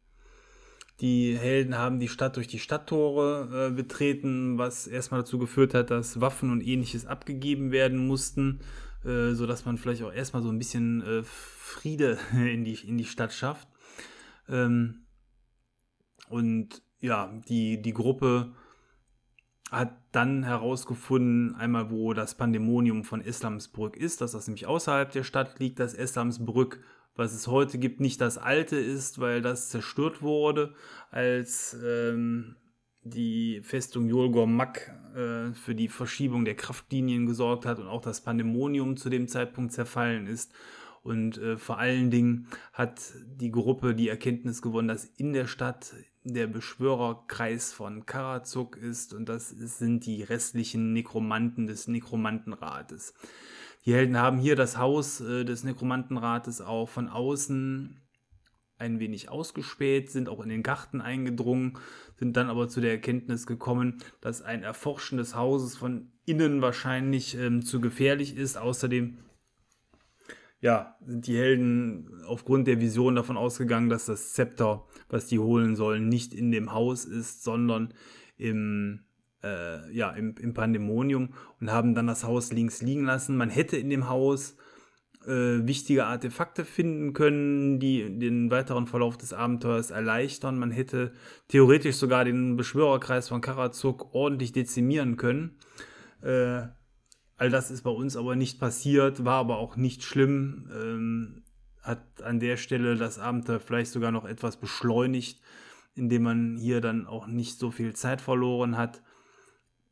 die 1.00 1.36
Helden 1.36 1.78
haben 1.78 1.98
die 1.98 2.08
Stadt 2.08 2.36
durch 2.36 2.46
die 2.46 2.58
Stadttore 2.58 3.68
äh, 3.68 3.74
betreten, 3.74 4.58
was 4.58 4.86
erstmal 4.86 5.20
dazu 5.20 5.38
geführt 5.38 5.72
hat, 5.72 5.90
dass 5.90 6.20
Waffen 6.20 6.50
und 6.50 6.60
ähnliches 6.60 7.06
abgegeben 7.06 7.72
werden 7.72 8.06
mussten, 8.06 8.60
äh, 9.04 9.32
sodass 9.32 9.64
man 9.64 9.78
vielleicht 9.78 10.02
auch 10.02 10.12
erstmal 10.12 10.42
so 10.42 10.50
ein 10.50 10.58
bisschen 10.58 11.02
äh, 11.02 11.22
Friede 11.22 12.18
in 12.32 12.64
die, 12.64 12.74
in 12.86 12.98
die 12.98 13.06
Stadt 13.06 13.32
schafft. 13.32 13.68
Ähm, 14.48 15.06
und 16.28 16.82
ja, 17.00 17.32
die, 17.48 17.80
die 17.80 17.94
Gruppe 17.94 18.52
hat 19.70 19.96
dann 20.12 20.42
herausgefunden, 20.42 21.54
einmal 21.54 21.90
wo 21.90 22.12
das 22.12 22.34
Pandemonium 22.34 23.04
von 23.04 23.20
Islamsbrück 23.20 23.96
ist, 23.96 24.20
dass 24.20 24.32
das 24.32 24.46
nämlich 24.46 24.66
außerhalb 24.66 25.10
der 25.12 25.22
Stadt 25.22 25.58
liegt, 25.60 25.78
dass 25.78 25.94
Islamsbrück, 25.94 26.80
was 27.14 27.32
es 27.32 27.46
heute 27.46 27.78
gibt, 27.78 28.00
nicht 28.00 28.20
das 28.20 28.36
alte 28.36 28.76
ist, 28.76 29.20
weil 29.20 29.42
das 29.42 29.68
zerstört 29.68 30.22
wurde, 30.22 30.74
als 31.10 31.76
ähm, 31.84 32.56
die 33.02 33.60
Festung 33.62 34.08
Yolgor 34.08 34.46
Mak 34.46 34.92
äh, 35.14 35.52
für 35.52 35.74
die 35.74 35.88
Verschiebung 35.88 36.44
der 36.44 36.56
Kraftlinien 36.56 37.26
gesorgt 37.26 37.64
hat 37.64 37.78
und 37.78 37.86
auch 37.86 38.02
das 38.02 38.22
Pandemonium 38.22 38.96
zu 38.96 39.08
dem 39.08 39.28
Zeitpunkt 39.28 39.72
zerfallen 39.72 40.26
ist. 40.26 40.52
Und 41.02 41.38
äh, 41.38 41.56
vor 41.56 41.78
allen 41.78 42.10
Dingen 42.10 42.48
hat 42.72 43.12
die 43.24 43.50
Gruppe 43.50 43.94
die 43.94 44.08
Erkenntnis 44.08 44.60
gewonnen, 44.60 44.88
dass 44.88 45.04
in 45.04 45.32
der 45.32 45.46
Stadt 45.46 45.94
der 46.22 46.46
Beschwörerkreis 46.46 47.72
von 47.72 48.06
Karazuk 48.06 48.76
ist 48.76 49.14
und 49.14 49.28
das 49.28 49.48
sind 49.48 50.04
die 50.06 50.22
restlichen 50.22 50.92
Nekromanten 50.92 51.66
des 51.66 51.88
Nekromantenrates. 51.88 53.14
Die 53.86 53.94
Helden 53.94 54.18
haben 54.18 54.38
hier 54.38 54.56
das 54.56 54.76
Haus 54.76 55.20
äh, 55.20 55.44
des 55.44 55.64
Nekromantenrates 55.64 56.60
auch 56.60 56.88
von 56.88 57.08
außen 57.08 58.00
ein 58.80 58.98
wenig 58.98 59.28
ausgespäht, 59.28 60.10
sind 60.10 60.28
auch 60.28 60.40
in 60.42 60.48
den 60.48 60.62
Garten 60.62 61.00
eingedrungen, 61.00 61.78
sind 62.18 62.36
dann 62.36 62.48
aber 62.48 62.68
zu 62.68 62.80
der 62.80 62.92
Erkenntnis 62.92 63.46
gekommen, 63.46 64.02
dass 64.20 64.42
ein 64.42 64.62
Erforschen 64.62 65.18
des 65.18 65.34
Hauses 65.34 65.76
von 65.76 66.12
innen 66.24 66.62
wahrscheinlich 66.62 67.36
ähm, 67.36 67.62
zu 67.62 67.80
gefährlich 67.80 68.36
ist. 68.36 68.56
Außerdem 68.56 69.18
ja, 70.60 70.96
sind 71.04 71.26
die 71.26 71.36
Helden 71.36 72.22
aufgrund 72.26 72.66
der 72.66 72.80
Vision 72.80 73.14
davon 73.14 73.36
ausgegangen, 73.36 73.88
dass 73.88 74.06
das 74.06 74.34
Zepter, 74.34 74.84
was 75.08 75.26
die 75.26 75.38
holen 75.38 75.74
sollen, 75.74 76.08
nicht 76.08 76.34
in 76.34 76.52
dem 76.52 76.72
Haus 76.72 77.06
ist, 77.06 77.42
sondern 77.42 77.94
im, 78.36 79.00
äh, 79.42 79.90
ja, 79.92 80.10
im, 80.10 80.34
im 80.38 80.52
Pandemonium 80.52 81.30
und 81.60 81.72
haben 81.72 81.94
dann 81.94 82.06
das 82.06 82.24
Haus 82.24 82.52
links 82.52 82.82
liegen 82.82 83.04
lassen. 83.04 83.36
Man 83.36 83.48
hätte 83.48 83.78
in 83.78 83.88
dem 83.88 84.08
Haus 84.08 84.56
äh, 85.26 85.66
wichtige 85.66 86.06
Artefakte 86.06 86.64
finden 86.66 87.14
können, 87.14 87.78
die 87.80 88.18
den 88.18 88.50
weiteren 88.50 88.86
Verlauf 88.86 89.16
des 89.16 89.32
Abenteuers 89.32 89.90
erleichtern. 89.90 90.58
Man 90.58 90.70
hätte 90.70 91.12
theoretisch 91.48 91.96
sogar 91.96 92.24
den 92.26 92.56
Beschwörerkreis 92.56 93.28
von 93.28 93.40
Karazuk 93.40 94.14
ordentlich 94.14 94.52
dezimieren 94.52 95.16
können. 95.16 95.56
Äh, 96.22 96.68
All 97.40 97.48
das 97.48 97.70
ist 97.70 97.84
bei 97.84 97.90
uns 97.90 98.18
aber 98.18 98.36
nicht 98.36 98.60
passiert, 98.60 99.24
war 99.24 99.36
aber 99.36 99.56
auch 99.56 99.76
nicht 99.76 100.02
schlimm. 100.02 100.68
Ähm, 100.74 101.42
hat 101.80 102.22
an 102.22 102.38
der 102.38 102.58
Stelle 102.58 102.96
das 102.96 103.18
Abenteuer 103.18 103.60
vielleicht 103.60 103.92
sogar 103.92 104.12
noch 104.12 104.26
etwas 104.26 104.58
beschleunigt, 104.58 105.40
indem 105.94 106.24
man 106.24 106.58
hier 106.58 106.82
dann 106.82 107.06
auch 107.06 107.26
nicht 107.26 107.58
so 107.58 107.70
viel 107.70 107.94
Zeit 107.94 108.20
verloren 108.20 108.76
hat. 108.76 109.02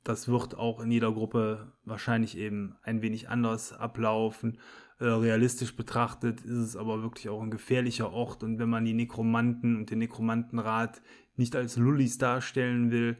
Das 0.05 0.28
wird 0.28 0.59
auch 0.59 0.80
in 0.80 0.90
jeder 0.90 1.11
Gruppe 1.11 1.72
wahrscheinlich 1.86 2.36
eben 2.36 2.76
ein 2.82 3.01
wenig 3.01 3.30
anders 3.30 3.72
ablaufen. 3.72 4.59
Äh, 4.99 5.07
realistisch 5.07 5.74
betrachtet 5.74 6.42
ist 6.42 6.53
es 6.53 6.76
aber 6.76 7.03
wirklich 7.03 7.30
auch 7.30 7.40
ein 7.40 7.51
gefährlicher 7.51 8.12
Ort 8.12 8.42
und 8.42 8.59
wenn 8.59 8.68
man 8.68 8.84
die 8.84 8.92
Nekromanten 8.92 9.74
und 9.74 9.90
den 9.90 10.01
Nekromantenrat 10.01 11.01
nicht 11.36 11.57
als 11.57 11.78
Lullis 11.78 12.18
darstellen 12.18 12.90
will, 12.90 13.16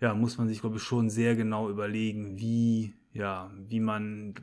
ja, 0.00 0.14
muss 0.14 0.38
man 0.38 0.46
sich, 0.46 0.60
glaube 0.60 0.76
ich, 0.76 0.84
schon 0.84 1.10
sehr 1.10 1.34
genau 1.34 1.68
überlegen, 1.68 2.38
wie 2.38 2.94
ja, 3.12 3.50
wie 3.56 3.80
man 3.80 4.34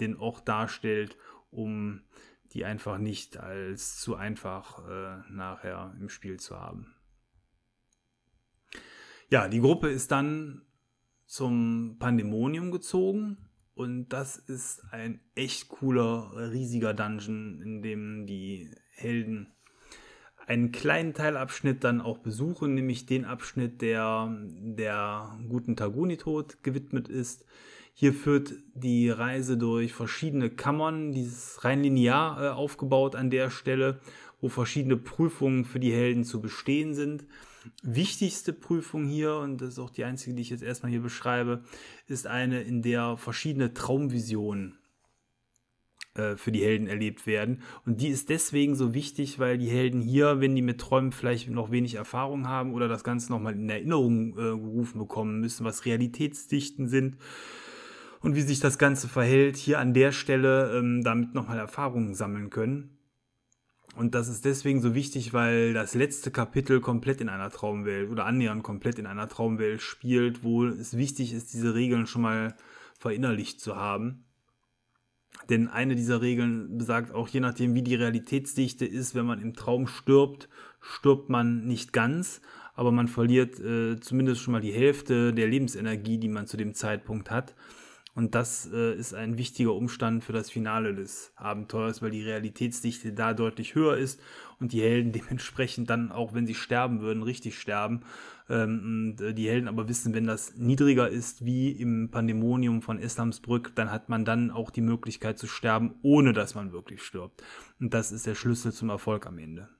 den 0.00 0.16
Ort 0.16 0.48
darstellt, 0.48 1.16
um 1.50 2.02
die 2.52 2.64
einfach 2.64 2.98
nicht 2.98 3.38
als 3.38 4.00
zu 4.00 4.14
einfach 4.14 4.86
äh, 4.86 5.22
nachher 5.30 5.94
im 5.98 6.08
Spiel 6.08 6.38
zu 6.38 6.58
haben. 6.58 6.94
Ja, 9.30 9.48
die 9.48 9.60
Gruppe 9.60 9.88
ist 9.88 10.10
dann 10.10 10.62
zum 11.24 11.96
Pandemonium 11.98 12.70
gezogen 12.70 13.48
und 13.74 14.10
das 14.10 14.36
ist 14.36 14.84
ein 14.90 15.20
echt 15.34 15.68
cooler, 15.68 16.50
riesiger 16.52 16.92
Dungeon, 16.92 17.62
in 17.62 17.82
dem 17.82 18.26
die 18.26 18.70
Helden 18.90 19.54
einen 20.46 20.72
kleinen 20.72 21.14
Teilabschnitt 21.14 21.84
dann 21.84 22.00
auch 22.00 22.18
besuchen, 22.18 22.74
nämlich 22.74 23.06
den 23.06 23.24
Abschnitt, 23.24 23.80
der 23.80 24.36
der 24.48 25.38
guten 25.48 25.76
Taguni-Tod 25.76 26.62
gewidmet 26.62 27.08
ist. 27.08 27.46
Hier 27.94 28.14
führt 28.14 28.54
die 28.74 29.10
Reise 29.10 29.56
durch 29.56 29.92
verschiedene 29.92 30.50
Kammern, 30.50 31.12
dieses 31.12 31.64
rein 31.64 31.82
linear 31.82 32.42
äh, 32.42 32.48
aufgebaut 32.48 33.14
an 33.14 33.30
der 33.30 33.50
Stelle, 33.50 34.00
wo 34.40 34.48
verschiedene 34.48 34.96
Prüfungen 34.96 35.64
für 35.64 35.78
die 35.78 35.92
Helden 35.92 36.24
zu 36.24 36.40
bestehen 36.40 36.94
sind. 36.94 37.24
Wichtigste 37.82 38.52
Prüfung 38.52 39.06
hier, 39.06 39.36
und 39.36 39.60
das 39.60 39.70
ist 39.70 39.78
auch 39.78 39.90
die 39.90 40.04
einzige, 40.04 40.34
die 40.34 40.42
ich 40.42 40.50
jetzt 40.50 40.64
erstmal 40.64 40.90
hier 40.90 41.02
beschreibe, 41.02 41.62
ist 42.08 42.26
eine, 42.26 42.62
in 42.62 42.82
der 42.82 43.16
verschiedene 43.16 43.72
Traumvisionen 43.72 44.78
äh, 46.14 46.36
für 46.36 46.50
die 46.50 46.62
Helden 46.62 46.88
erlebt 46.88 47.26
werden. 47.26 47.62
Und 47.86 48.00
die 48.00 48.08
ist 48.08 48.30
deswegen 48.30 48.74
so 48.74 48.94
wichtig, 48.94 49.38
weil 49.38 49.58
die 49.58 49.70
Helden 49.70 50.02
hier, 50.02 50.40
wenn 50.40 50.56
die 50.56 50.62
mit 50.62 50.80
Träumen 50.80 51.12
vielleicht 51.12 51.48
noch 51.48 51.70
wenig 51.70 51.94
Erfahrung 51.94 52.48
haben 52.48 52.74
oder 52.74 52.88
das 52.88 53.04
Ganze 53.04 53.30
nochmal 53.30 53.54
in 53.54 53.70
Erinnerung 53.70 54.32
äh, 54.32 54.58
gerufen 54.58 54.98
bekommen 54.98 55.40
müssen, 55.40 55.64
was 55.64 55.84
Realitätsdichten 55.84 56.88
sind, 56.88 57.16
und 58.22 58.36
wie 58.36 58.42
sich 58.42 58.60
das 58.60 58.78
Ganze 58.78 59.08
verhält, 59.08 59.56
hier 59.56 59.78
an 59.78 59.94
der 59.94 60.12
Stelle 60.12 60.76
ähm, 60.76 61.02
damit 61.02 61.34
nochmal 61.34 61.58
Erfahrungen 61.58 62.14
sammeln 62.14 62.50
können. 62.50 62.98
Und 63.94 64.14
das 64.14 64.28
ist 64.28 64.44
deswegen 64.44 64.80
so 64.80 64.94
wichtig, 64.94 65.34
weil 65.34 65.74
das 65.74 65.94
letzte 65.94 66.30
Kapitel 66.30 66.80
komplett 66.80 67.20
in 67.20 67.28
einer 67.28 67.50
Traumwelt 67.50 68.10
oder 68.10 68.24
annähernd 68.24 68.62
komplett 68.62 68.98
in 68.98 69.06
einer 69.06 69.28
Traumwelt 69.28 69.82
spielt, 69.82 70.42
wo 70.42 70.64
es 70.64 70.96
wichtig 70.96 71.34
ist, 71.34 71.52
diese 71.52 71.74
Regeln 71.74 72.06
schon 72.06 72.22
mal 72.22 72.54
verinnerlicht 72.98 73.60
zu 73.60 73.76
haben. 73.76 74.24
Denn 75.50 75.68
eine 75.68 75.94
dieser 75.94 76.22
Regeln 76.22 76.78
besagt 76.78 77.12
auch, 77.12 77.28
je 77.28 77.40
nachdem, 77.40 77.74
wie 77.74 77.82
die 77.82 77.94
Realitätsdichte 77.94 78.86
ist, 78.86 79.14
wenn 79.14 79.26
man 79.26 79.40
im 79.40 79.54
Traum 79.54 79.86
stirbt, 79.86 80.48
stirbt 80.80 81.28
man 81.28 81.66
nicht 81.66 81.92
ganz, 81.92 82.40
aber 82.74 82.92
man 82.92 83.08
verliert 83.08 83.58
äh, 83.60 84.00
zumindest 84.00 84.40
schon 84.40 84.52
mal 84.52 84.60
die 84.60 84.72
Hälfte 84.72 85.34
der 85.34 85.48
Lebensenergie, 85.48 86.18
die 86.18 86.28
man 86.28 86.46
zu 86.46 86.56
dem 86.56 86.74
Zeitpunkt 86.74 87.30
hat. 87.30 87.54
Und 88.14 88.34
das 88.34 88.68
äh, 88.70 88.94
ist 88.94 89.14
ein 89.14 89.38
wichtiger 89.38 89.72
Umstand 89.72 90.22
für 90.22 90.34
das 90.34 90.50
Finale 90.50 90.94
des 90.94 91.32
Abenteuers, 91.34 92.02
weil 92.02 92.10
die 92.10 92.22
Realitätsdichte 92.22 93.14
da 93.14 93.32
deutlich 93.32 93.74
höher 93.74 93.96
ist 93.96 94.20
und 94.60 94.72
die 94.72 94.82
Helden 94.82 95.12
dementsprechend 95.12 95.88
dann, 95.88 96.12
auch 96.12 96.34
wenn 96.34 96.46
sie 96.46 96.54
sterben 96.54 97.00
würden, 97.00 97.22
richtig 97.22 97.58
sterben. 97.58 98.02
Ähm, 98.50 99.14
und 99.18 99.20
äh, 99.22 99.32
die 99.32 99.48
Helden 99.48 99.66
aber 99.66 99.88
wissen, 99.88 100.12
wenn 100.12 100.26
das 100.26 100.56
niedriger 100.56 101.08
ist, 101.08 101.46
wie 101.46 101.70
im 101.70 102.10
Pandemonium 102.10 102.82
von 102.82 102.98
Islamsbrück, 102.98 103.74
dann 103.76 103.90
hat 103.90 104.10
man 104.10 104.26
dann 104.26 104.50
auch 104.50 104.70
die 104.70 104.82
Möglichkeit 104.82 105.38
zu 105.38 105.46
sterben, 105.46 105.94
ohne 106.02 106.34
dass 106.34 106.54
man 106.54 106.72
wirklich 106.72 107.02
stirbt. 107.02 107.42
Und 107.80 107.94
das 107.94 108.12
ist 108.12 108.26
der 108.26 108.34
Schlüssel 108.34 108.72
zum 108.72 108.90
Erfolg 108.90 109.26
am 109.26 109.38
Ende. 109.38 109.70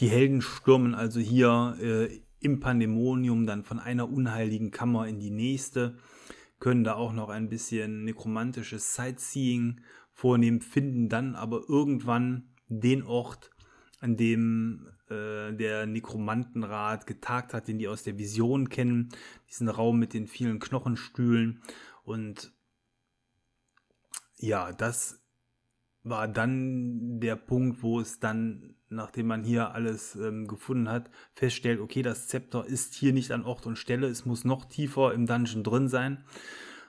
Die 0.00 0.08
Helden 0.08 0.42
stürmen 0.42 0.94
also 0.94 1.18
hier 1.18 1.76
äh, 1.80 2.20
im 2.40 2.60
Pandemonium 2.60 3.46
dann 3.46 3.64
von 3.64 3.78
einer 3.78 4.10
unheiligen 4.10 4.70
Kammer 4.70 5.08
in 5.08 5.18
die 5.18 5.30
nächste 5.30 5.96
können 6.64 6.82
da 6.82 6.94
auch 6.94 7.12
noch 7.12 7.28
ein 7.28 7.50
bisschen 7.50 8.04
nekromantisches 8.04 8.94
Sightseeing 8.94 9.82
vornehmen, 10.12 10.62
finden 10.62 11.10
dann 11.10 11.34
aber 11.34 11.60
irgendwann 11.68 12.54
den 12.68 13.02
Ort, 13.02 13.50
an 14.00 14.16
dem 14.16 14.88
äh, 15.10 15.52
der 15.52 15.84
Nekromantenrat 15.84 17.06
getagt 17.06 17.52
hat, 17.52 17.68
den 17.68 17.76
die 17.76 17.86
aus 17.86 18.02
der 18.02 18.16
Vision 18.16 18.70
kennen, 18.70 19.10
diesen 19.50 19.68
Raum 19.68 19.98
mit 19.98 20.14
den 20.14 20.26
vielen 20.26 20.58
Knochenstühlen. 20.58 21.60
Und 22.02 22.54
ja, 24.38 24.72
das 24.72 25.22
war 26.02 26.28
dann 26.28 27.20
der 27.20 27.36
Punkt, 27.36 27.82
wo 27.82 28.00
es 28.00 28.20
dann, 28.20 28.74
nachdem 28.94 29.26
man 29.26 29.44
hier 29.44 29.74
alles 29.74 30.16
ähm, 30.16 30.46
gefunden 30.46 30.88
hat, 30.88 31.10
feststellt, 31.34 31.80
okay, 31.80 32.02
das 32.02 32.28
Zepter 32.28 32.64
ist 32.64 32.94
hier 32.94 33.12
nicht 33.12 33.32
an 33.32 33.44
Ort 33.44 33.66
und 33.66 33.78
Stelle, 33.78 34.06
es 34.06 34.26
muss 34.26 34.44
noch 34.44 34.64
tiefer 34.64 35.12
im 35.12 35.26
Dungeon 35.26 35.62
drin 35.62 35.88
sein. 35.88 36.24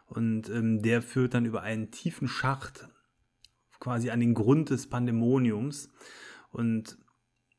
Und 0.08 0.50
ähm, 0.50 0.82
der 0.82 1.02
führt 1.02 1.34
dann 1.34 1.46
über 1.46 1.62
einen 1.62 1.92
tiefen 1.92 2.28
Schacht 2.28 2.88
quasi 3.80 4.10
an 4.10 4.20
den 4.20 4.34
Grund 4.34 4.70
des 4.70 4.88
Pandemoniums. 4.88 5.90
Und 6.52 6.98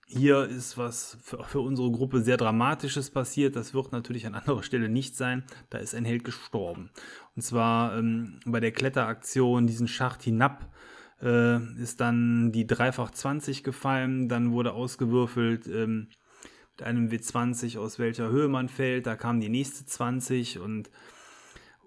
hier 0.08 0.44
ist 0.44 0.78
was 0.78 1.18
für, 1.22 1.42
für, 1.42 1.60
unsere 1.60 1.90
Gruppe 1.90 2.20
sehr 2.20 2.36
Dramatisches 2.36 3.10
passiert. 3.10 3.56
Das 3.56 3.74
wird 3.74 3.90
natürlich 3.92 4.26
an 4.26 4.34
anderer 4.34 4.62
Stelle 4.62 4.88
nicht 4.88 5.16
sein. 5.16 5.44
Da 5.70 5.78
ist 5.78 5.94
ein 5.94 6.04
Held 6.04 6.24
gestorben. 6.24 6.90
Und 7.34 7.42
zwar 7.42 7.98
ähm, 7.98 8.38
bei 8.46 8.60
der 8.60 8.72
Kletteraktion 8.72 9.66
diesen 9.66 9.88
Schacht 9.88 10.22
hinab 10.22 10.72
äh, 11.22 11.62
ist 11.80 12.00
dann 12.00 12.52
die 12.52 12.66
Dreifach 12.66 13.10
20 13.10 13.64
gefallen, 13.64 14.28
dann 14.28 14.52
wurde 14.52 14.72
ausgewürfelt 14.72 15.66
ähm, 15.66 16.08
mit 16.76 16.86
einem 16.86 17.08
W20, 17.08 17.78
aus 17.78 17.98
welcher 17.98 18.28
Höhe 18.28 18.48
man 18.48 18.68
fällt, 18.68 19.06
da 19.06 19.16
kam 19.16 19.40
die 19.40 19.48
nächste 19.48 19.86
20 19.86 20.58
und 20.58 20.90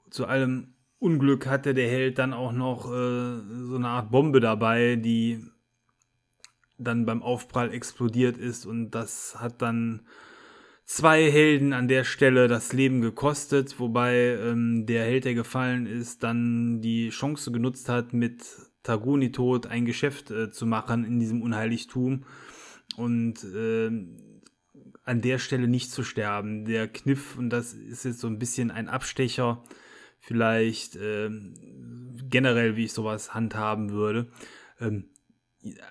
zu 0.09 0.25
allem 0.25 0.73
Unglück 0.99 1.47
hatte 1.47 1.73
der 1.73 1.89
Held 1.89 2.19
dann 2.19 2.33
auch 2.33 2.51
noch 2.51 2.85
äh, 2.87 3.39
so 3.65 3.75
eine 3.75 3.87
Art 3.87 4.11
Bombe 4.11 4.41
dabei, 4.41 4.97
die 4.97 5.45
dann 6.77 7.05
beim 7.05 7.23
Aufprall 7.23 7.73
explodiert 7.73 8.37
ist. 8.37 8.65
Und 8.65 8.91
das 8.91 9.39
hat 9.39 9.61
dann 9.61 10.05
zwei 10.85 11.31
Helden 11.31 11.71
an 11.71 11.87
der 11.87 12.03
Stelle 12.03 12.47
das 12.47 12.73
Leben 12.73 12.99
gekostet, 12.99 13.79
wobei 13.79 14.13
ähm, 14.13 14.85
der 14.85 15.05
Held, 15.05 15.23
der 15.23 15.35
gefallen 15.35 15.85
ist, 15.85 16.23
dann 16.23 16.81
die 16.81 17.09
Chance 17.09 17.51
genutzt 17.51 17.87
hat, 17.87 18.11
mit 18.13 18.43
Taguni 18.83 19.31
tot 19.31 19.67
ein 19.67 19.85
Geschäft 19.85 20.31
äh, 20.31 20.51
zu 20.51 20.65
machen 20.65 21.03
in 21.05 21.19
diesem 21.19 21.41
Unheiligtum 21.41 22.25
und 22.97 23.43
äh, 23.43 23.91
an 25.05 25.21
der 25.21 25.39
Stelle 25.39 25.67
nicht 25.67 25.91
zu 25.91 26.03
sterben. 26.03 26.65
Der 26.65 26.87
Kniff, 26.87 27.37
und 27.37 27.49
das 27.49 27.73
ist 27.73 28.05
jetzt 28.05 28.19
so 28.19 28.27
ein 28.27 28.39
bisschen 28.39 28.71
ein 28.71 28.87
Abstecher, 28.87 29.63
vielleicht 30.19 30.95
äh, 30.95 31.29
generell, 32.29 32.75
wie 32.75 32.85
ich 32.85 32.93
sowas 32.93 33.33
handhaben 33.33 33.91
würde. 33.91 34.27
Ähm, 34.79 35.05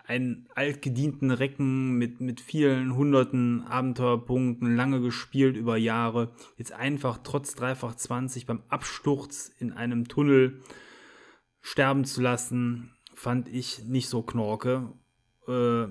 einen 0.07 0.49
altgedienten 0.55 1.31
Recken 1.31 1.99
mit, 1.99 2.21
mit 2.21 2.41
vielen 2.41 2.97
hunderten 2.97 3.63
Abenteuerpunkten, 3.63 4.77
lange 4.77 5.01
gespielt 5.01 5.57
über 5.57 5.77
Jahre, 5.77 6.33
jetzt 6.57 6.73
einfach 6.73 7.19
trotz 7.23 7.55
dreifach 7.55 7.95
20 7.95 8.47
beim 8.47 8.63
Absturz 8.69 9.53
in 9.59 9.73
einem 9.73 10.09
Tunnel 10.09 10.61
sterben 11.71 12.05
zu 12.05 12.23
lassen, 12.23 12.93
fand 13.15 13.49
ich 13.49 13.85
nicht 13.85 14.09
so 14.09 14.23
knorke. 14.23 14.89
Äh, 15.47 15.87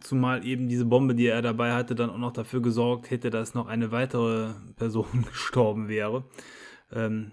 zumal 0.00 0.46
eben 0.46 0.68
diese 0.68 0.84
Bombe, 0.84 1.14
die 1.16 1.26
er 1.26 1.42
dabei 1.42 1.72
hatte, 1.72 1.96
dann 1.96 2.10
auch 2.10 2.18
noch 2.18 2.32
dafür 2.32 2.62
gesorgt 2.62 3.10
hätte, 3.10 3.30
dass 3.30 3.54
noch 3.54 3.66
eine 3.66 3.90
weitere 3.90 4.54
Person 4.76 5.26
gestorben 5.28 5.88
wäre, 5.88 6.24
ähm, 6.92 7.32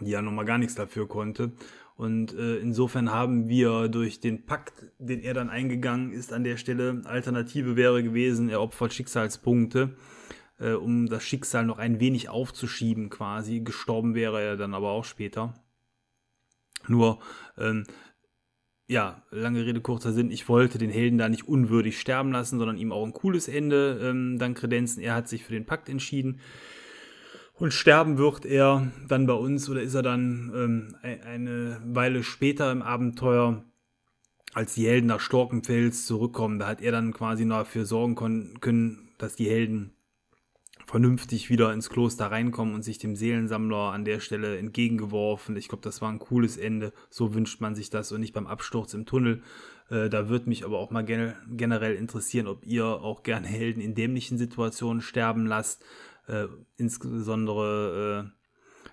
die 0.00 0.10
ja 0.10 0.20
nochmal 0.20 0.44
gar 0.44 0.58
nichts 0.58 0.74
dafür 0.74 1.08
konnte. 1.08 1.52
Und 1.96 2.34
äh, 2.34 2.56
insofern 2.56 3.10
haben 3.10 3.48
wir 3.48 3.88
durch 3.88 4.20
den 4.20 4.44
Pakt, 4.44 4.84
den 4.98 5.20
er 5.20 5.32
dann 5.32 5.48
eingegangen 5.48 6.12
ist, 6.12 6.32
an 6.32 6.44
der 6.44 6.58
Stelle, 6.58 7.00
Alternative 7.04 7.76
wäre 7.76 8.02
gewesen, 8.02 8.50
er 8.50 8.60
opfert 8.60 8.92
Schicksalspunkte, 8.92 9.96
äh, 10.58 10.72
um 10.72 11.08
das 11.08 11.22
Schicksal 11.22 11.64
noch 11.64 11.78
ein 11.78 12.00
wenig 12.00 12.28
aufzuschieben 12.28 13.08
quasi. 13.08 13.60
Gestorben 13.60 14.14
wäre 14.14 14.42
er 14.42 14.56
dann 14.56 14.74
aber 14.74 14.90
auch 14.90 15.04
später. 15.04 15.54
Nur, 16.88 17.20
ähm, 17.58 17.84
ja, 18.86 19.22
lange 19.30 19.64
Rede, 19.64 19.80
kurzer 19.80 20.12
Sinn, 20.12 20.30
ich 20.30 20.48
wollte 20.48 20.78
den 20.78 20.90
Helden 20.90 21.18
da 21.18 21.28
nicht 21.28 21.48
unwürdig 21.48 21.98
sterben 21.98 22.32
lassen, 22.32 22.58
sondern 22.58 22.76
ihm 22.76 22.92
auch 22.92 23.04
ein 23.04 23.12
cooles 23.12 23.48
Ende 23.48 24.00
ähm, 24.02 24.38
dann 24.38 24.54
kredenzen. 24.54 25.02
Er 25.02 25.14
hat 25.14 25.28
sich 25.28 25.44
für 25.44 25.52
den 25.52 25.66
Pakt 25.66 25.88
entschieden. 25.88 26.40
Und 27.54 27.72
sterben 27.72 28.18
wird 28.18 28.44
er 28.44 28.90
dann 29.08 29.26
bei 29.26 29.34
uns 29.34 29.68
oder 29.68 29.82
ist 29.82 29.94
er 29.94 30.02
dann 30.02 30.52
ähm, 30.54 30.96
eine 31.02 31.80
Weile 31.84 32.22
später 32.22 32.72
im 32.72 32.82
Abenteuer, 32.82 33.64
als 34.52 34.74
die 34.74 34.86
Helden 34.86 35.06
nach 35.06 35.20
Storkenfels 35.20 36.06
zurückkommen. 36.06 36.58
Da 36.58 36.66
hat 36.66 36.82
er 36.82 36.92
dann 36.92 37.12
quasi 37.12 37.48
dafür 37.48 37.86
sorgen 37.86 38.16
können, 38.60 39.10
dass 39.18 39.36
die 39.36 39.48
Helden 39.48 39.94
vernünftig 40.92 41.48
wieder 41.48 41.72
ins 41.72 41.88
Kloster 41.88 42.26
reinkommen 42.26 42.74
und 42.74 42.82
sich 42.82 42.98
dem 42.98 43.16
Seelensammler 43.16 43.92
an 43.92 44.04
der 44.04 44.20
Stelle 44.20 44.58
entgegengeworfen. 44.58 45.56
Ich 45.56 45.68
glaube, 45.68 45.82
das 45.82 46.02
war 46.02 46.10
ein 46.10 46.18
cooles 46.18 46.58
Ende. 46.58 46.92
So 47.08 47.32
wünscht 47.32 47.62
man 47.62 47.74
sich 47.74 47.88
das 47.88 48.12
und 48.12 48.20
nicht 48.20 48.34
beim 48.34 48.46
Absturz 48.46 48.92
im 48.92 49.06
Tunnel. 49.06 49.42
Äh, 49.88 50.10
da 50.10 50.28
würde 50.28 50.50
mich 50.50 50.66
aber 50.66 50.78
auch 50.78 50.90
mal 50.90 51.02
gen 51.02 51.32
generell 51.48 51.94
interessieren, 51.94 52.46
ob 52.46 52.66
ihr 52.66 52.84
auch 52.84 53.22
gerne 53.22 53.46
Helden 53.46 53.80
in 53.80 53.94
dämlichen 53.94 54.36
Situationen 54.36 55.00
sterben 55.00 55.46
lasst. 55.46 55.82
Äh, 56.26 56.48
insbesondere 56.76 58.26
äh, 58.26 58.42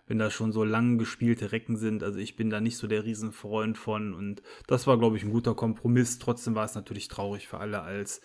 wenn 0.07 0.19
das 0.19 0.31
schon 0.31 0.53
so 0.53 0.63
lang 0.63 0.99
gespielte 0.99 1.51
Recken 1.51 1.75
sind. 1.75 2.01
Also 2.01 2.17
ich 2.17 2.37
bin 2.37 2.49
da 2.49 2.61
nicht 2.61 2.77
so 2.77 2.87
der 2.87 3.03
Riesenfreund 3.03 3.77
von 3.77 4.13
und 4.13 4.41
das 4.67 4.87
war, 4.87 4.97
glaube 4.97 5.17
ich, 5.17 5.23
ein 5.23 5.31
guter 5.31 5.53
Kompromiss. 5.53 6.17
Trotzdem 6.17 6.55
war 6.55 6.63
es 6.63 6.75
natürlich 6.75 7.09
traurig 7.09 7.49
für 7.49 7.59
alle, 7.59 7.81
als 7.81 8.21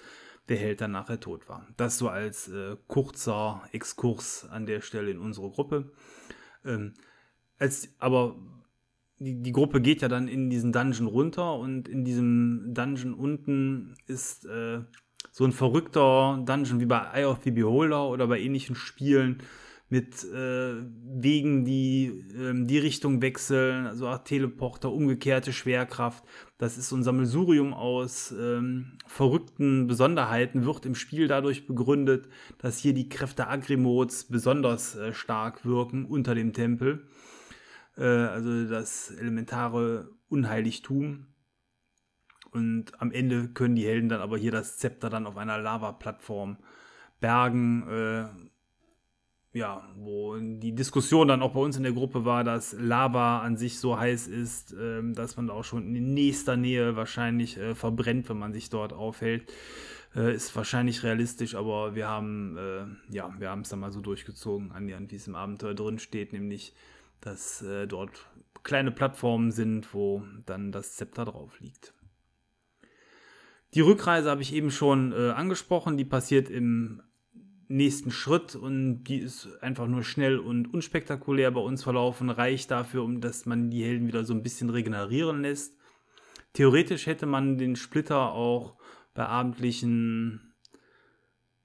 der 0.49 0.57
Held 0.59 0.81
dann 0.81 0.93
nachher 0.93 1.21
tot 1.21 1.49
war. 1.49 1.67
Das 1.77 1.99
so 1.99 2.09
als 2.09 2.49
äh, 2.49 2.77
kurzer 2.87 3.63
Exkurs 3.73 4.47
an 4.51 4.67
der 4.67 4.81
Stelle 4.81 5.11
in 5.11 5.19
unsere 5.19 5.51
Gruppe. 5.51 5.93
Ähm, 6.65 6.95
als, 7.59 7.89
aber 7.99 8.37
die, 9.19 9.43
die 9.43 9.53
Gruppe 9.53 9.81
geht 9.81 10.03
ja 10.03 10.09
dann 10.09 10.29
in 10.29 10.51
diesen 10.51 10.73
Dungeon 10.73 11.07
runter 11.07 11.55
und 11.55 11.89
in 11.89 12.05
diesem 12.05 12.75
Dungeon 12.75 13.15
unten 13.15 13.95
ist 14.07 14.45
äh, 14.45 14.81
so 15.31 15.45
ein 15.45 15.53
verrückter 15.53 16.43
Dungeon 16.45 16.81
wie 16.81 16.87
bei 16.87 17.01
Eye 17.15 17.25
of 17.25 17.41
the 17.43 17.51
Beholder 17.51 18.09
oder 18.09 18.27
bei 18.27 18.41
ähnlichen 18.41 18.77
Spielen 18.77 19.43
mit 19.95 20.25
äh, 20.25 20.75
Wegen, 21.05 21.65
die 21.65 22.07
ähm, 22.37 22.67
die 22.67 22.79
Richtung 22.79 23.23
wechseln, 23.23 23.87
also 23.87 24.09
Art 24.09 24.27
Teleporter, 24.27 24.91
umgekehrte 24.91 25.53
Schwerkraft. 25.53 26.25
Das 26.59 26.77
ist 26.77 26.89
so 26.89 26.97
ein 26.97 27.05
Sammelsurium 27.05 27.73
aus 27.73 28.35
ähm, 28.37 28.99
verrückten 29.07 29.87
Besonderheiten, 29.87 30.67
wird 30.67 30.85
im 30.85 30.97
Spiel 30.97 31.29
dadurch 31.29 31.69
begründet, 31.69 32.29
dass 32.59 32.79
hier 32.79 32.93
die 32.93 33.09
Kräfte 33.09 33.47
Agrimots 33.47 34.25
besonders 34.25 34.97
äh, 34.97 35.13
stark 35.13 35.65
wirken 35.65 36.07
unter 36.07 36.35
dem 36.35 36.53
Tempel. 36.53 37.07
Äh, 37.97 38.03
also 38.03 38.65
das 38.65 39.13
elementare 39.13 40.11
Unheiligtum. 40.29 41.29
Und 42.51 43.01
am 43.01 43.13
Ende 43.13 43.47
können 43.47 43.77
die 43.77 43.87
Helden 43.87 44.09
dann 44.09 44.21
aber 44.21 44.39
hier 44.39 44.51
das 44.51 44.77
Zepter 44.77 45.09
dann 45.09 45.29
auf 45.29 45.37
einer 45.37 45.59
Lava-Plattform 45.59 46.59
bergen 47.21 47.89
äh, 47.89 48.25
ja, 49.55 49.89
wo 49.97 50.37
die 50.37 50.75
Diskussion 50.75 51.29
dann 51.29 51.41
auch 51.41 51.53
bei 51.53 51.61
uns 51.61 51.77
in 51.77 51.85
der 51.85 51.93
Gruppe 51.93 52.25
war, 52.25 52.43
dass 52.43 52.73
Lava 52.73 53.39
an 53.39 53.57
sich 53.57 53.79
so 53.79 53.97
heiß 53.97 54.27
ist, 54.27 54.75
ähm, 54.79 55.15
dass 55.15 55.37
man 55.37 55.49
auch 55.49 55.63
schon 55.63 55.95
in 55.95 56.13
nächster 56.13 56.57
Nähe 56.57 56.97
wahrscheinlich 56.97 57.57
äh, 57.57 57.77
verbrennt, 57.77 58.29
wenn 58.29 58.39
man 58.39 58.53
sich 58.53 58.69
dort 58.69 58.93
aufhält. 58.93 59.51
Äh, 60.17 60.35
ist 60.35 60.55
wahrscheinlich 60.57 61.05
realistisch, 61.05 61.55
aber 61.55 61.95
wir 61.95 62.09
haben, 62.09 62.57
äh, 62.59 63.15
ja, 63.15 63.33
wir 63.39 63.49
haben 63.49 63.61
es 63.61 63.69
dann 63.69 63.79
mal 63.79 63.93
so 63.93 64.01
durchgezogen, 64.01 64.73
an 64.73 64.89
wie 64.89 65.15
es 65.15 65.29
im 65.29 65.37
Abenteuer 65.37 65.75
drin 65.75 66.01
steht, 66.01 66.33
nämlich, 66.33 66.75
dass 67.21 67.63
äh, 67.63 67.87
dort 67.87 68.27
kleine 68.65 68.91
Plattformen 68.91 69.53
sind, 69.53 69.95
wo 69.95 70.25
dann 70.47 70.73
das 70.73 70.97
Zepter 70.97 71.27
drauf 71.27 71.61
liegt. 71.61 71.95
Die 73.75 73.81
Rückreise 73.81 74.31
habe 74.31 74.43
ich 74.43 74.53
eben 74.53 74.73
schon 74.73 75.13
äh, 75.13 75.31
angesprochen, 75.31 75.97
die 75.97 76.05
passiert 76.05 76.51
im 76.51 77.03
nächsten 77.69 78.11
Schritt 78.11 78.55
und 78.55 79.05
die 79.05 79.19
ist 79.19 79.49
einfach 79.63 79.87
nur 79.87 80.03
schnell 80.03 80.39
und 80.39 80.73
unspektakulär 80.73 81.51
bei 81.51 81.61
uns 81.61 81.83
verlaufen, 81.83 82.31
reicht 82.31 82.71
dafür, 82.71 83.03
um 83.03 83.21
dass 83.21 83.47
man 83.47 83.71
die 83.71 83.85
Helden 83.85 84.07
wieder 84.07 84.25
so 84.25 84.35
ein 84.35 84.43
bisschen 84.43 84.71
regenerieren 84.71 85.43
lässt. 85.43 85.77
Theoretisch 86.53 87.07
hätte 87.07 87.27
man 87.27 87.59
den 87.59 87.77
Splitter 87.77 88.33
auch 88.33 88.77
bei 89.15 89.27
abendlichen 89.27 90.55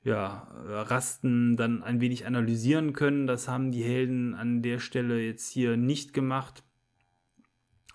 ja, 0.04 0.48
Rasten 0.66 1.58
dann 1.58 1.84
ein 1.84 2.02
wenig 2.02 2.26
analysieren 2.26 2.94
können. 2.94 3.28
Das 3.28 3.48
haben 3.48 3.72
die 3.72 3.84
Helden 3.84 4.34
an 4.34 4.62
der 4.62 4.80
Stelle 4.80 5.20
jetzt 5.22 5.50
hier 5.50 5.78
nicht 5.78 6.14
gemacht. 6.14 6.64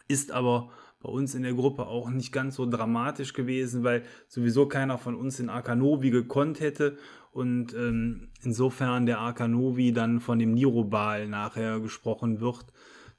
Ist 0.06 0.32
aber 0.32 0.70
bei 1.00 1.08
uns 1.10 1.34
in 1.34 1.42
der 1.42 1.54
Gruppe 1.54 1.86
auch 1.86 2.10
nicht 2.10 2.32
ganz 2.32 2.56
so 2.56 2.66
dramatisch 2.68 3.32
gewesen, 3.32 3.84
weil 3.84 4.04
sowieso 4.28 4.66
keiner 4.68 4.98
von 4.98 5.14
uns 5.14 5.40
in 5.40 5.50
Arkanovi 5.50 6.10
gekonnt 6.10 6.60
hätte 6.60 6.96
und 7.34 7.74
ähm, 7.74 8.28
insofern 8.44 9.06
der 9.06 9.18
Arkanovi 9.18 9.92
dann 9.92 10.20
von 10.20 10.38
dem 10.38 10.54
Nirobal 10.54 11.26
nachher 11.26 11.80
gesprochen 11.80 12.40
wird, 12.40 12.66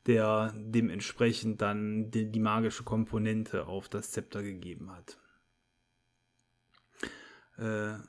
der 0.07 0.53
dementsprechend 0.55 1.61
dann 1.61 2.11
die, 2.11 2.31
die 2.31 2.39
magische 2.39 2.83
Komponente 2.83 3.67
auf 3.67 3.89
das 3.89 4.11
Zepter 4.11 4.41
gegeben 4.41 4.89
hat. 4.91 5.19
Äh, 7.57 7.99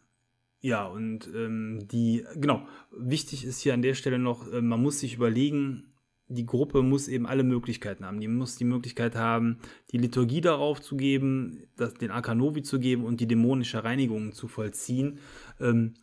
ja, 0.60 0.86
und 0.86 1.26
ähm, 1.34 1.88
die, 1.88 2.24
genau, 2.36 2.68
wichtig 2.92 3.44
ist 3.44 3.60
hier 3.60 3.74
an 3.74 3.82
der 3.82 3.94
Stelle 3.94 4.20
noch, 4.20 4.46
äh, 4.52 4.62
man 4.62 4.80
muss 4.80 5.00
sich 5.00 5.14
überlegen, 5.14 5.92
die 6.28 6.46
Gruppe 6.46 6.82
muss 6.82 7.08
eben 7.08 7.26
alle 7.26 7.44
Möglichkeiten 7.44 8.04
haben. 8.04 8.20
Die 8.20 8.28
muss 8.28 8.56
die 8.56 8.64
Möglichkeit 8.64 9.14
haben, 9.14 9.58
die 9.92 9.98
Liturgie 9.98 10.40
darauf 10.40 10.80
zu 10.80 10.96
geben, 10.96 11.68
das, 11.76 11.94
den 11.94 12.10
Arkanovi 12.10 12.62
zu 12.62 12.80
geben 12.80 13.04
und 13.04 13.20
die 13.20 13.28
dämonische 13.28 13.84
Reinigung 13.84 14.32
zu 14.32 14.48
vollziehen. 14.48 15.20
Ähm, 15.60 15.94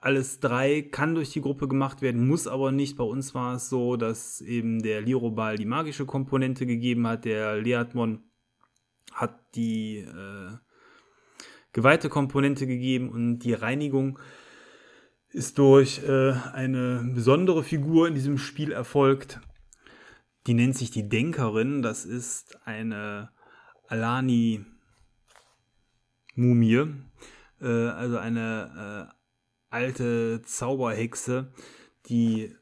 alles 0.00 0.40
drei 0.40 0.80
kann 0.80 1.14
durch 1.14 1.30
die 1.30 1.42
Gruppe 1.42 1.68
gemacht 1.68 2.00
werden, 2.00 2.26
muss 2.26 2.46
aber 2.46 2.72
nicht. 2.72 2.96
Bei 2.96 3.04
uns 3.04 3.34
war 3.34 3.56
es 3.56 3.68
so, 3.68 3.96
dass 3.96 4.40
eben 4.40 4.82
der 4.82 5.02
Lirobal 5.02 5.56
die 5.56 5.66
magische 5.66 6.06
Komponente 6.06 6.64
gegeben 6.64 7.06
hat, 7.06 7.26
der 7.26 7.60
Leatmon 7.60 8.22
hat 9.12 9.38
die 9.54 9.98
äh, 9.98 10.56
geweihte 11.74 12.08
Komponente 12.08 12.66
gegeben 12.66 13.10
und 13.10 13.40
die 13.40 13.52
Reinigung 13.52 14.18
ist 15.32 15.58
durch 15.58 16.02
äh, 16.02 16.32
eine 16.52 17.08
besondere 17.14 17.62
Figur 17.62 18.08
in 18.08 18.14
diesem 18.14 18.38
Spiel 18.38 18.72
erfolgt. 18.72 19.40
Die 20.46 20.54
nennt 20.54 20.76
sich 20.76 20.90
die 20.90 21.08
Denkerin. 21.08 21.82
Das 21.82 22.04
ist 22.04 22.58
eine 22.66 23.30
Alani-Mumie, 23.88 24.66
äh, 27.60 27.66
also 27.66 28.18
eine 28.18 29.10
äh, 29.10 29.14
alte 29.70 30.42
Zauberhexe, 30.42 31.52
die 32.08 32.54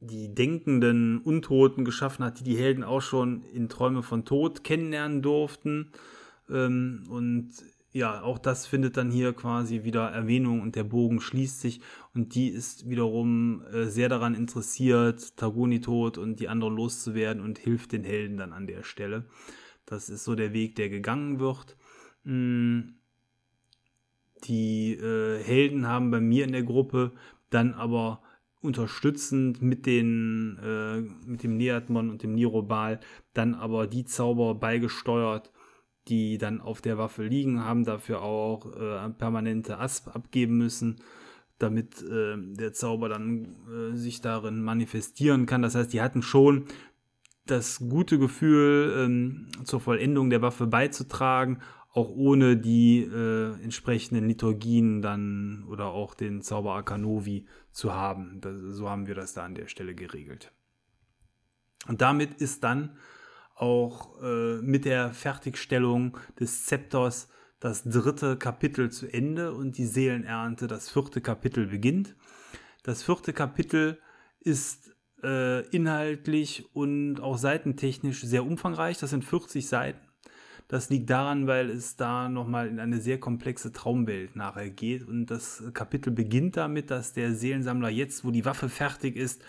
die 0.00 0.34
denkenden 0.34 1.18
Untoten 1.18 1.84
geschaffen 1.84 2.24
hat, 2.24 2.40
die 2.40 2.44
die 2.44 2.56
Helden 2.56 2.84
auch 2.84 3.02
schon 3.02 3.42
in 3.44 3.68
Träume 3.68 4.02
von 4.02 4.24
Tod 4.24 4.64
kennenlernen 4.64 5.20
durften. 5.20 5.92
Ähm, 6.48 7.04
und 7.10 7.52
ja, 7.92 8.22
auch 8.22 8.38
das 8.38 8.66
findet 8.66 8.96
dann 8.96 9.10
hier 9.10 9.32
quasi 9.32 9.82
wieder 9.82 10.08
Erwähnung 10.10 10.60
und 10.60 10.76
der 10.76 10.84
Bogen 10.84 11.20
schließt 11.20 11.60
sich 11.60 11.80
und 12.14 12.34
die 12.34 12.48
ist 12.48 12.88
wiederum 12.88 13.62
äh, 13.72 13.86
sehr 13.86 14.08
daran 14.08 14.34
interessiert, 14.34 15.36
Taguni 15.36 15.80
tot 15.80 16.16
und 16.16 16.38
die 16.38 16.48
anderen 16.48 16.76
loszuwerden 16.76 17.42
und 17.42 17.58
hilft 17.58 17.92
den 17.92 18.04
Helden 18.04 18.36
dann 18.36 18.52
an 18.52 18.66
der 18.68 18.84
Stelle. 18.84 19.26
Das 19.86 20.08
ist 20.08 20.24
so 20.24 20.36
der 20.36 20.52
Weg, 20.52 20.76
der 20.76 20.88
gegangen 20.88 21.40
wird. 21.40 21.76
Mm, 22.22 22.80
die 24.44 24.92
äh, 24.94 25.42
Helden 25.42 25.88
haben 25.88 26.10
bei 26.12 26.20
mir 26.20 26.44
in 26.44 26.52
der 26.52 26.62
Gruppe 26.62 27.12
dann 27.50 27.74
aber 27.74 28.22
unterstützend 28.60 29.62
mit 29.62 29.86
den 29.86 30.58
äh, 30.62 31.00
mit 31.28 31.42
dem 31.42 31.56
Neatmon 31.56 32.10
und 32.10 32.22
dem 32.22 32.34
Nirobal 32.34 33.00
dann 33.32 33.54
aber 33.54 33.86
die 33.86 34.04
Zauber 34.04 34.54
beigesteuert, 34.54 35.50
die 36.10 36.38
dann 36.38 36.60
auf 36.60 36.80
der 36.80 36.98
Waffe 36.98 37.24
liegen, 37.24 37.64
haben 37.64 37.84
dafür 37.84 38.22
auch 38.22 38.66
äh, 38.76 39.08
permanente 39.10 39.78
Asp 39.78 40.08
abgeben 40.08 40.58
müssen, 40.58 40.96
damit 41.58 42.02
äh, 42.02 42.36
der 42.36 42.72
Zauber 42.72 43.08
dann 43.08 43.56
äh, 43.68 43.96
sich 43.96 44.20
darin 44.20 44.62
manifestieren 44.62 45.46
kann. 45.46 45.62
Das 45.62 45.74
heißt, 45.74 45.92
die 45.92 46.02
hatten 46.02 46.22
schon 46.22 46.66
das 47.46 47.78
gute 47.88 48.18
Gefühl, 48.18 48.94
ähm, 48.96 49.48
zur 49.64 49.80
Vollendung 49.80 50.30
der 50.30 50.42
Waffe 50.42 50.66
beizutragen, 50.66 51.60
auch 51.92 52.10
ohne 52.10 52.56
die 52.56 53.00
äh, 53.00 53.52
entsprechenden 53.62 54.28
Liturgien 54.28 55.02
dann 55.02 55.64
oder 55.68 55.86
auch 55.86 56.14
den 56.14 56.42
Zauber 56.42 56.74
Akanovi 56.74 57.46
zu 57.72 57.92
haben. 57.92 58.40
Das, 58.40 58.60
so 58.60 58.88
haben 58.88 59.06
wir 59.06 59.14
das 59.14 59.34
da 59.34 59.44
an 59.44 59.54
der 59.54 59.66
Stelle 59.66 59.94
geregelt. 59.94 60.52
Und 61.88 62.00
damit 62.00 62.40
ist 62.40 62.62
dann 62.62 62.96
auch 63.60 64.20
äh, 64.22 64.56
mit 64.62 64.84
der 64.84 65.12
Fertigstellung 65.12 66.16
des 66.38 66.64
Zepters 66.66 67.28
das 67.60 67.84
dritte 67.84 68.36
Kapitel 68.36 68.90
zu 68.90 69.06
Ende 69.06 69.52
und 69.52 69.76
die 69.76 69.84
Seelenernte, 69.84 70.66
das 70.66 70.88
vierte 70.88 71.20
Kapitel 71.20 71.66
beginnt. 71.66 72.16
Das 72.82 73.02
vierte 73.02 73.34
Kapitel 73.34 73.98
ist 74.40 74.94
äh, 75.22 75.66
inhaltlich 75.68 76.74
und 76.74 77.20
auch 77.20 77.36
seitentechnisch 77.36 78.22
sehr 78.22 78.46
umfangreich. 78.46 78.96
Das 78.96 79.10
sind 79.10 79.26
40 79.26 79.68
Seiten. 79.68 80.00
Das 80.68 80.88
liegt 80.88 81.10
daran, 81.10 81.46
weil 81.46 81.68
es 81.68 81.96
da 81.96 82.28
nochmal 82.30 82.68
in 82.68 82.80
eine 82.80 83.00
sehr 83.00 83.20
komplexe 83.20 83.72
Traumwelt 83.72 84.36
nachher 84.36 84.70
geht. 84.70 85.06
Und 85.06 85.26
das 85.26 85.62
Kapitel 85.74 86.12
beginnt 86.12 86.56
damit, 86.56 86.90
dass 86.90 87.12
der 87.12 87.34
Seelensammler 87.34 87.90
jetzt, 87.90 88.24
wo 88.24 88.30
die 88.30 88.44
Waffe 88.46 88.70
fertig 88.70 89.16
ist, 89.16 89.42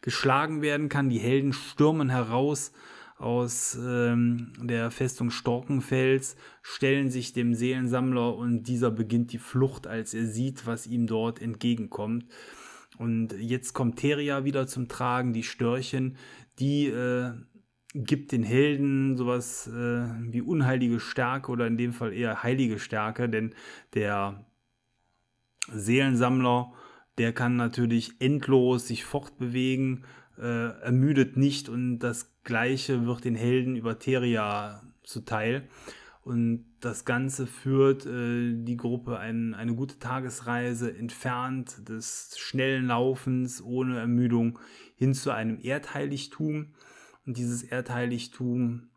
geschlagen 0.00 0.60
werden 0.60 0.88
kann. 0.88 1.10
Die 1.10 1.18
Helden 1.18 1.52
stürmen 1.52 2.08
heraus 2.08 2.72
aus 3.18 3.76
ähm, 3.80 4.52
der 4.60 4.90
Festung 4.90 5.30
Storkenfels, 5.30 6.36
stellen 6.62 7.10
sich 7.10 7.32
dem 7.32 7.54
Seelensammler 7.54 8.36
und 8.36 8.64
dieser 8.64 8.90
beginnt 8.90 9.32
die 9.32 9.38
Flucht, 9.38 9.86
als 9.86 10.14
er 10.14 10.26
sieht, 10.26 10.66
was 10.66 10.86
ihm 10.86 11.06
dort 11.06 11.42
entgegenkommt. 11.42 12.26
Und 12.96 13.32
jetzt 13.32 13.74
kommt 13.74 13.98
Teria 13.98 14.44
wieder 14.44 14.66
zum 14.66 14.88
Tragen, 14.88 15.32
die 15.32 15.42
Störchen, 15.42 16.16
die 16.58 16.86
äh, 16.86 17.32
gibt 17.94 18.32
den 18.32 18.42
Helden 18.42 19.16
sowas 19.16 19.66
äh, 19.66 20.04
wie 20.32 20.42
unheilige 20.42 21.00
Stärke 21.00 21.50
oder 21.50 21.66
in 21.66 21.76
dem 21.76 21.92
Fall 21.92 22.12
eher 22.12 22.42
heilige 22.42 22.78
Stärke, 22.78 23.28
denn 23.28 23.54
der 23.94 24.44
Seelensammler, 25.72 26.72
der 27.18 27.32
kann 27.32 27.56
natürlich 27.56 28.20
endlos 28.20 28.86
sich 28.86 29.04
fortbewegen, 29.04 30.04
äh, 30.40 30.80
ermüdet 30.80 31.36
nicht 31.36 31.68
und 31.68 31.98
das 31.98 32.32
Gleiche 32.44 33.06
wird 33.06 33.24
den 33.24 33.34
Helden 33.34 33.76
über 33.76 33.98
Teria 33.98 34.82
zuteil. 35.02 35.68
Und 36.22 36.66
das 36.80 37.04
Ganze 37.06 37.46
führt 37.46 38.04
äh, 38.04 38.52
die 38.54 38.76
Gruppe 38.76 39.18
ein, 39.18 39.54
eine 39.54 39.74
gute 39.74 39.98
Tagesreise 39.98 40.94
entfernt 40.94 41.88
des 41.88 42.36
schnellen 42.38 42.86
Laufens 42.86 43.62
ohne 43.62 43.98
Ermüdung 43.98 44.58
hin 44.96 45.14
zu 45.14 45.30
einem 45.30 45.58
Erdheiligtum 45.58 46.74
und 47.24 47.36
dieses 47.38 47.62
Erdheiligtum 47.62 48.88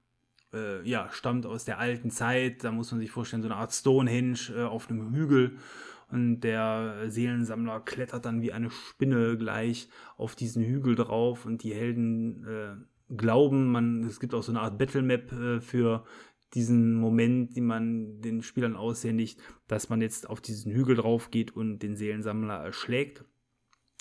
äh, 0.54 0.88
ja, 0.88 1.10
stammt 1.12 1.46
aus 1.46 1.66
der 1.66 1.80
alten 1.80 2.12
Zeit. 2.12 2.64
Da 2.64 2.72
muss 2.72 2.92
man 2.92 3.00
sich 3.00 3.12
vorstellen, 3.12 3.42
so 3.42 3.48
eine 3.48 3.58
Art 3.58 3.74
Stonehenge 3.74 4.50
äh, 4.56 4.64
auf 4.64 4.90
einem 4.90 5.14
Hügel. 5.14 5.58
Und 6.12 6.42
der 6.42 7.06
Seelensammler 7.08 7.80
klettert 7.80 8.26
dann 8.26 8.42
wie 8.42 8.52
eine 8.52 8.70
Spinne 8.70 9.38
gleich 9.38 9.90
auf 10.18 10.36
diesen 10.36 10.64
Hügel 10.64 10.96
drauf. 10.96 11.46
Und 11.46 11.64
die 11.64 11.74
Helden 11.74 12.46
äh, 12.46 13.16
glauben, 13.16 13.72
man, 13.72 14.04
es 14.04 14.20
gibt 14.20 14.34
auch 14.34 14.44
so 14.44 14.52
eine 14.52 14.62
Art 14.62 14.78
Battlemap 14.78 15.32
äh, 15.32 15.62
für 15.62 16.04
diesen 16.54 16.96
Moment, 16.96 17.56
den 17.56 17.66
man 17.66 18.22
den 18.22 18.44
Spielern 18.44 18.76
aushändigt, 18.76 19.40
dass 19.68 19.90
man 19.90 20.02
jetzt 20.02 20.30
auf 20.30 20.42
diesen 20.42 20.72
Hügel 20.72 20.98
drauf 20.98 21.32
geht 21.32 21.56
und 21.56 21.80
den 21.80 21.96
Seelensammler 21.96 22.56
erschlägt 22.56 23.24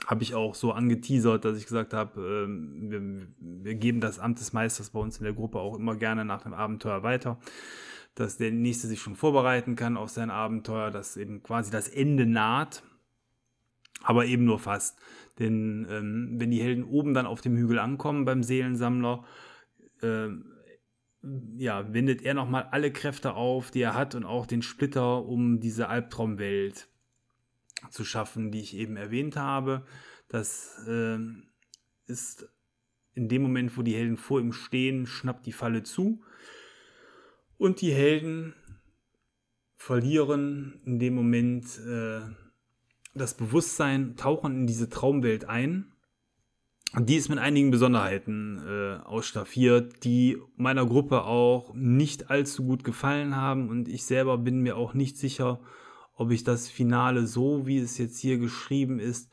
habe 0.07 0.23
ich 0.23 0.35
auch 0.35 0.55
so 0.55 0.73
angeteasert, 0.73 1.45
dass 1.45 1.59
ich 1.59 1.65
gesagt 1.65 1.93
habe, 1.93 2.21
ähm, 2.21 2.91
wir, 2.91 3.65
wir, 3.65 3.75
geben 3.75 4.01
das 4.01 4.19
Amt 4.19 4.41
des 4.41 4.53
Meisters 4.53 4.91
bei 4.91 5.01
uns 5.01 5.19
in 5.19 5.25
der 5.25 5.33
Gruppe 5.33 5.59
auch 5.59 5.77
immer 5.77 5.97
gerne 5.97 6.25
nach 6.25 6.43
dem 6.43 6.55
Abenteuer 6.55 7.03
weiter, 7.03 7.39
dass 8.21 8.37
der 8.37 8.51
Nächste 8.51 8.87
sich 8.87 9.01
schon 9.01 9.17
vorbereiten 9.17 9.77
kann 9.77 9.97
auf 9.97 10.11
sein 10.11 10.31
Abenteuer, 10.31 10.91
dass 10.91 11.17
eben 11.17 11.43
quasi 11.43 11.71
das 11.71 11.89
Ende 11.89 12.27
naht, 12.27 12.83
aber 14.03 14.27
eben 14.27 14.45
nur 14.45 14.59
fast. 14.59 14.99
Denn 15.39 15.87
ähm, 15.91 16.35
wenn 16.39 16.51
die 16.51 16.63
Helden 16.63 16.85
oben 16.85 17.15
dann 17.15 17.27
auf 17.27 17.41
dem 17.41 17.57
Hügel 17.57 17.79
ankommen 17.79 18.25
beim 18.25 18.43
Seelensammler, 18.43 19.25
äh, 20.03 20.29
ja, 21.57 21.93
wendet 21.93 22.23
er 22.23 22.35
nochmal 22.35 22.69
alle 22.71 22.93
Kräfte 22.93 23.35
auf, 23.35 23.71
die 23.71 23.83
er 23.83 23.95
hat 23.95 24.15
und 24.15 24.25
auch 24.25 24.47
den 24.47 24.63
Splitter, 24.63 25.25
um 25.25 25.61
diese 25.61 25.89
Albtraumwelt 25.89 26.89
zu 27.91 28.05
schaffen, 28.05 28.51
die 28.51 28.61
ich 28.61 28.77
eben 28.77 28.97
erwähnt 28.97 29.37
habe. 29.37 29.85
Das 30.29 30.87
äh, 30.87 31.19
ist 32.07 32.49
in 33.15 33.29
dem 33.29 33.43
Moment, 33.43 33.77
wo 33.77 33.83
die 33.83 33.95
Helden 33.95 34.17
vor 34.17 34.41
ihm 34.41 34.53
stehen, 34.53 35.07
schnappt 35.07 35.47
die 35.47 35.53
Falle 35.53 35.83
zu. 35.83 36.23
Und 37.61 37.83
die 37.83 37.93
Helden 37.93 38.55
verlieren 39.77 40.81
in 40.87 40.99
dem 40.99 41.15
Moment 41.15 41.67
äh, 41.87 42.21
das 43.13 43.35
Bewusstsein, 43.35 44.17
tauchen 44.17 44.61
in 44.61 44.67
diese 44.67 44.89
Traumwelt 44.89 45.45
ein. 45.45 45.93
Und 46.95 47.11
die 47.11 47.17
ist 47.17 47.29
mit 47.29 47.39
einigen 47.39 47.71
Besonderheiten 47.71 48.63
äh, 48.67 49.05
ausstaffiert, 49.05 50.05
die 50.05 50.39
meiner 50.57 50.87
Gruppe 50.87 51.25
auch 51.25 51.75
nicht 51.75 52.31
allzu 52.31 52.65
gut 52.65 52.83
gefallen 52.83 53.37
haben. 53.37 53.69
Und 53.69 53.89
ich 53.89 54.07
selber 54.07 54.39
bin 54.39 54.61
mir 54.61 54.79
auch 54.79 54.95
nicht 54.95 55.19
sicher, 55.19 55.61
ob 56.15 56.31
ich 56.31 56.45
das 56.45 56.67
Finale 56.67 57.27
so, 57.27 57.67
wie 57.67 57.77
es 57.77 57.99
jetzt 57.99 58.19
hier 58.21 58.39
geschrieben 58.39 58.99
ist, 58.99 59.31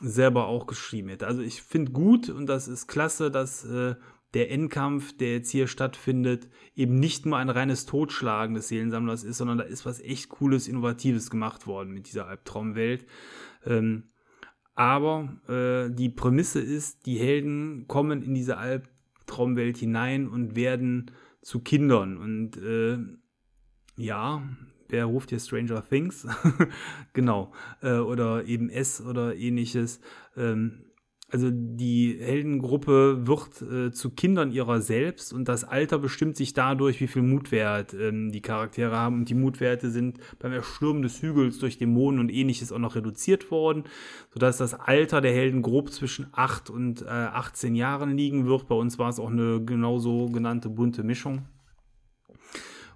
selber 0.00 0.48
auch 0.48 0.66
geschrieben 0.66 1.10
hätte. 1.10 1.28
Also 1.28 1.40
ich 1.40 1.62
finde 1.62 1.92
gut 1.92 2.28
und 2.30 2.46
das 2.46 2.66
ist 2.66 2.88
klasse, 2.88 3.30
dass 3.30 3.64
äh, 3.64 3.94
der 4.34 4.50
Endkampf, 4.50 5.16
der 5.16 5.32
jetzt 5.34 5.50
hier 5.50 5.66
stattfindet, 5.66 6.48
eben 6.74 6.94
nicht 6.98 7.26
nur 7.26 7.36
ein 7.36 7.50
reines 7.50 7.84
Totschlagen 7.86 8.54
des 8.54 8.68
Seelensammlers 8.68 9.24
ist, 9.24 9.38
sondern 9.38 9.58
da 9.58 9.64
ist 9.64 9.84
was 9.84 10.00
echt 10.00 10.30
Cooles, 10.30 10.68
Innovatives 10.68 11.30
gemacht 11.30 11.66
worden 11.66 11.92
mit 11.92 12.08
dieser 12.08 12.26
Albtraumwelt. 12.26 13.06
Ähm, 13.66 14.04
aber 14.74 15.28
äh, 15.48 15.94
die 15.94 16.08
Prämisse 16.08 16.60
ist, 16.60 17.04
die 17.04 17.18
Helden 17.18 17.86
kommen 17.88 18.22
in 18.22 18.34
diese 18.34 18.56
Albtraumwelt 18.56 19.76
hinein 19.76 20.28
und 20.28 20.56
werden 20.56 21.10
zu 21.42 21.60
Kindern. 21.60 22.16
Und 22.16 22.56
äh, 22.56 22.98
ja, 23.96 24.42
wer 24.88 25.04
ruft 25.04 25.28
hier 25.30 25.40
Stranger 25.40 25.86
Things? 25.86 26.26
genau. 27.12 27.52
Äh, 27.82 27.96
oder 27.96 28.46
eben 28.46 28.70
S 28.70 29.02
oder 29.02 29.36
ähnliches. 29.36 30.00
Ähm, 30.36 30.84
also 31.32 31.48
die 31.50 32.18
Heldengruppe 32.20 33.26
wird 33.26 33.62
äh, 33.62 33.90
zu 33.90 34.10
Kindern 34.10 34.52
ihrer 34.52 34.82
selbst 34.82 35.32
und 35.32 35.48
das 35.48 35.64
Alter 35.64 35.98
bestimmt 35.98 36.36
sich 36.36 36.52
dadurch, 36.52 37.00
wie 37.00 37.06
viel 37.06 37.22
Mutwert 37.22 37.94
ähm, 37.94 38.30
die 38.32 38.42
Charaktere 38.42 38.94
haben. 38.94 39.20
Und 39.20 39.30
die 39.30 39.34
Mutwerte 39.34 39.90
sind 39.90 40.18
beim 40.40 40.52
Erstürmen 40.52 41.00
des 41.00 41.22
Hügels 41.22 41.58
durch 41.58 41.78
Dämonen 41.78 42.20
und 42.20 42.30
ähnliches 42.30 42.70
auch 42.70 42.78
noch 42.78 42.96
reduziert 42.96 43.50
worden, 43.50 43.84
sodass 44.34 44.58
das 44.58 44.74
Alter 44.74 45.22
der 45.22 45.32
Helden 45.32 45.62
grob 45.62 45.90
zwischen 45.90 46.26
8 46.32 46.68
und 46.68 47.00
äh, 47.00 47.06
18 47.08 47.76
Jahren 47.76 48.14
liegen 48.14 48.44
wird. 48.44 48.68
Bei 48.68 48.74
uns 48.74 48.98
war 48.98 49.08
es 49.08 49.18
auch 49.18 49.30
eine 49.30 49.64
genauso 49.64 50.26
genannte 50.26 50.68
bunte 50.68 51.02
Mischung. 51.02 51.46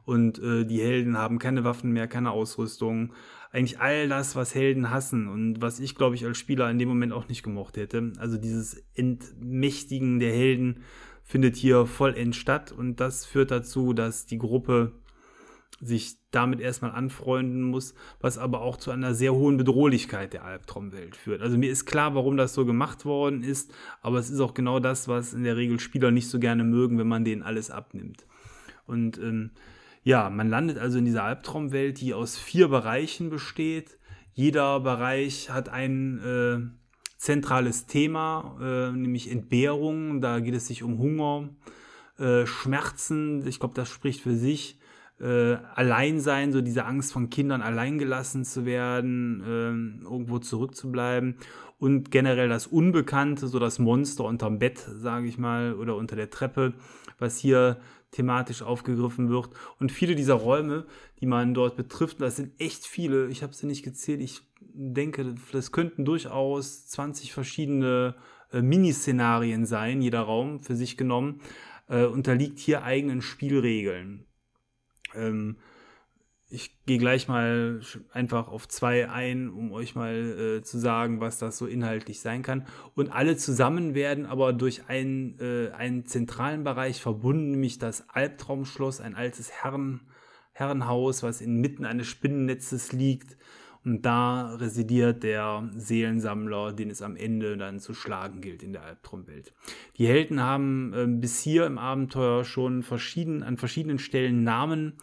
Und 0.05 0.39
äh, 0.41 0.67
die 0.67 0.83
Helden 0.83 1.17
haben 1.17 1.39
keine 1.39 1.65
Waffen 1.65 1.91
mehr, 1.91 2.07
keine 2.07 2.33
Ausrüstung, 2.33 3.15
eigentlich 3.57 3.81
all 3.81 4.07
das, 4.07 4.37
was 4.37 4.55
Helden 4.55 4.91
hassen 4.91 5.29
und 5.29 5.63
was 5.63 5.81
ich, 5.81 5.95
glaube 5.95 6.15
ich, 6.15 6.27
als 6.27 6.37
Spieler 6.37 6.71
in 6.71 6.79
dem 6.79 6.91
Moment 6.91 7.15
auch 7.15 7.27
nicht 7.29 7.43
gemocht 7.43 7.79
hätte. 7.79 8.13
Also 8.19 8.37
dieses 8.37 8.85
Entmächtigen 8.95 10.21
der 10.21 10.31
Helden 10.31 10.83
findet 11.25 11.57
hier 11.57 11.87
vollends 11.87 12.37
statt 12.37 12.71
und 12.71 13.01
das 13.01 13.25
führt 13.25 13.51
dazu, 13.51 13.95
dass 13.95 14.27
die 14.27 14.37
Gruppe 14.37 14.93
sich 15.81 16.19
damit 16.31 16.61
erstmal 16.61 16.91
anfreunden 16.91 17.63
muss, 17.63 17.95
was 18.21 18.37
aber 18.37 18.61
auch 18.61 18.77
zu 18.77 18.91
einer 18.91 19.15
sehr 19.15 19.33
hohen 19.33 19.57
Bedrohlichkeit 19.57 20.35
der 20.35 20.45
Albtraumwelt 20.45 21.17
führt. 21.17 21.41
Also 21.41 21.57
mir 21.57 21.71
ist 21.71 21.87
klar, 21.87 22.15
warum 22.15 22.37
das 22.37 22.53
so 22.53 22.67
gemacht 22.67 23.07
worden 23.07 23.43
ist, 23.43 23.73
aber 24.03 24.19
es 24.19 24.29
ist 24.29 24.41
auch 24.41 24.53
genau 24.53 24.81
das, 24.81 25.09
was 25.09 25.33
in 25.33 25.45
der 25.45 25.57
Regel 25.57 25.81
Spieler 25.81 26.11
nicht 26.11 26.29
so 26.29 26.39
gerne 26.39 26.63
mögen, 26.63 26.99
wenn 26.99 27.09
man 27.09 27.25
denen 27.25 27.43
alles 27.43 27.71
abnimmt. 27.71 28.27
Und 28.87 29.17
ähm, 29.17 29.51
ja, 30.07 30.31
man 30.31 30.49
landet 30.49 30.79
also 30.79 30.99
in 30.99 31.05
dieser 31.05 31.25
Albtraumwelt, 31.25 32.01
die 32.01 32.15
aus 32.15 32.39
vier 32.39 32.69
Bereichen 32.69 33.29
besteht. 33.29 33.99
Jeder 34.35 34.79
Bereich 34.79 35.51
hat 35.51 35.69
ein 35.69 36.21
äh, 36.21 37.17
zentrales 37.17 37.87
Thema, 37.87 38.57
äh, 38.63 38.93
nämlich 38.93 39.29
Entbehrung. 39.29 40.21
Da 40.21 40.39
geht 40.39 40.55
es 40.55 40.69
sich 40.69 40.85
um 40.85 40.99
Hunger, 40.99 41.49
äh, 42.21 42.47
Schmerzen. 42.47 43.45
Ich 43.49 43.59
glaube, 43.59 43.75
das 43.75 43.89
spricht 43.91 44.21
für 44.21 44.37
sich. 44.37 44.79
Äh, 45.19 45.57
Alleinsein, 45.75 46.53
so 46.53 46.61
diese 46.61 46.85
Angst 46.85 47.13
von 47.13 47.29
Kindern 47.29 47.61
alleingelassen 47.61 48.45
zu 48.45 48.65
werden, 48.65 49.41
äh, 49.41 50.05
irgendwo 50.05 50.39
zurückzubleiben 50.39 51.35
und 51.79 52.13
generell 52.13 52.49
das 52.49 52.69
Unbekannte, 52.69 53.49
so 53.49 53.59
das 53.59 53.81
Monster 53.81 54.23
unterm 54.23 54.61
Bett, 54.61 54.79
sage 54.79 55.27
ich 55.27 55.37
mal, 55.37 55.75
oder 55.75 55.97
unter 55.97 56.15
der 56.15 56.31
Treppe, 56.31 56.75
was 57.19 57.39
hier 57.39 57.79
thematisch 58.11 58.63
aufgegriffen 58.63 59.29
wird. 59.29 59.51
Und 59.79 59.93
viele 59.93 60.15
dieser 60.15 60.35
Räume, 60.35 60.87
die 61.21 61.27
man 61.27 61.55
dort 61.55 61.77
betrifft, 61.77 62.21
das 62.21 62.37
sind 62.37 62.59
echt 62.61 62.87
viele, 62.87 63.29
ich 63.29 63.43
habe 63.43 63.55
sie 63.55 63.67
nicht 63.67 63.83
gezählt, 63.83 64.21
ich 64.21 64.43
denke, 64.61 65.35
das 65.53 65.73
könnten 65.73 66.05
durchaus 66.05 66.87
20 66.87 67.33
verschiedene 67.33 68.15
äh, 68.53 68.63
Miniszenarien 68.63 69.67
sein, 69.67 70.03
jeder 70.03 70.21
Raum 70.21 70.61
für 70.61 70.77
sich 70.77 70.97
genommen, 70.97 71.41
äh, 71.89 72.05
unterliegt 72.05 72.59
hier 72.59 72.85
eigenen 72.85 73.23
Spielregeln. 73.23 74.27
Ähm, 75.15 75.57
ich 76.57 76.75
gehe 76.87 76.97
gleich 76.97 77.29
mal 77.29 77.81
einfach 78.13 78.49
auf 78.49 78.67
zwei 78.67 79.11
ein, 79.11 79.51
um 79.51 79.73
euch 79.73 79.95
mal 79.95 80.15
äh, 80.15 80.63
zu 80.63 80.79
sagen, 80.79 81.21
was 81.21 81.39
das 81.39 81.59
so 81.59 81.67
inhaltlich 81.67 82.21
sein 82.21 82.43
kann. 82.43 82.65
Und 82.95 83.11
alle 83.11 83.37
zusammen 83.37 83.95
werden 83.95 84.25
aber 84.25 84.55
durch 84.55 84.89
einen, 84.89 85.39
äh, 85.39 85.71
einen 85.73 86.07
zentralen 86.07 86.65
Bereich 86.65 87.03
verbunden, 87.03 87.51
nämlich 87.51 87.79
das 87.79 88.09
Albtraumschloss, 88.09 89.03
ein 89.03 89.15
altes 89.15 89.53
Herren, 89.53 90.01
Herrenhaus, 90.53 91.23
was 91.23 91.43
inmitten 91.43 91.85
eines 91.85 92.07
Spinnennetzes 92.07 92.93
liegt. 92.93 93.37
Und 93.85 94.07
da 94.07 94.55
residiert 94.55 95.25
der 95.25 95.69
Seelensammler, 95.77 96.73
den 96.73 96.89
es 96.89 97.03
am 97.03 97.17
Ende 97.17 97.59
dann 97.59 97.81
zu 97.81 97.93
schlagen 97.93 98.41
gilt 98.41 98.63
in 98.63 98.73
der 98.73 98.83
Albtraumwelt. 98.83 99.53
Die 99.99 100.07
Helden 100.07 100.41
haben 100.41 100.95
äh, 100.95 101.07
bis 101.07 101.43
hier 101.43 101.67
im 101.67 101.77
Abenteuer 101.77 102.47
schon 102.47 102.83
verschieden, 102.83 103.43
an 103.43 103.59
verschiedenen 103.59 103.99
Stellen 103.99 104.43
Namen 104.43 104.95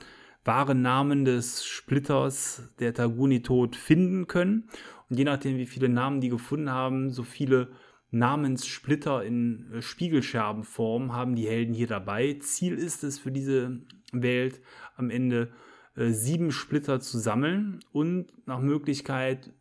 wahren 0.46 0.82
Namen 0.82 1.26
des 1.26 1.66
Splitters 1.66 2.70
der 2.80 2.94
Taguni-Tod 2.94 3.76
finden 3.76 4.28
können. 4.28 4.70
Und 5.10 5.18
je 5.18 5.26
nachdem, 5.26 5.58
wie 5.58 5.66
viele 5.66 5.90
Namen 5.90 6.22
die 6.22 6.30
gefunden 6.30 6.70
haben, 6.70 7.12
so 7.12 7.24
viele 7.24 7.70
Namenssplitter 8.12 9.24
in 9.24 9.72
äh, 9.74 9.82
Spiegelscherbenform 9.82 11.14
haben 11.14 11.36
die 11.36 11.48
Helden 11.48 11.74
hier 11.74 11.88
dabei. 11.88 12.38
Ziel 12.40 12.76
ist 12.76 13.04
es 13.04 13.18
für 13.20 13.32
diese 13.32 13.82
Welt 14.12 14.62
am 14.96 15.10
Ende 15.10 15.52
äh, 15.96 16.10
sieben 16.12 16.52
Splitter 16.52 17.00
zu 17.00 17.18
sammeln 17.18 17.80
und 17.92 18.28
nach 18.48 18.60
Möglichkeit 18.60 19.52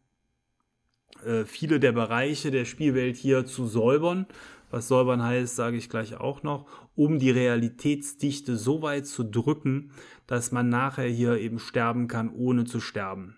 äh, 1.24 1.44
viele 1.44 1.80
der 1.80 1.92
Bereiche 1.92 2.50
der 2.50 2.64
Spielwelt 2.64 3.16
hier 3.16 3.46
zu 3.46 3.66
säubern. 3.66 4.26
Was 4.72 4.88
säubern 4.88 5.22
heißt, 5.22 5.54
sage 5.54 5.76
ich 5.76 5.90
gleich 5.90 6.16
auch 6.16 6.42
noch, 6.42 6.66
um 6.94 7.18
die 7.18 7.30
Realitätsdichte 7.30 8.56
so 8.56 8.80
weit 8.80 9.06
zu 9.06 9.22
drücken, 9.22 9.92
dass 10.26 10.50
man 10.50 10.70
nachher 10.70 11.06
hier 11.06 11.36
eben 11.36 11.58
sterben 11.58 12.08
kann, 12.08 12.30
ohne 12.34 12.64
zu 12.64 12.80
sterben. 12.80 13.36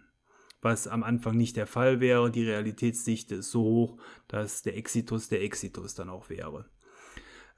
Was 0.63 0.87
am 0.87 1.03
Anfang 1.03 1.37
nicht 1.37 1.57
der 1.57 1.67
Fall 1.67 1.99
wäre. 1.99 2.31
Die 2.31 2.45
Realitätsdichte 2.45 3.35
ist 3.35 3.51
so 3.51 3.65
hoch, 3.65 3.99
dass 4.29 4.63
der 4.63 4.77
Exitus 4.77 5.29
der 5.29 5.43
Exitus 5.43 5.97
dann 5.97 6.09
auch 6.09 6.31
wäre. 6.31 6.67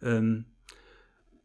Ähm, 0.01 0.47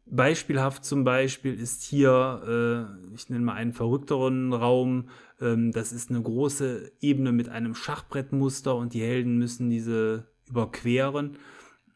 Beispielhaft 0.06 0.86
zum 0.86 1.04
Beispiel 1.04 1.52
ist 1.52 1.82
hier, 1.82 2.88
äh, 3.12 3.14
ich 3.14 3.28
nenne 3.28 3.44
mal 3.44 3.54
einen 3.54 3.74
verrückteren 3.74 4.54
Raum, 4.54 5.10
ähm, 5.38 5.70
das 5.70 5.92
ist 5.92 6.08
eine 6.08 6.22
große 6.22 6.92
Ebene 7.00 7.32
mit 7.32 7.50
einem 7.50 7.74
Schachbrettmuster 7.74 8.74
und 8.74 8.94
die 8.94 9.02
Helden 9.02 9.36
müssen 9.36 9.68
diese 9.68 10.28
überqueren. 10.48 11.36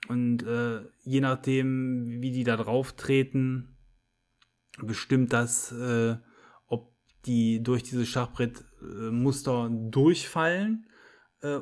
Und 0.09 0.43
äh, 0.45 0.83
je 1.03 1.21
nachdem, 1.21 2.21
wie 2.21 2.31
die 2.31 2.45
da 2.45 2.57
drauf 2.57 2.93
treten, 2.93 3.77
bestimmt 4.83 5.33
das, 5.33 5.73
äh, 5.73 6.17
ob 6.67 6.95
die 7.25 7.63
durch 7.63 7.83
diese 7.83 8.07
Schachbrettmuster 8.07 9.71
durchfallen 9.71 10.87
äh, 11.41 11.61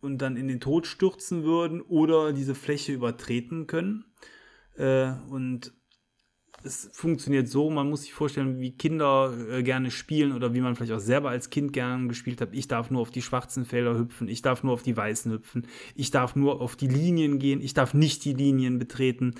und 0.00 0.18
dann 0.18 0.36
in 0.36 0.48
den 0.48 0.60
Tod 0.60 0.86
stürzen 0.86 1.44
würden 1.44 1.80
oder 1.80 2.32
diese 2.32 2.54
Fläche 2.54 2.92
übertreten 2.92 3.66
können. 3.66 4.04
Äh, 4.76 5.12
und 5.28 5.72
es 6.64 6.90
funktioniert 6.92 7.48
so, 7.48 7.70
man 7.70 7.88
muss 7.88 8.02
sich 8.02 8.12
vorstellen, 8.12 8.60
wie 8.60 8.72
Kinder 8.72 9.32
äh, 9.50 9.62
gerne 9.62 9.90
spielen 9.90 10.32
oder 10.32 10.54
wie 10.54 10.60
man 10.60 10.74
vielleicht 10.74 10.92
auch 10.92 11.00
selber 11.00 11.30
als 11.30 11.50
Kind 11.50 11.72
gerne 11.72 12.08
gespielt 12.08 12.40
hat. 12.40 12.50
Ich 12.52 12.68
darf 12.68 12.90
nur 12.90 13.00
auf 13.00 13.10
die 13.10 13.22
schwarzen 13.22 13.64
Felder 13.64 13.98
hüpfen, 13.98 14.28
ich 14.28 14.42
darf 14.42 14.62
nur 14.62 14.72
auf 14.72 14.82
die 14.82 14.96
weißen 14.96 15.32
hüpfen, 15.32 15.66
ich 15.94 16.10
darf 16.10 16.36
nur 16.36 16.60
auf 16.60 16.76
die 16.76 16.88
Linien 16.88 17.38
gehen, 17.38 17.60
ich 17.60 17.74
darf 17.74 17.94
nicht 17.94 18.24
die 18.24 18.34
Linien 18.34 18.78
betreten. 18.78 19.34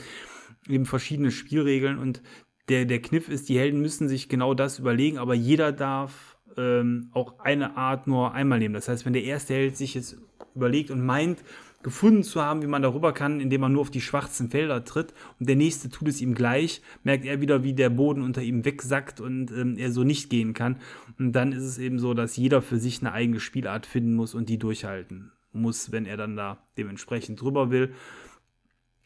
Eben 0.69 0.87
verschiedene 0.87 1.31
Spielregeln 1.31 1.99
und 1.99 2.23
der, 2.69 2.85
der 2.85 3.03
Kniff 3.03 3.29
ist, 3.29 3.49
die 3.49 3.59
Helden 3.59 3.81
müssen 3.81 4.09
sich 4.09 4.29
genau 4.29 4.55
das 4.55 4.79
überlegen, 4.79 5.19
aber 5.19 5.35
jeder 5.35 5.73
darf 5.73 6.37
ähm, 6.57 7.11
auch 7.13 7.41
eine 7.41 7.77
Art 7.77 8.07
nur 8.07 8.33
einmal 8.33 8.59
nehmen. 8.59 8.75
Das 8.75 8.89
heißt, 8.89 9.05
wenn 9.05 9.13
der 9.13 9.25
erste 9.25 9.55
Held 9.55 9.77
sich 9.77 9.95
jetzt 9.95 10.17
überlegt 10.55 10.91
und 10.91 11.05
meint, 11.05 11.43
gefunden 11.83 12.23
zu 12.23 12.43
haben, 12.43 12.63
wie 12.63 12.67
man 12.67 12.83
darüber 12.83 13.13
kann, 13.13 13.41
indem 13.41 13.61
man 13.63 13.73
nur 13.73 13.83
auf 13.83 13.91
die 13.91 14.01
schwarzen 14.01 14.51
Felder 14.51 14.85
tritt 14.85 15.15
und 15.39 15.49
der 15.49 15.57
nächste 15.57 15.91
tut 15.91 16.09
es 16.09 16.21
ihm 16.21 16.35
gleich, 16.35 16.83
merkt 17.03 17.25
er 17.25 17.41
wieder, 17.41 17.63
wie 17.63 17.75
der 17.75 17.91
Boden 17.91 18.23
unter 18.23 18.43
ihm 18.43 18.65
wegsackt 18.65 19.21
und 19.21 19.51
ähm, 19.51 19.77
er 19.77 19.93
so 19.93 20.05
nicht 20.05 20.31
gehen 20.31 20.55
kann. 20.55 20.77
Und 21.19 21.33
dann 21.33 21.53
ist 21.53 21.65
es 21.65 21.79
eben 21.79 21.99
so, 21.99 22.15
dass 22.15 22.37
jeder 22.37 22.63
für 22.63 22.79
sich 22.79 23.01
eine 23.01 23.13
eigene 23.13 23.41
Spielart 23.41 23.87
finden 23.87 24.15
muss 24.15 24.35
und 24.35 24.49
die 24.49 24.59
durchhalten 24.59 25.33
muss, 25.53 25.93
wenn 25.93 26.07
er 26.07 26.17
dann 26.17 26.37
da 26.37 26.59
dementsprechend 26.79 27.41
drüber 27.41 27.71
will. 27.71 27.93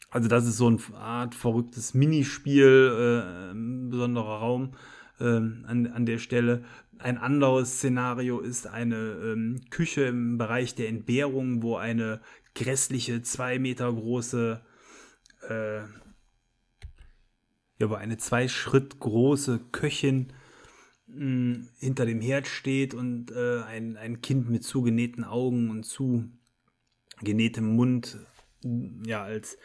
Also 0.09 0.29
das 0.29 0.47
ist 0.47 0.57
so 0.57 0.67
eine 0.67 0.79
Art 0.95 1.35
verrücktes 1.35 1.93
Minispiel, 1.93 2.63
äh, 2.97 3.51
ein 3.51 3.89
besonderer 3.89 4.39
Raum. 4.39 4.73
ähm, 5.19 5.65
an, 5.67 5.87
an 5.87 6.05
der 6.05 6.17
Stelle. 6.17 6.63
Ein 6.99 7.17
anderes 7.17 7.75
Szenario 7.77 8.39
ist 8.39 8.67
eine 8.67 8.95
ähm, 8.95 9.61
Küche 9.69 10.03
im 10.03 10.37
Bereich 10.37 10.75
der 10.75 10.89
Entbehrung, 10.89 11.61
wo 11.61 11.75
eine 11.75 12.21
grässliche, 12.57 13.21
zwei 13.21 13.59
Meter 13.59 13.93
große, 13.93 14.61
äh, 15.47 15.79
ja, 17.79 17.89
wo 17.89 17.93
eine 17.93 18.17
zwei 18.17 18.47
Schritt 18.47 18.99
große 18.99 19.59
Köchin 19.71 20.33
mh, 21.05 21.15
hm, 21.15 21.69
hinter 21.79 22.05
dem 22.05 22.19
Herd 22.19 22.47
steht 22.47 22.95
und 22.95 23.31
äh, 23.31 23.61
ein, 23.61 23.95
ein 23.95 24.21
Kind 24.21 24.49
mit 24.49 24.63
zugenähten 24.63 25.23
Augen 25.23 25.69
und 25.69 25.83
zugenähtem 25.83 27.75
Mund 27.75 28.17
ja 29.05 29.23
als 29.23 29.57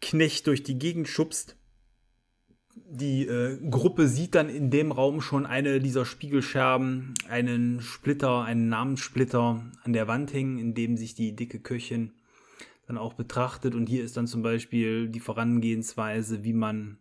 Knecht 0.00 0.48
durch 0.48 0.64
die 0.64 0.78
Gegend 0.78 1.08
schubst. 1.08 1.56
Die 2.76 3.26
äh, 3.26 3.58
Gruppe 3.70 4.08
sieht 4.08 4.34
dann 4.34 4.48
in 4.48 4.70
dem 4.70 4.92
Raum 4.92 5.20
schon 5.20 5.46
eine 5.46 5.80
dieser 5.80 6.04
Spiegelscherben, 6.04 7.14
einen 7.28 7.80
Splitter, 7.80 8.42
einen 8.42 8.68
Namenssplitter 8.68 9.64
an 9.82 9.92
der 9.92 10.08
Wand 10.08 10.32
hängen, 10.32 10.58
in 10.58 10.74
dem 10.74 10.96
sich 10.96 11.14
die 11.14 11.36
dicke 11.36 11.60
Köchin 11.60 12.12
dann 12.86 12.98
auch 12.98 13.14
betrachtet. 13.14 13.74
Und 13.74 13.88
hier 13.88 14.04
ist 14.04 14.16
dann 14.16 14.26
zum 14.26 14.42
Beispiel 14.42 15.08
die 15.08 15.20
Vorangehensweise, 15.20 16.44
wie 16.44 16.52
man 16.52 16.98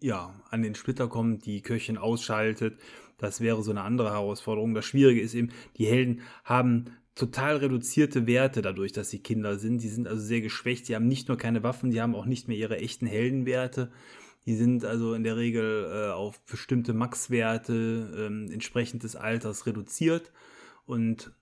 ja 0.00 0.34
an 0.50 0.62
den 0.62 0.74
Splitter 0.74 1.08
kommt, 1.08 1.44
die 1.46 1.62
Köchin 1.62 1.98
ausschaltet. 1.98 2.78
Das 3.18 3.40
wäre 3.40 3.62
so 3.62 3.70
eine 3.70 3.82
andere 3.82 4.10
Herausforderung. 4.10 4.74
Das 4.74 4.86
Schwierige 4.86 5.20
ist 5.20 5.34
eben, 5.34 5.50
die 5.76 5.86
Helden 5.86 6.22
haben 6.44 6.86
total 7.14 7.56
reduzierte 7.56 8.26
Werte 8.26 8.62
dadurch, 8.62 8.92
dass 8.92 9.10
sie 9.10 9.18
Kinder 9.18 9.58
sind. 9.58 9.82
Die 9.82 9.88
sind 9.88 10.08
also 10.08 10.22
sehr 10.22 10.40
geschwächt. 10.40 10.86
Sie 10.86 10.94
haben 10.94 11.06
nicht 11.06 11.28
nur 11.28 11.36
keine 11.36 11.62
Waffen, 11.62 11.90
die 11.90 12.00
haben 12.00 12.14
auch 12.14 12.24
nicht 12.24 12.48
mehr 12.48 12.56
ihre 12.56 12.78
echten 12.78 13.06
Heldenwerte. 13.06 13.90
Die 14.46 14.54
sind 14.54 14.84
also 14.84 15.14
in 15.14 15.22
der 15.22 15.36
Regel 15.36 15.90
äh, 15.92 16.12
auf 16.12 16.40
bestimmte 16.46 16.92
Max-Werte 16.94 18.30
äh, 18.30 18.52
entsprechend 18.52 19.02
des 19.02 19.16
Alters 19.16 19.66
reduziert. 19.66 20.32
Und 20.86 21.32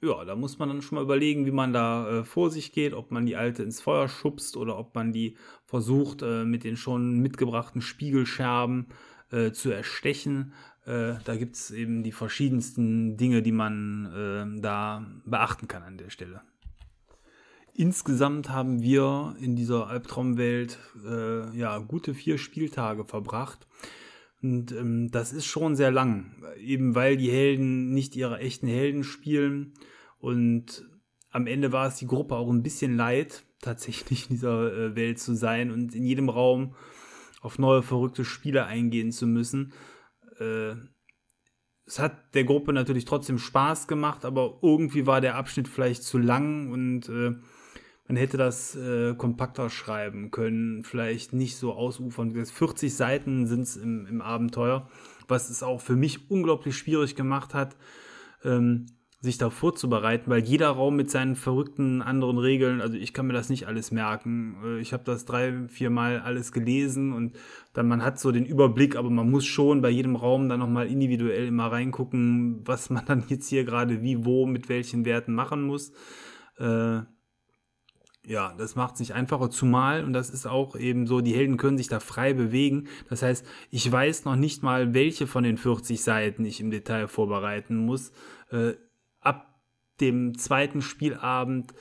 ja, 0.00 0.24
da 0.24 0.36
muss 0.36 0.58
man 0.58 0.68
dann 0.68 0.82
schon 0.82 0.96
mal 0.96 1.02
überlegen, 1.02 1.46
wie 1.46 1.50
man 1.50 1.72
da 1.72 2.20
äh, 2.20 2.24
vor 2.24 2.50
sich 2.50 2.72
geht, 2.72 2.94
ob 2.94 3.10
man 3.10 3.26
die 3.26 3.36
alte 3.36 3.62
ins 3.62 3.80
Feuer 3.80 4.08
schubst 4.08 4.56
oder 4.56 4.78
ob 4.78 4.94
man 4.94 5.12
die 5.12 5.36
versucht, 5.64 6.22
äh, 6.22 6.44
mit 6.44 6.64
den 6.64 6.76
schon 6.76 7.20
mitgebrachten 7.20 7.80
Spiegelscherben 7.80 8.88
äh, 9.30 9.52
zu 9.52 9.70
erstechen. 9.70 10.52
Äh, 10.84 11.14
da 11.24 11.36
gibt 11.36 11.56
es 11.56 11.70
eben 11.70 12.02
die 12.02 12.12
verschiedensten 12.12 13.16
Dinge, 13.16 13.42
die 13.42 13.52
man 13.52 14.56
äh, 14.56 14.60
da 14.60 15.06
beachten 15.24 15.68
kann 15.68 15.82
an 15.82 15.96
der 15.96 16.10
Stelle. 16.10 16.42
Insgesamt 17.76 18.50
haben 18.50 18.82
wir 18.82 19.34
in 19.40 19.56
dieser 19.56 19.88
Albtraumwelt 19.88 20.78
äh, 21.04 21.56
ja 21.58 21.78
gute 21.78 22.14
vier 22.14 22.38
Spieltage 22.38 23.04
verbracht. 23.04 23.66
Und 24.40 24.70
ähm, 24.70 25.10
das 25.10 25.32
ist 25.32 25.46
schon 25.46 25.74
sehr 25.74 25.90
lang, 25.90 26.36
eben 26.58 26.94
weil 26.94 27.16
die 27.16 27.32
Helden 27.32 27.92
nicht 27.92 28.14
ihre 28.14 28.38
echten 28.38 28.68
Helden 28.68 29.02
spielen. 29.02 29.74
Und 30.18 30.88
am 31.30 31.48
Ende 31.48 31.72
war 31.72 31.88
es 31.88 31.96
die 31.96 32.06
Gruppe 32.06 32.36
auch 32.36 32.48
ein 32.48 32.62
bisschen 32.62 32.96
leid, 32.96 33.44
tatsächlich 33.60 34.30
in 34.30 34.36
dieser 34.36 34.72
äh, 34.72 34.94
Welt 34.94 35.18
zu 35.18 35.34
sein 35.34 35.72
und 35.72 35.96
in 35.96 36.04
jedem 36.04 36.28
Raum 36.28 36.76
auf 37.40 37.58
neue 37.58 37.82
verrückte 37.82 38.24
Spiele 38.24 38.66
eingehen 38.66 39.10
zu 39.10 39.26
müssen. 39.26 39.72
Äh, 40.38 40.74
es 41.86 41.98
hat 41.98 42.34
der 42.34 42.44
Gruppe 42.44 42.72
natürlich 42.72 43.04
trotzdem 43.04 43.38
Spaß 43.38 43.88
gemacht, 43.88 44.24
aber 44.24 44.60
irgendwie 44.62 45.06
war 45.06 45.20
der 45.20 45.34
Abschnitt 45.34 45.66
vielleicht 45.66 46.04
zu 46.04 46.18
lang 46.18 46.70
und 46.70 47.08
äh, 47.08 47.34
man 48.06 48.16
hätte 48.16 48.36
das 48.36 48.76
äh, 48.76 49.14
kompakter 49.14 49.70
schreiben 49.70 50.30
können, 50.30 50.84
vielleicht 50.84 51.32
nicht 51.32 51.56
so 51.56 51.72
ausufern. 51.72 52.34
40 52.34 52.94
Seiten 52.94 53.46
sind 53.46 53.62
es 53.62 53.76
im, 53.76 54.06
im, 54.06 54.20
Abenteuer, 54.20 54.88
was 55.26 55.48
es 55.48 55.62
auch 55.62 55.80
für 55.80 55.96
mich 55.96 56.30
unglaublich 56.30 56.76
schwierig 56.76 57.16
gemacht 57.16 57.54
hat. 57.54 57.76
Ähm, 58.44 58.86
sich 59.24 59.38
da 59.38 59.48
vorzubereiten, 59.48 60.30
weil 60.30 60.44
jeder 60.44 60.68
Raum 60.68 60.96
mit 60.96 61.10
seinen 61.10 61.34
verrückten 61.34 62.02
anderen 62.02 62.36
Regeln, 62.36 62.82
also 62.82 62.96
ich 62.96 63.14
kann 63.14 63.26
mir 63.26 63.32
das 63.32 63.48
nicht 63.48 63.66
alles 63.66 63.90
merken. 63.90 64.56
Äh, 64.62 64.80
ich 64.80 64.92
habe 64.92 65.02
das 65.04 65.24
drei, 65.24 65.66
vier 65.68 65.88
Mal 65.88 66.20
alles 66.20 66.52
gelesen 66.52 67.14
und 67.14 67.34
dann 67.72 67.88
man 67.88 68.04
hat 68.04 68.20
so 68.20 68.30
den 68.30 68.44
Überblick, 68.44 68.96
aber 68.96 69.08
man 69.08 69.30
muss 69.30 69.46
schon 69.46 69.80
bei 69.80 69.88
jedem 69.88 70.14
Raum 70.14 70.48
dann 70.50 70.60
nochmal 70.60 70.86
individuell 70.88 71.46
immer 71.46 71.72
reingucken, 71.72 72.60
was 72.66 72.90
man 72.90 73.06
dann 73.06 73.24
jetzt 73.28 73.48
hier 73.48 73.64
gerade 73.64 74.02
wie, 74.02 74.24
wo, 74.26 74.44
mit 74.46 74.68
welchen 74.68 75.06
Werten 75.06 75.34
machen 75.34 75.62
muss. 75.62 75.92
Äh, 76.58 77.00
ja, 78.26 78.54
das 78.56 78.74
macht 78.74 78.94
es 78.94 79.00
nicht 79.00 79.14
einfacher, 79.14 79.50
zumal, 79.50 80.04
und 80.04 80.12
das 80.12 80.30
ist 80.30 80.46
auch 80.46 80.76
eben 80.76 81.06
so, 81.06 81.20
die 81.20 81.34
Helden 81.34 81.56
können 81.56 81.76
sich 81.76 81.88
da 81.88 82.00
frei 82.00 82.32
bewegen. 82.32 82.88
Das 83.10 83.22
heißt, 83.22 83.46
ich 83.70 83.90
weiß 83.90 84.24
noch 84.24 84.36
nicht 84.36 84.62
mal, 84.62 84.94
welche 84.94 85.26
von 85.26 85.44
den 85.44 85.58
40 85.58 86.02
Seiten 86.02 86.44
ich 86.44 86.60
im 86.60 86.70
Detail 86.70 87.06
vorbereiten 87.06 87.76
muss. 87.76 88.12
Äh, 88.50 88.74
ab 89.20 89.54
dem 90.00 90.36
zweiten 90.38 90.82
Spielabend 90.82 91.72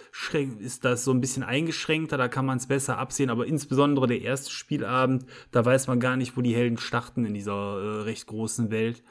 ist 0.60 0.86
das 0.86 1.04
so 1.04 1.12
ein 1.12 1.22
bisschen 1.22 1.44
eingeschränkter, 1.44 2.18
da 2.18 2.28
kann 2.28 2.46
man 2.46 2.58
es 2.58 2.68
besser 2.68 2.98
absehen, 2.98 3.30
aber 3.30 3.48
insbesondere 3.48 4.08
der 4.08 4.22
erste 4.22 4.52
Spielabend, 4.52 5.26
da 5.52 5.66
weiß 5.66 5.88
man 5.88 6.00
gar 6.00 6.18
nicht, 6.18 6.38
wo 6.38 6.42
die 6.42 6.56
Helden 6.56 6.78
starten 6.78 7.26
in 7.26 7.34
dieser 7.34 7.54
äh, 7.54 8.02
recht 8.02 8.28
großen 8.28 8.70
Welt. 8.70 9.02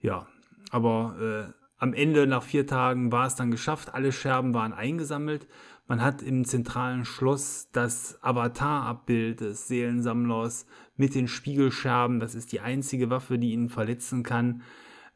Ja, 0.00 0.26
aber 0.70 1.50
äh, 1.50 1.62
am 1.82 1.94
Ende 1.94 2.28
nach 2.28 2.44
vier 2.44 2.64
Tagen 2.64 3.10
war 3.10 3.26
es 3.26 3.34
dann 3.34 3.50
geschafft, 3.50 3.92
alle 3.92 4.12
Scherben 4.12 4.54
waren 4.54 4.72
eingesammelt. 4.72 5.48
Man 5.92 6.00
hat 6.00 6.22
im 6.22 6.46
zentralen 6.46 7.04
Schloss 7.04 7.68
das 7.70 8.18
Avatar-Abbild 8.22 9.42
des 9.42 9.68
Seelensammlers 9.68 10.64
mit 10.96 11.14
den 11.14 11.28
Spiegelscherben, 11.28 12.18
das 12.18 12.34
ist 12.34 12.52
die 12.52 12.60
einzige 12.60 13.10
Waffe, 13.10 13.38
die 13.38 13.52
ihn 13.52 13.68
verletzen 13.68 14.22
kann, 14.22 14.62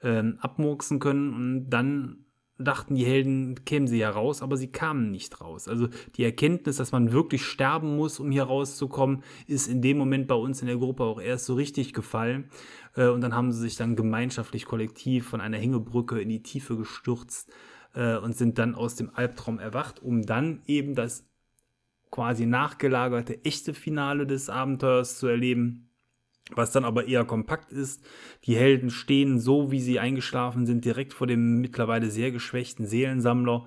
ähm, 0.03 0.37
abmurksen 0.43 0.99
können 0.99 1.33
und 1.33 1.71
dann 1.71 2.27
dachten 2.59 2.95
die 2.95 3.07
Helden, 3.07 3.65
kämen 3.65 3.87
sie 3.87 3.97
ja 3.97 4.11
raus, 4.11 4.43
aber 4.43 4.59
sie 4.59 4.71
kamen 4.71 5.11
nicht 5.11 5.41
raus. 5.41 5.67
Also 5.67 5.89
die 6.17 6.25
Erkenntnis, 6.25 6.77
dass 6.77 6.93
man 6.93 7.11
wirklich 7.11 7.47
sterben 7.47 7.97
muss, 7.97 8.21
um 8.21 8.31
hier 8.31 8.45
rauszukommen, 8.45 9.23
ist 9.47 9.69
in 9.69 9.81
dem 9.81 9.97
Moment 9.97 10.29
bei 10.29 10.35
uns 10.35 10.61
in 10.61 10.67
der 10.67 10.77
Gruppe 10.77 11.05
auch 11.05 11.23
erst 11.23 11.47
so 11.47 11.55
richtig 11.55 11.95
gefallen. 11.95 12.51
Äh, 12.95 13.09
und 13.09 13.23
dann 13.23 13.35
haben 13.35 13.51
sie 13.51 13.61
sich 13.61 13.77
dann 13.77 13.97
gemeinschaftlich 13.97 14.67
kollektiv 14.67 15.27
von 15.27 15.41
einer 15.41 15.57
Hängebrücke 15.57 16.21
in 16.21 16.29
die 16.29 16.43
Tiefe 16.43 16.77
gestürzt 16.77 17.51
äh, 17.97 18.17
und 18.17 18.37
sind 18.37 18.59
dann 18.59 18.77
aus 18.77 18.95
dem 18.95 19.11
Albtraum 19.13 19.59
erwacht, 19.59 20.01
um 20.01 20.23
dann 20.23 20.63
eben 20.67 20.95
das 20.95 21.27
quasi 22.13 22.47
nachgelagerte 22.47 23.45
echte 23.45 23.75
Finale 23.75 24.27
des 24.27 24.49
Abenteuers 24.49 25.19
zu 25.19 25.27
erleben 25.27 25.87
was 26.55 26.71
dann 26.71 26.85
aber 26.85 27.07
eher 27.07 27.25
kompakt 27.25 27.73
ist. 27.73 28.05
Die 28.45 28.57
Helden 28.57 28.91
stehen 28.91 29.39
so, 29.41 29.71
wie 29.71 29.81
sie 29.81 29.99
eingeschlafen 29.99 30.67
sind, 30.67 30.85
direkt 30.85 31.13
vor 31.13 31.27
dem 31.27 31.61
mittlerweile 31.61 32.11
sehr 32.11 32.31
geschwächten 32.31 32.87
Seelensammler, 32.87 33.67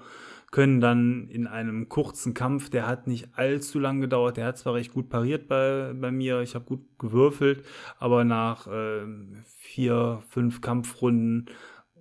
können 0.52 0.82
dann 0.82 1.28
in 1.30 1.46
einem 1.46 1.90
kurzen 1.90 2.34
Kampf, 2.34 2.70
der 2.70 2.88
hat 2.88 3.06
nicht 3.06 3.38
allzu 3.38 3.78
lang 3.78 4.02
gedauert, 4.02 4.38
der 4.38 4.48
hat 4.48 4.58
zwar 4.58 4.74
recht 4.74 4.94
gut 4.94 5.10
pariert 5.10 5.48
bei, 5.48 5.94
bei 5.94 6.12
mir, 6.12 6.42
ich 6.42 6.56
habe 6.56 6.66
gut 6.66 6.82
gewürfelt, 6.98 7.64
aber 8.00 8.24
nach 8.24 8.66
äh, 8.66 9.06
vier, 9.46 10.24
fünf 10.30 10.62
Kampfrunden 10.62 11.46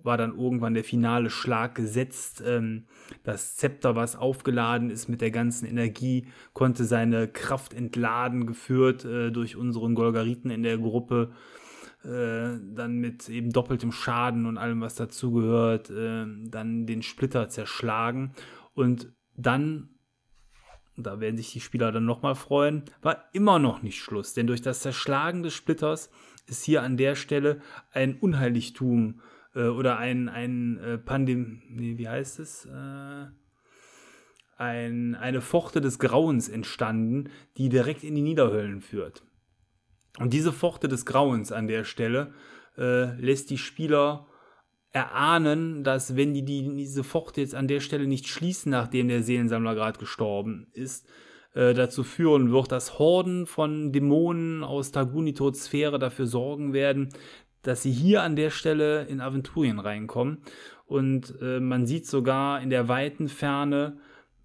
war 0.03 0.17
dann 0.17 0.37
irgendwann 0.37 0.73
der 0.73 0.83
finale 0.83 1.29
Schlag 1.29 1.75
gesetzt. 1.75 2.43
Ähm, 2.45 2.85
das 3.23 3.55
Zepter, 3.55 3.95
was 3.95 4.15
aufgeladen 4.15 4.89
ist 4.89 5.07
mit 5.07 5.21
der 5.21 5.31
ganzen 5.31 5.65
Energie, 5.65 6.27
konnte 6.53 6.85
seine 6.85 7.27
Kraft 7.27 7.73
entladen, 7.73 8.45
geführt 8.45 9.05
äh, 9.05 9.31
durch 9.31 9.55
unseren 9.55 9.95
Golgariten 9.95 10.51
in 10.51 10.63
der 10.63 10.77
Gruppe. 10.77 11.31
Äh, 12.03 12.59
dann 12.75 12.97
mit 12.99 13.27
eben 13.27 13.51
doppeltem 13.51 13.91
Schaden 13.91 14.45
und 14.45 14.57
allem, 14.57 14.79
was 14.79 14.95
dazugehört, 14.95 15.89
äh, 15.89 16.25
dann 16.45 16.85
den 16.85 17.01
Splitter 17.01 17.49
zerschlagen. 17.49 18.33
Und 18.73 19.11
dann, 19.35 19.89
da 20.95 21.19
werden 21.19 21.35
sich 21.35 21.51
die 21.51 21.59
Spieler 21.59 21.91
dann 21.91 22.05
nochmal 22.05 22.35
freuen, 22.35 22.83
war 23.01 23.25
immer 23.33 23.59
noch 23.59 23.81
nicht 23.81 23.99
Schluss. 23.99 24.33
Denn 24.33 24.47
durch 24.47 24.61
das 24.61 24.79
Zerschlagen 24.79 25.43
des 25.43 25.53
Splitters 25.53 26.09
ist 26.47 26.63
hier 26.63 26.83
an 26.83 26.95
der 26.95 27.15
Stelle 27.15 27.61
ein 27.91 28.17
Unheiligtum 28.17 29.19
äh, 29.55 29.67
oder 29.67 29.97
ein, 29.97 30.29
ein 30.29 30.77
äh, 30.77 30.97
Pandem, 30.97 31.61
nee, 31.69 31.97
wie 31.97 32.07
heißt 32.07 32.39
es? 32.39 32.65
Äh, 32.65 33.27
ein, 34.57 35.15
eine 35.15 35.41
Pforte 35.41 35.79
des 35.79 35.99
Grauens 35.99 36.49
entstanden, 36.49 37.29
die 37.57 37.69
direkt 37.69 38.03
in 38.03 38.15
die 38.15 38.21
Niederhöllen 38.21 38.81
führt. 38.81 39.23
Und 40.19 40.33
diese 40.33 40.51
Pforte 40.51 40.87
des 40.87 41.05
Grauens 41.05 41.51
an 41.51 41.67
der 41.67 41.85
Stelle 41.85 42.33
äh, 42.77 43.15
lässt 43.19 43.49
die 43.49 43.57
Spieler 43.57 44.27
erahnen, 44.91 45.83
dass 45.83 46.15
wenn 46.15 46.33
die, 46.33 46.43
die 46.43 46.75
diese 46.75 47.03
Pforte 47.03 47.41
jetzt 47.41 47.55
an 47.55 47.67
der 47.67 47.79
Stelle 47.79 48.07
nicht 48.07 48.27
schließen, 48.27 48.71
nachdem 48.71 49.07
der 49.07 49.23
Seelensammler 49.23 49.75
gerade 49.75 49.99
gestorben 49.99 50.67
ist, 50.73 51.07
äh, 51.53 51.73
dazu 51.73 52.03
führen 52.03 52.51
wird, 52.51 52.71
dass 52.71 52.99
Horden 52.99 53.45
von 53.45 53.91
Dämonen 53.91 54.63
aus 54.63 54.91
Tagunitos 54.91 55.65
Sphäre 55.65 55.99
dafür 55.99 56.25
sorgen 56.25 56.73
werden, 56.73 57.09
dass 57.61 57.83
sie 57.83 57.91
hier 57.91 58.23
an 58.23 58.35
der 58.35 58.49
Stelle 58.49 59.03
in 59.05 59.21
Aventurien 59.21 59.79
reinkommen. 59.79 60.43
Und 60.85 61.35
äh, 61.41 61.59
man 61.59 61.85
sieht 61.85 62.07
sogar 62.07 62.61
in 62.61 62.69
der 62.69 62.87
weiten 62.87 63.27
Ferne 63.27 63.97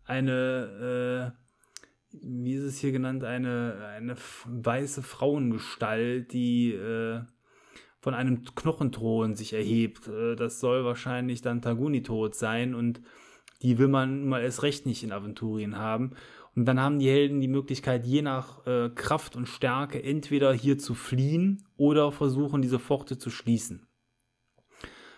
eine, 0.04 1.32
äh, 1.32 2.18
wie 2.20 2.54
ist 2.54 2.64
es 2.64 2.78
hier 2.78 2.92
genannt, 2.92 3.24
eine, 3.24 3.88
eine 3.96 4.16
weiße 4.46 5.02
Frauengestalt, 5.02 6.32
die 6.32 6.72
äh, 6.72 7.20
von 8.00 8.14
einem 8.14 8.44
Knochenthron 8.44 9.34
sich 9.34 9.54
erhebt. 9.54 10.08
Äh, 10.08 10.36
das 10.36 10.60
soll 10.60 10.84
wahrscheinlich 10.84 11.40
dann 11.40 11.62
Taguni-Tod 11.62 12.34
sein 12.34 12.74
und 12.74 13.00
die 13.62 13.78
will 13.78 13.88
man 13.88 14.28
mal 14.28 14.42
erst 14.42 14.62
recht 14.62 14.84
nicht 14.84 15.02
in 15.02 15.12
Aventurien 15.12 15.78
haben. 15.78 16.12
Und 16.56 16.66
dann 16.66 16.80
haben 16.80 16.98
die 16.98 17.08
Helden 17.08 17.40
die 17.40 17.48
Möglichkeit, 17.48 18.06
je 18.06 18.22
nach 18.22 18.66
äh, 18.66 18.90
Kraft 18.94 19.34
und 19.36 19.48
Stärke 19.48 20.02
entweder 20.02 20.52
hier 20.52 20.78
zu 20.78 20.94
fliehen 20.94 21.64
oder 21.76 22.12
versuchen, 22.12 22.62
diese 22.62 22.78
Pforte 22.78 23.18
zu 23.18 23.30
schließen. 23.30 23.86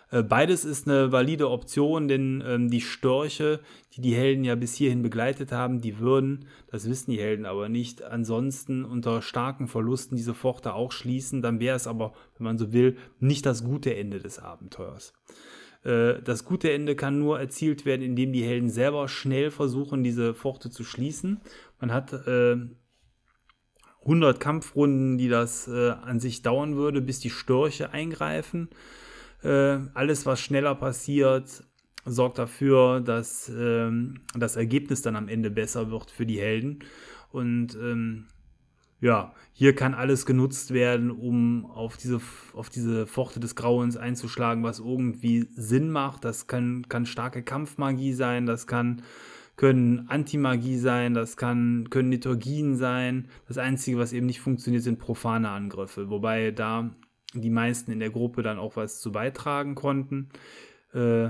Äh, 0.09 0.23
beides 0.23 0.63
ist 0.63 0.87
eine 0.87 1.11
valide 1.11 1.49
Option, 1.49 2.07
denn 2.07 2.43
ähm, 2.45 2.69
die 2.69 2.81
Störche, 2.81 3.59
die 3.93 4.01
die 4.01 4.15
Helden 4.15 4.43
ja 4.45 4.55
bis 4.55 4.75
hierhin 4.75 5.01
begleitet 5.01 5.51
haben, 5.51 5.81
die 5.81 5.99
würden, 5.99 6.45
das 6.71 6.89
wissen 6.89 7.11
die 7.11 7.19
Helden 7.19 7.45
aber 7.45 7.67
nicht, 7.67 8.03
ansonsten 8.03 8.85
unter 8.85 9.21
starken 9.21 9.67
Verlusten 9.67 10.15
diese 10.15 10.33
Pforte 10.33 10.73
auch 10.73 10.91
schließen. 10.91 11.41
Dann 11.41 11.59
wäre 11.59 11.75
es 11.75 11.87
aber, 11.87 12.13
wenn 12.37 12.45
man 12.45 12.57
so 12.57 12.71
will, 12.71 12.97
nicht 13.19 13.45
das 13.45 13.63
gute 13.63 13.95
Ende 13.95 14.19
des 14.19 14.39
Abenteuers. 14.39 15.13
Äh, 15.87 16.21
das 16.21 16.43
gute 16.43 16.71
Ende 16.71 16.95
kann 16.95 17.17
nur 17.17 17.39
erzielt 17.39 17.85
werden, 17.85 18.01
indem 18.01 18.33
die 18.33 18.43
Helden 18.43 18.69
selber 18.69 19.07
schnell 19.07 19.49
versuchen, 19.51 20.03
diese 20.03 20.33
Pforte 20.33 20.69
zu 20.69 20.83
schließen. 20.83 21.39
Man 21.79 21.93
hat 21.93 22.13
äh, 22.27 22.57
100 24.01 24.39
Kampfrunden, 24.39 25.17
die 25.17 25.29
das 25.29 25.67
äh, 25.67 25.91
an 25.91 26.19
sich 26.19 26.41
dauern 26.41 26.75
würde, 26.75 27.01
bis 27.01 27.19
die 27.19 27.29
Störche 27.29 27.91
eingreifen. 27.91 28.69
Äh, 29.43 29.79
alles, 29.93 30.25
was 30.25 30.39
schneller 30.41 30.75
passiert, 30.75 31.63
sorgt 32.05 32.37
dafür, 32.37 33.01
dass 33.01 33.49
ähm, 33.49 34.21
das 34.33 34.55
Ergebnis 34.55 35.01
dann 35.01 35.15
am 35.15 35.27
Ende 35.27 35.51
besser 35.51 35.91
wird 35.91 36.11
für 36.11 36.25
die 36.25 36.39
Helden. 36.39 36.79
Und 37.31 37.75
ähm, 37.75 38.27
ja, 38.99 39.33
hier 39.53 39.75
kann 39.75 39.93
alles 39.93 40.25
genutzt 40.25 40.73
werden, 40.73 41.11
um 41.11 41.65
auf 41.65 41.97
diese, 41.97 42.19
auf 42.53 42.69
diese 42.69 43.05
Pforte 43.05 43.39
des 43.39 43.55
Grauens 43.55 43.95
einzuschlagen, 43.97 44.63
was 44.63 44.79
irgendwie 44.79 45.47
Sinn 45.55 45.91
macht. 45.91 46.25
Das 46.25 46.47
kann, 46.47 46.87
kann 46.89 47.05
starke 47.05 47.43
Kampfmagie 47.43 48.13
sein, 48.13 48.45
das 48.45 48.65
kann 48.67 49.03
können 49.57 50.07
Antimagie 50.07 50.77
sein, 50.77 51.15
das 51.15 51.35
kann, 51.35 51.89
können 51.89 52.11
Liturgien 52.11 52.75
sein. 52.75 53.27
Das 53.47 53.57
Einzige, 53.57 53.97
was 53.97 54.13
eben 54.13 54.27
nicht 54.27 54.39
funktioniert, 54.39 54.83
sind 54.83 54.99
profane 54.99 55.49
Angriffe, 55.49 56.09
wobei 56.09 56.51
da 56.51 56.95
die 57.33 57.49
meisten 57.49 57.91
in 57.91 57.99
der 57.99 58.11
Gruppe 58.11 58.43
dann 58.43 58.59
auch 58.59 58.75
was 58.75 59.01
zu 59.01 59.11
beitragen 59.11 59.73
konnten. 59.73 60.29
Äh, 60.93 61.29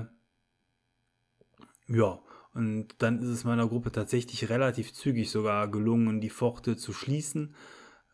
ja, 1.87 2.19
und 2.57 2.87
dann 2.97 3.21
ist 3.21 3.29
es 3.29 3.43
meiner 3.43 3.67
Gruppe 3.67 3.91
tatsächlich 3.91 4.49
relativ 4.49 4.91
zügig 4.91 5.29
sogar 5.29 5.67
gelungen, 5.69 6.21
die 6.21 6.31
Pforte 6.31 6.75
zu 6.75 6.91
schließen. 6.91 7.53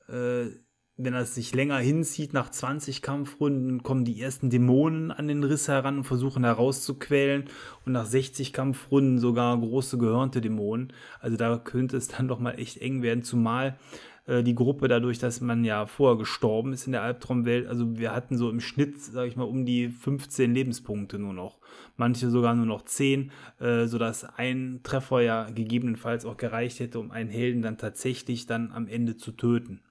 Äh, 0.10 0.48
wenn 0.96 1.16
es 1.16 1.34
sich 1.34 1.56
länger 1.56 1.80
hinzieht, 1.80 2.34
nach 2.34 2.52
20 2.52 3.02
Kampfrunden 3.02 3.82
kommen 3.82 4.06
die 4.06 4.22
ersten 4.22 4.50
Dämonen 4.50 5.12
an 5.12 5.28
den 5.28 5.44
Riss 5.44 5.68
heran 5.68 5.98
und 6.00 6.04
versuchen 6.04 6.44
herauszuquälen. 6.44 7.46
Und 7.86 7.94
nach 7.94 8.06
60 8.06 8.54
Kampfrunden 8.54 9.18
sogar 9.18 9.58
große 9.58 9.98
gehörnte 9.98 10.42
Dämonen. 10.42 10.94
Also 11.20 11.38
da 11.38 11.58
könnte 11.58 11.98
es 11.98 12.10
dann 12.10 12.28
doch 12.28 12.40
mal 12.40 12.60
echt 12.60 12.78
eng 12.78 13.02
werden, 13.02 13.24
zumal 13.24 13.80
äh, 14.26 14.44
die 14.44 14.56
Gruppe 14.56 14.88
dadurch, 14.88 15.20
dass 15.20 15.42
man 15.42 15.64
ja 15.66 15.86
vorher 15.86 16.18
gestorben 16.18 16.74
ist 16.74 16.86
in 16.86 16.94
der 16.94 17.02
Albtraumwelt. 17.04 17.68
Also 17.68 17.98
wir 17.98 18.14
hatten 18.14 18.38
so 18.38 18.50
im 18.50 18.62
Schnitt, 18.62 19.02
sage 19.02 19.28
ich 19.28 19.36
mal, 19.36 19.44
um 19.44 19.66
die 19.66 19.90
15 19.90 20.54
Lebenspunkte 20.54 21.20
nur 21.20 21.34
noch. 21.34 21.60
Manche 21.98 22.30
sogar 22.30 22.56
nur 22.56 22.66
noch 22.66 22.84
10, 22.86 23.32
äh, 23.60 23.86
sodass 23.86 24.24
ein 24.24 24.82
Treffer 24.84 25.22
ja 25.22 25.50
gegebenenfalls 25.50 26.26
auch 26.26 26.38
gereicht 26.38 26.80
hätte, 26.80 27.00
um 27.00 27.12
einen 27.12 27.30
Helden 27.30 27.62
dann 27.62 27.78
tatsächlich 27.78 28.46
dann 28.46 28.72
am 28.72 28.88
Ende 28.88 29.18
zu 29.18 29.32
töten. 29.32 29.82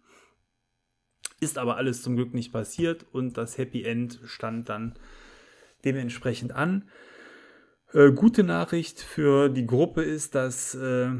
Ist 1.41 1.59
aber 1.59 1.77
alles 1.77 2.03
zum 2.03 2.17
Glück 2.17 2.35
nicht 2.35 2.53
passiert 2.53 3.05
und 3.13 3.37
das 3.37 3.59
Happy 3.59 3.83
End 3.83 4.21
stand 4.25 4.69
dann 4.69 4.95
dementsprechend 5.85 6.53
an. 6.53 6.89
Äh, 7.93 8.13
gute 8.13 8.45
Nachricht 8.45 9.01
für 9.01 9.49
die 9.51 9.67
Gruppe 9.67 10.03
ist, 10.03 10.35
dass 10.35 10.75
äh, 10.75 11.11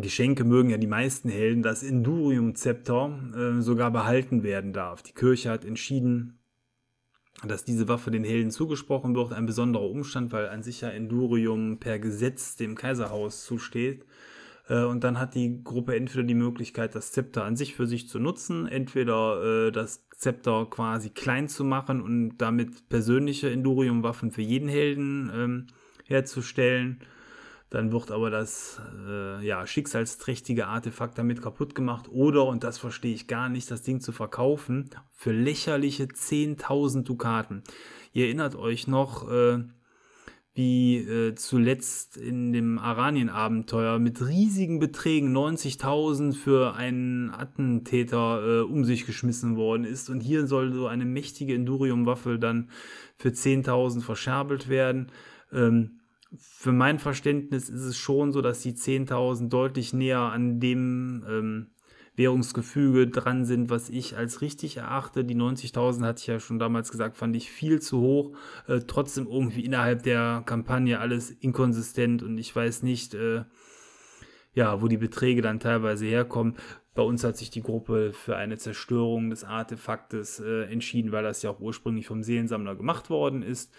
Geschenke 0.00 0.44
mögen 0.44 0.70
ja 0.70 0.76
die 0.76 0.86
meisten 0.86 1.28
Helden, 1.28 1.62
das 1.62 1.82
Endurium-Zepter 1.82 3.18
äh, 3.36 3.62
sogar 3.62 3.90
behalten 3.90 4.42
werden 4.42 4.72
darf. 4.72 5.02
Die 5.02 5.12
Kirche 5.12 5.50
hat 5.50 5.64
entschieden, 5.64 6.38
dass 7.46 7.64
diese 7.64 7.88
Waffe 7.88 8.10
den 8.10 8.24
Helden 8.24 8.50
zugesprochen 8.50 9.14
wird. 9.14 9.32
Ein 9.32 9.46
besonderer 9.46 9.88
Umstand, 9.88 10.32
weil 10.32 10.48
an 10.48 10.62
sich 10.62 10.80
ja 10.80 10.88
Endurium 10.88 11.78
per 11.78 11.98
Gesetz 11.98 12.56
dem 12.56 12.74
Kaiserhaus 12.74 13.44
zusteht. 13.44 14.04
Äh, 14.68 14.84
und 14.84 15.04
dann 15.04 15.18
hat 15.18 15.34
die 15.34 15.62
Gruppe 15.62 15.94
entweder 15.94 16.24
die 16.24 16.34
Möglichkeit, 16.34 16.94
das 16.94 17.12
Zepter 17.12 17.44
an 17.44 17.56
sich 17.56 17.74
für 17.74 17.86
sich 17.86 18.08
zu 18.08 18.18
nutzen, 18.18 18.66
entweder 18.66 19.66
äh, 19.66 19.72
das 19.72 20.08
Zepter 20.16 20.66
quasi 20.66 21.10
klein 21.10 21.48
zu 21.48 21.64
machen 21.64 22.00
und 22.00 22.38
damit 22.38 22.88
persönliche 22.88 23.50
Endurium-Waffen 23.50 24.30
für 24.30 24.42
jeden 24.42 24.68
Helden 24.68 25.30
ähm, 25.34 25.66
herzustellen 26.04 27.00
dann 27.70 27.92
wird 27.92 28.10
aber 28.10 28.30
das 28.30 28.80
äh, 29.06 29.44
ja, 29.44 29.66
schicksalsträchtige 29.66 30.68
Artefakt 30.68 31.18
damit 31.18 31.42
kaputt 31.42 31.74
gemacht. 31.74 32.08
Oder, 32.10 32.44
und 32.46 32.62
das 32.62 32.78
verstehe 32.78 33.14
ich 33.14 33.26
gar 33.26 33.48
nicht, 33.48 33.70
das 33.70 33.82
Ding 33.82 34.00
zu 34.00 34.12
verkaufen 34.12 34.90
für 35.12 35.32
lächerliche 35.32 36.04
10.000 36.04 37.02
Dukaten. 37.02 37.64
Ihr 38.12 38.26
erinnert 38.26 38.54
euch 38.54 38.86
noch, 38.86 39.30
äh, 39.30 39.64
wie 40.54 40.98
äh, 40.98 41.34
zuletzt 41.34 42.16
in 42.16 42.52
dem 42.52 42.78
Aranien-Abenteuer 42.78 43.98
mit 43.98 44.24
riesigen 44.24 44.78
Beträgen 44.78 45.36
90.000 45.36 46.32
für 46.32 46.74
einen 46.74 47.30
Attentäter 47.30 48.60
äh, 48.60 48.62
um 48.62 48.84
sich 48.84 49.04
geschmissen 49.04 49.56
worden 49.56 49.84
ist. 49.84 50.10
Und 50.10 50.20
hier 50.20 50.46
soll 50.46 50.72
so 50.72 50.86
eine 50.86 51.04
mächtige 51.04 51.54
Endurium-Waffe 51.54 52.38
dann 52.38 52.70
für 53.16 53.30
10.000 53.30 54.00
verscherbelt 54.00 54.68
werden. 54.68 55.10
Ähm, 55.52 55.98
für 56.38 56.72
mein 56.72 56.98
Verständnis 56.98 57.68
ist 57.68 57.82
es 57.82 57.96
schon 57.96 58.32
so, 58.32 58.42
dass 58.42 58.60
die 58.60 58.74
10.000 58.74 59.48
deutlich 59.48 59.92
näher 59.92 60.20
an 60.20 60.60
dem 60.60 61.24
ähm, 61.28 61.66
Währungsgefüge 62.16 63.08
dran 63.08 63.44
sind, 63.44 63.70
was 63.70 63.90
ich 63.90 64.16
als 64.16 64.40
richtig 64.40 64.76
erachte. 64.76 65.24
Die 65.24 65.34
90.000 65.34 66.04
hatte 66.04 66.20
ich 66.20 66.26
ja 66.26 66.38
schon 66.38 66.58
damals 66.58 66.90
gesagt, 66.90 67.16
fand 67.16 67.34
ich 67.34 67.50
viel 67.50 67.80
zu 67.80 68.00
hoch. 68.00 68.36
Äh, 68.68 68.80
trotzdem 68.86 69.26
irgendwie 69.26 69.64
innerhalb 69.64 70.02
der 70.04 70.42
Kampagne 70.46 71.00
alles 71.00 71.30
inkonsistent 71.30 72.22
und 72.22 72.38
ich 72.38 72.54
weiß 72.54 72.82
nicht, 72.82 73.14
äh, 73.14 73.44
ja, 74.54 74.80
wo 74.80 74.86
die 74.86 74.96
Beträge 74.96 75.42
dann 75.42 75.58
teilweise 75.58 76.06
herkommen. 76.06 76.54
Bei 76.94 77.02
uns 77.02 77.24
hat 77.24 77.36
sich 77.36 77.50
die 77.50 77.62
Gruppe 77.62 78.12
für 78.12 78.36
eine 78.36 78.56
Zerstörung 78.56 79.30
des 79.30 79.42
Artefaktes 79.42 80.38
äh, 80.38 80.62
entschieden, 80.64 81.10
weil 81.10 81.24
das 81.24 81.42
ja 81.42 81.50
auch 81.50 81.58
ursprünglich 81.58 82.06
vom 82.06 82.22
Seelensammler 82.22 82.76
gemacht 82.76 83.10
worden 83.10 83.42
ist. 83.42 83.72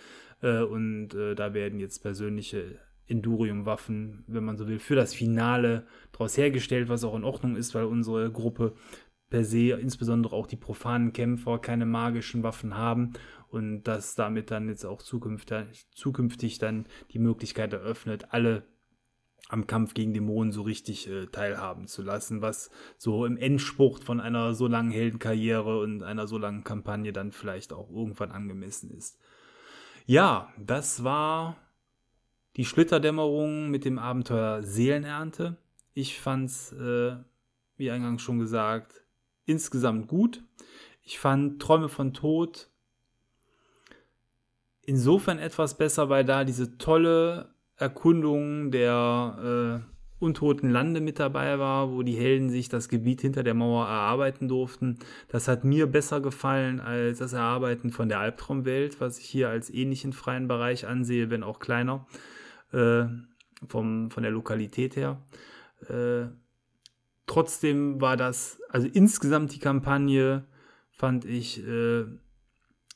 Äh, 0.45 0.61
und 0.61 1.15
äh, 1.15 1.33
da 1.35 1.53
werden 1.53 1.79
jetzt 1.79 1.99
persönliche 1.99 2.79
Endurium-Waffen, 3.07 4.23
wenn 4.27 4.45
man 4.45 4.57
so 4.57 4.67
will, 4.67 4.79
für 4.79 4.95
das 4.95 5.13
Finale 5.13 5.85
daraus 6.11 6.37
hergestellt, 6.37 6.87
was 6.87 7.03
auch 7.03 7.15
in 7.15 7.23
Ordnung 7.23 7.55
ist, 7.55 7.73
weil 7.75 7.85
unsere 7.85 8.31
Gruppe 8.31 8.75
per 9.29 9.43
se, 9.43 9.71
insbesondere 9.71 10.35
auch 10.35 10.47
die 10.47 10.55
profanen 10.55 11.11
Kämpfer, 11.11 11.57
keine 11.59 11.85
magischen 11.85 12.43
Waffen 12.43 12.77
haben 12.77 13.13
und 13.49 13.83
dass 13.83 14.15
damit 14.15 14.51
dann 14.51 14.69
jetzt 14.69 14.85
auch 14.85 15.01
zukünftig, 15.01 15.87
zukünftig 15.91 16.59
dann 16.59 16.85
die 17.11 17.19
Möglichkeit 17.19 17.73
eröffnet, 17.73 18.27
alle 18.31 18.63
am 19.49 19.67
Kampf 19.67 19.93
gegen 19.93 20.13
Dämonen 20.13 20.51
so 20.51 20.63
richtig 20.63 21.07
äh, 21.07 21.27
teilhaben 21.27 21.87
zu 21.87 22.01
lassen, 22.01 22.41
was 22.41 22.71
so 22.97 23.25
im 23.25 23.37
Endspurt 23.37 24.03
von 24.03 24.19
einer 24.19 24.55
so 24.55 24.67
langen 24.67 24.91
Heldenkarriere 24.91 25.79
und 25.79 26.01
einer 26.03 26.27
so 26.27 26.37
langen 26.37 26.63
Kampagne 26.63 27.13
dann 27.13 27.31
vielleicht 27.31 27.73
auch 27.73 27.91
irgendwann 27.91 28.31
angemessen 28.31 28.89
ist. 28.91 29.19
Ja, 30.08 30.53
das 30.58 31.03
war 31.03 31.58
die 32.58 32.66
Schlitterdämmerung 32.66 33.70
mit 33.72 33.86
dem 33.86 33.97
Abenteuer 33.97 34.62
Seelenernte. 34.62 35.58
Ich 35.95 36.20
fand's, 36.20 36.72
äh, 36.74 37.16
wie 37.78 37.89
eingangs 37.89 38.22
schon 38.22 38.38
gesagt, 38.38 39.03
insgesamt 39.45 40.08
gut. 40.08 40.43
Ich 41.01 41.18
fand 41.18 41.60
Träume 41.60 41.89
von 41.89 42.14
Tod 42.14 42.70
insofern 44.84 45.39
etwas 45.39 45.76
besser, 45.76 46.08
weil 46.10 46.24
da 46.24 46.43
diese 46.43 46.78
tolle 46.78 47.56
Erkundung 47.76 48.70
der 48.70 49.82
äh, 49.84 49.94
untoten 50.20 50.70
Lande 50.70 51.01
mit 51.01 51.20
dabei 51.20 51.59
war, 51.59 51.91
wo 51.91 52.01
die 52.01 52.16
Helden 52.16 52.49
sich 52.49 52.70
das 52.70 52.89
Gebiet 52.89 53.22
hinter 53.22 53.43
der 53.43 53.53
Mauer 53.53 53.86
erarbeiten 53.86 54.47
durften. 54.47 54.97
Das 55.28 55.47
hat 55.47 55.63
mir 55.63 55.88
besser 55.88 56.22
gefallen 56.22 56.80
als 56.80 57.20
das 57.20 57.34
Erarbeiten 57.34 57.91
von 57.91 58.07
der 58.07 58.20
Albtraumwelt, 58.20 59.01
was 59.01 59.20
ich 59.20 59.26
hier 59.26 59.49
als 59.49 59.70
ähnlichen 59.70 60.13
freien 60.13 60.47
Bereich 60.47 60.88
ansehe, 60.88 61.30
wenn 61.30 61.43
auch 61.43 61.59
kleiner, 61.59 62.07
äh, 62.72 63.05
vom, 63.68 64.09
von 64.09 64.24
der 64.24 64.32
Lokalität 64.32 64.95
her. 64.95 65.22
Äh, 65.89 66.28
trotzdem 67.28 67.99
war 67.99 68.16
das, 68.16 68.59
also 68.70 68.88
insgesamt 68.88 69.53
die 69.53 69.59
Kampagne 69.59 70.45
fand 70.91 71.26
ich 71.26 71.66
äh, 71.68 72.05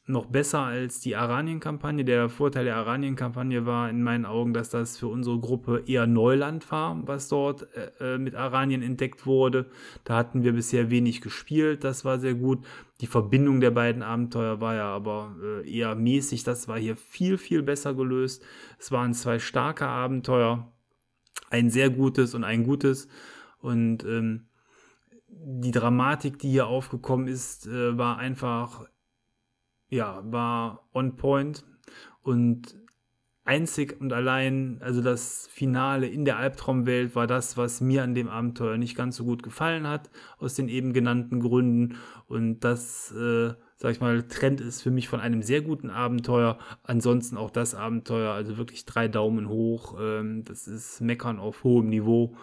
noch 0.10 0.26
besser 0.26 0.62
als 0.62 1.00
die 1.00 1.16
Aranien-Kampagne. 1.16 2.04
Der 2.04 2.30
Vorteil 2.30 2.66
der 2.66 2.78
Aranien-Kampagne 2.78 3.66
war 3.66 3.90
in 3.90 4.02
meinen 4.02 4.26
Augen, 4.26 4.54
dass 4.54 4.70
das 4.70 4.98
für 4.98 5.08
unsere 5.08 5.40
Gruppe 5.40 5.84
eher 5.86 6.08
Neuland 6.08 6.70
war, 6.72 7.00
was 7.08 7.30
dort 7.30 7.68
äh, 7.76 8.16
äh, 8.16 8.18
mit 8.18 8.34
Aranien 8.34 8.82
entdeckt 8.82 9.28
wurde. 9.28 9.70
Da 10.04 10.16
hatten 10.16 10.44
wir 10.44 10.54
bisher 10.54 10.90
wenig 10.90 11.22
gespielt, 11.22 11.84
das 11.84 12.06
war 12.06 12.20
sehr 12.20 12.34
gut. 12.34 12.66
Die 13.02 13.08
Verbindung 13.08 13.62
der 13.62 13.72
beiden 13.72 14.02
Abenteuer 14.02 14.60
war 14.60 14.76
ja 14.76 14.88
aber 14.88 15.36
äh, 15.44 15.72
eher 15.72 15.94
mäßig, 15.94 16.44
das 16.44 16.68
war 16.68 16.80
hier 16.80 16.98
viel, 16.98 17.38
viel 17.38 17.62
besser 17.62 17.94
gelöst. 17.94 18.44
Es 18.80 18.92
waren 18.92 19.14
zwei 19.14 19.38
starke 19.38 19.86
Abenteuer, 19.86 20.72
ein 21.52 21.70
sehr 21.70 21.92
gutes 21.92 22.34
und 22.34 22.44
ein 22.44 22.64
gutes. 22.64 23.08
Und 23.60 24.04
ähm, 24.06 24.48
die 25.28 25.72
Dramatik, 25.72 26.40
die 26.40 26.50
hier 26.50 26.66
aufgekommen 26.66 27.28
ist, 27.28 27.68
äh, 27.68 27.96
war 27.96 28.18
einfach 28.18 28.86
ja, 29.90 30.22
war 30.26 30.88
on 30.94 31.16
point 31.16 31.66
und 32.22 32.80
einzig 33.50 34.00
und 34.00 34.14
allein, 34.14 34.78
also 34.82 35.02
das 35.02 35.48
Finale 35.52 36.08
in 36.08 36.24
der 36.24 36.38
Albtraumwelt 36.38 37.16
war 37.16 37.26
das, 37.26 37.58
was 37.58 37.82
mir 37.82 38.04
an 38.04 38.14
dem 38.14 38.28
Abenteuer 38.28 38.78
nicht 38.78 38.96
ganz 38.96 39.16
so 39.16 39.24
gut 39.24 39.42
gefallen 39.42 39.88
hat, 39.88 40.12
aus 40.38 40.54
den 40.54 40.70
eben 40.70 40.94
genannten 40.94 41.40
Gründen. 41.40 41.96
Und 42.28 42.60
das, 42.60 43.12
äh, 43.12 43.54
sag 43.76 43.92
ich 43.92 44.02
mal, 44.02 44.22
trennt 44.22 44.62
es 44.62 44.84
für 44.84 44.92
mich 44.92 45.08
von 45.08 45.20
einem 45.20 45.42
sehr 45.42 45.62
guten 45.62 45.90
Abenteuer. 45.90 46.60
Ansonsten 46.84 47.38
auch 47.38 47.50
das 47.50 47.74
Abenteuer, 47.74 48.34
also 48.34 48.58
wirklich 48.58 48.86
drei 48.86 49.08
Daumen 49.08 49.50
hoch. 49.50 49.98
Ähm, 50.00 50.44
das 50.46 50.68
ist 50.68 51.02
Meckern 51.02 51.40
auf 51.40 51.64
hohem 51.64 51.90
Niveau 51.90 52.36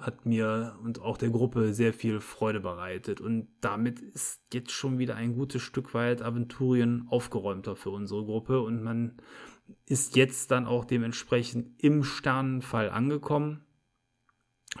hat 0.00 0.26
mir 0.26 0.76
und 0.82 1.00
auch 1.00 1.16
der 1.16 1.30
Gruppe 1.30 1.72
sehr 1.74 1.92
viel 1.92 2.20
Freude 2.20 2.60
bereitet. 2.60 3.20
Und 3.20 3.48
damit 3.60 4.00
ist 4.00 4.40
jetzt 4.52 4.72
schon 4.72 4.98
wieder 4.98 5.16
ein 5.16 5.34
gutes 5.34 5.62
Stück 5.62 5.94
weit 5.94 6.22
Aventurien 6.22 7.06
aufgeräumter 7.08 7.76
für 7.76 7.90
unsere 7.90 8.24
Gruppe. 8.24 8.60
Und 8.60 8.82
man 8.82 9.18
ist 9.86 10.16
jetzt 10.16 10.50
dann 10.50 10.66
auch 10.66 10.84
dementsprechend 10.84 11.82
im 11.82 12.02
Sternenfall 12.02 12.90
angekommen. 12.90 13.64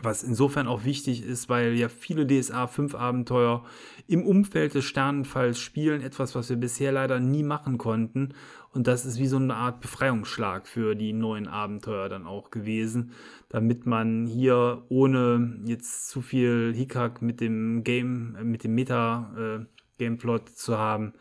Was 0.02 0.22
insofern 0.22 0.68
auch 0.68 0.84
wichtig 0.84 1.24
ist, 1.24 1.48
weil 1.48 1.74
ja 1.74 1.88
viele 1.88 2.24
DSA 2.24 2.68
5 2.68 2.94
Abenteuer 2.94 3.64
im 4.06 4.24
Umfeld 4.24 4.74
des 4.74 4.84
Sternenfalls 4.84 5.58
spielen, 5.58 6.00
etwas, 6.00 6.36
was 6.36 6.48
wir 6.48 6.56
bisher 6.56 6.92
leider 6.92 7.18
nie 7.18 7.42
machen 7.42 7.76
konnten. 7.76 8.34
Und 8.72 8.86
das 8.86 9.04
ist 9.04 9.18
wie 9.18 9.26
so 9.26 9.36
eine 9.36 9.56
Art 9.56 9.80
Befreiungsschlag 9.80 10.68
für 10.68 10.94
die 10.94 11.12
neuen 11.12 11.48
Abenteuer 11.48 12.08
dann 12.08 12.24
auch 12.24 12.52
gewesen, 12.52 13.10
damit 13.48 13.84
man 13.84 14.26
hier 14.26 14.84
ohne 14.88 15.58
jetzt 15.64 16.08
zu 16.08 16.22
viel 16.22 16.72
Hickhack 16.72 17.20
mit 17.20 17.40
dem 17.40 17.82
Game, 17.82 18.36
mit 18.44 18.62
dem 18.62 18.76
Meta-Gameplot 18.76 20.50
äh, 20.50 20.54
zu 20.54 20.78
haben, 20.78 21.14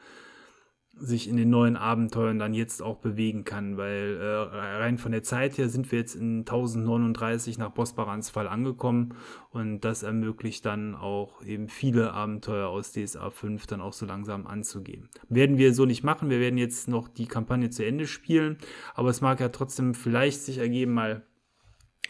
sich 0.99 1.27
in 1.27 1.37
den 1.37 1.49
neuen 1.49 1.75
Abenteuern 1.75 2.39
dann 2.39 2.53
jetzt 2.53 2.81
auch 2.81 2.97
bewegen 2.97 3.43
kann, 3.43 3.77
weil 3.77 4.17
äh, 4.19 4.25
rein 4.25 4.97
von 4.97 5.11
der 5.11 5.23
Zeit 5.23 5.57
her 5.57 5.69
sind 5.69 5.91
wir 5.91 5.99
jetzt 5.99 6.15
in 6.15 6.39
1039 6.39 7.57
nach 7.57 7.71
Bosporans 7.71 8.29
Fall 8.29 8.47
angekommen 8.47 9.15
und 9.51 9.81
das 9.81 10.03
ermöglicht 10.03 10.65
dann 10.65 10.95
auch 10.95 11.43
eben 11.43 11.69
viele 11.69 12.13
Abenteuer 12.13 12.67
aus 12.69 12.91
DSA 12.91 13.29
5 13.29 13.67
dann 13.67 13.81
auch 13.81 13.93
so 13.93 14.05
langsam 14.05 14.47
anzugehen. 14.47 15.09
Werden 15.29 15.57
wir 15.57 15.73
so 15.73 15.85
nicht 15.85 16.03
machen, 16.03 16.29
wir 16.29 16.39
werden 16.39 16.57
jetzt 16.57 16.87
noch 16.87 17.07
die 17.07 17.27
Kampagne 17.27 17.69
zu 17.69 17.85
Ende 17.85 18.07
spielen, 18.07 18.57
aber 18.93 19.09
es 19.09 19.21
mag 19.21 19.39
ja 19.39 19.49
trotzdem 19.49 19.93
vielleicht 19.93 20.41
sich 20.41 20.57
ergeben, 20.57 20.93
mal 20.93 21.23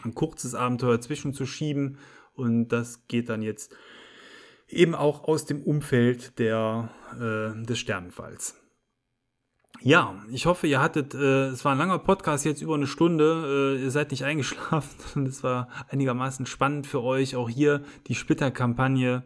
ein 0.02 0.14
kurzes 0.14 0.54
Abenteuer 0.54 1.00
zwischenzuschieben 1.00 1.98
und 2.34 2.68
das 2.68 3.06
geht 3.06 3.28
dann 3.28 3.42
jetzt 3.42 3.74
eben 4.68 4.94
auch 4.94 5.24
aus 5.24 5.44
dem 5.44 5.62
Umfeld 5.62 6.38
der, 6.38 6.90
äh, 7.14 7.64
des 7.64 7.78
Sternenfalls. 7.78 8.59
Ja, 9.82 10.14
ich 10.30 10.44
hoffe, 10.44 10.66
ihr 10.66 10.82
hattet, 10.82 11.14
äh, 11.14 11.46
es 11.46 11.64
war 11.64 11.72
ein 11.72 11.78
langer 11.78 11.98
Podcast, 11.98 12.44
jetzt 12.44 12.60
über 12.60 12.74
eine 12.74 12.86
Stunde, 12.86 13.78
äh, 13.78 13.82
ihr 13.82 13.90
seid 13.90 14.10
nicht 14.10 14.24
eingeschlafen 14.26 14.90
und 15.14 15.26
es 15.26 15.42
war 15.42 15.68
einigermaßen 15.88 16.44
spannend 16.44 16.86
für 16.86 17.02
euch, 17.02 17.34
auch 17.34 17.48
hier 17.48 17.82
die 18.06 18.14
Splitterkampagne 18.14 19.22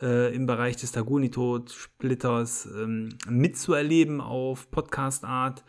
äh, 0.00 0.32
im 0.32 0.46
Bereich 0.46 0.76
des 0.76 0.92
Tagunito-Splitters 0.92 2.66
ähm, 2.66 3.18
mitzuerleben 3.28 4.20
auf 4.20 4.70
Podcast-Art. 4.70 5.64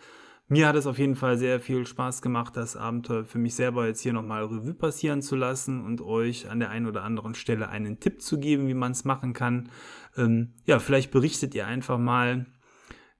Mir 0.48 0.68
hat 0.68 0.76
es 0.76 0.86
auf 0.86 1.00
jeden 1.00 1.16
Fall 1.16 1.40
sehr 1.40 1.60
viel 1.60 1.88
Spaß 1.88 2.22
gemacht, 2.22 2.56
das 2.56 2.76
Abenteuer 2.76 3.26
für 3.26 3.40
mich 3.40 3.56
selber 3.56 3.88
jetzt 3.88 4.02
hier 4.02 4.14
nochmal 4.14 4.44
Revue 4.46 4.76
passieren 4.76 5.24
zu 5.24 5.36
lassen 5.36 5.84
und 5.84 6.02
euch 6.02 6.48
an 6.48 6.60
der 6.60 6.70
einen 6.70 6.86
oder 6.86 7.02
anderen 7.02 7.34
Stelle 7.34 7.70
einen 7.70 8.00
Tipp 8.00 8.22
zu 8.22 8.40
geben, 8.40 8.68
wie 8.68 8.76
man 8.76 8.92
es 8.92 9.04
machen 9.04 9.34
kann. 9.34 9.72
Ähm, 10.16 10.54
ja, 10.68 10.78
vielleicht 10.78 11.10
berichtet 11.10 11.56
ihr 11.56 11.66
einfach 11.66 11.98
mal, 11.98 12.46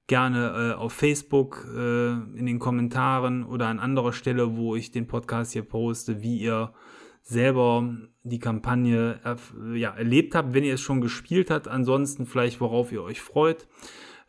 gerne 0.08 0.74
äh, 0.74 0.74
auf 0.74 0.94
Facebook 0.94 1.68
äh, 1.76 2.12
in 2.12 2.46
den 2.46 2.60
Kommentaren 2.60 3.44
oder 3.44 3.68
an 3.68 3.80
anderer 3.80 4.14
Stelle, 4.14 4.56
wo 4.56 4.76
ich 4.76 4.92
den 4.92 5.08
Podcast 5.08 5.54
hier 5.54 5.64
poste, 5.64 6.22
wie 6.22 6.38
ihr 6.38 6.74
selber 7.22 7.90
die 8.24 8.40
Kampagne 8.40 9.20
äh, 9.24 9.78
ja, 9.78 9.90
erlebt 9.92 10.36
habt, 10.36 10.54
wenn 10.54 10.64
ihr 10.64 10.76
es 10.76 10.82
schon 10.82 11.02
gespielt 11.02 11.50
habt. 11.50 11.68
Ansonsten 11.68 12.26
vielleicht, 12.26 12.62
worauf 12.62 12.92
ihr 12.92 13.02
euch 13.02 13.22
freut. 13.22 13.68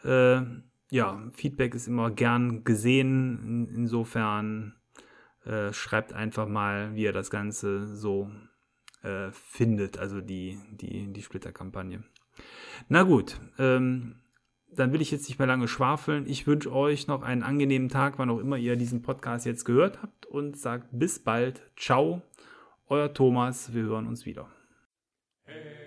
Äh, 0.03 0.41
ja, 0.91 1.23
Feedback 1.35 1.75
ist 1.75 1.89
immer 1.89 2.11
gern 2.11 2.65
gesehen. 2.65 3.69
In, 3.69 3.75
insofern 3.75 4.77
äh, 5.45 5.73
schreibt 5.73 6.15
einfach 6.15 6.49
mal, 6.49 6.95
wie 6.95 7.03
ihr 7.03 7.13
das 7.13 7.31
Ganze 7.31 7.87
so 7.87 8.31
äh, 9.03 9.31
findet, 9.31 9.99
also 9.99 10.21
die, 10.23 10.59
die, 10.73 11.13
die 11.13 11.23
Splitter-Kampagne. 11.23 12.03
Na 12.89 13.03
gut, 13.03 13.41
ähm, 13.59 14.17
dann 14.77 14.93
will 14.93 15.01
ich 15.01 15.11
jetzt 15.11 15.29
nicht 15.29 15.39
mehr 15.39 15.49
lange 15.49 15.69
schwafeln. 15.69 16.27
Ich 16.29 16.47
wünsche 16.47 16.73
euch 16.73 17.07
noch 17.07 17.23
einen 17.23 17.43
angenehmen 17.43 17.89
Tag, 17.89 18.19
wann 18.19 18.31
auch 18.31 18.39
immer 18.39 18.57
ihr 18.57 18.77
diesen 18.77 19.03
Podcast 19.03 19.47
jetzt 19.47 19.65
gehört 19.65 20.03
habt 20.03 20.27
und 20.27 20.57
sagt 20.57 20.89
bis 20.93 21.19
bald. 21.19 21.63
Ciao, 21.77 22.23
euer 22.89 23.13
Thomas. 23.13 23.75
Wir 23.75 23.83
hören 23.83 24.07
uns 24.07 24.27
wieder. 24.27 24.49
Hey. 25.45 25.86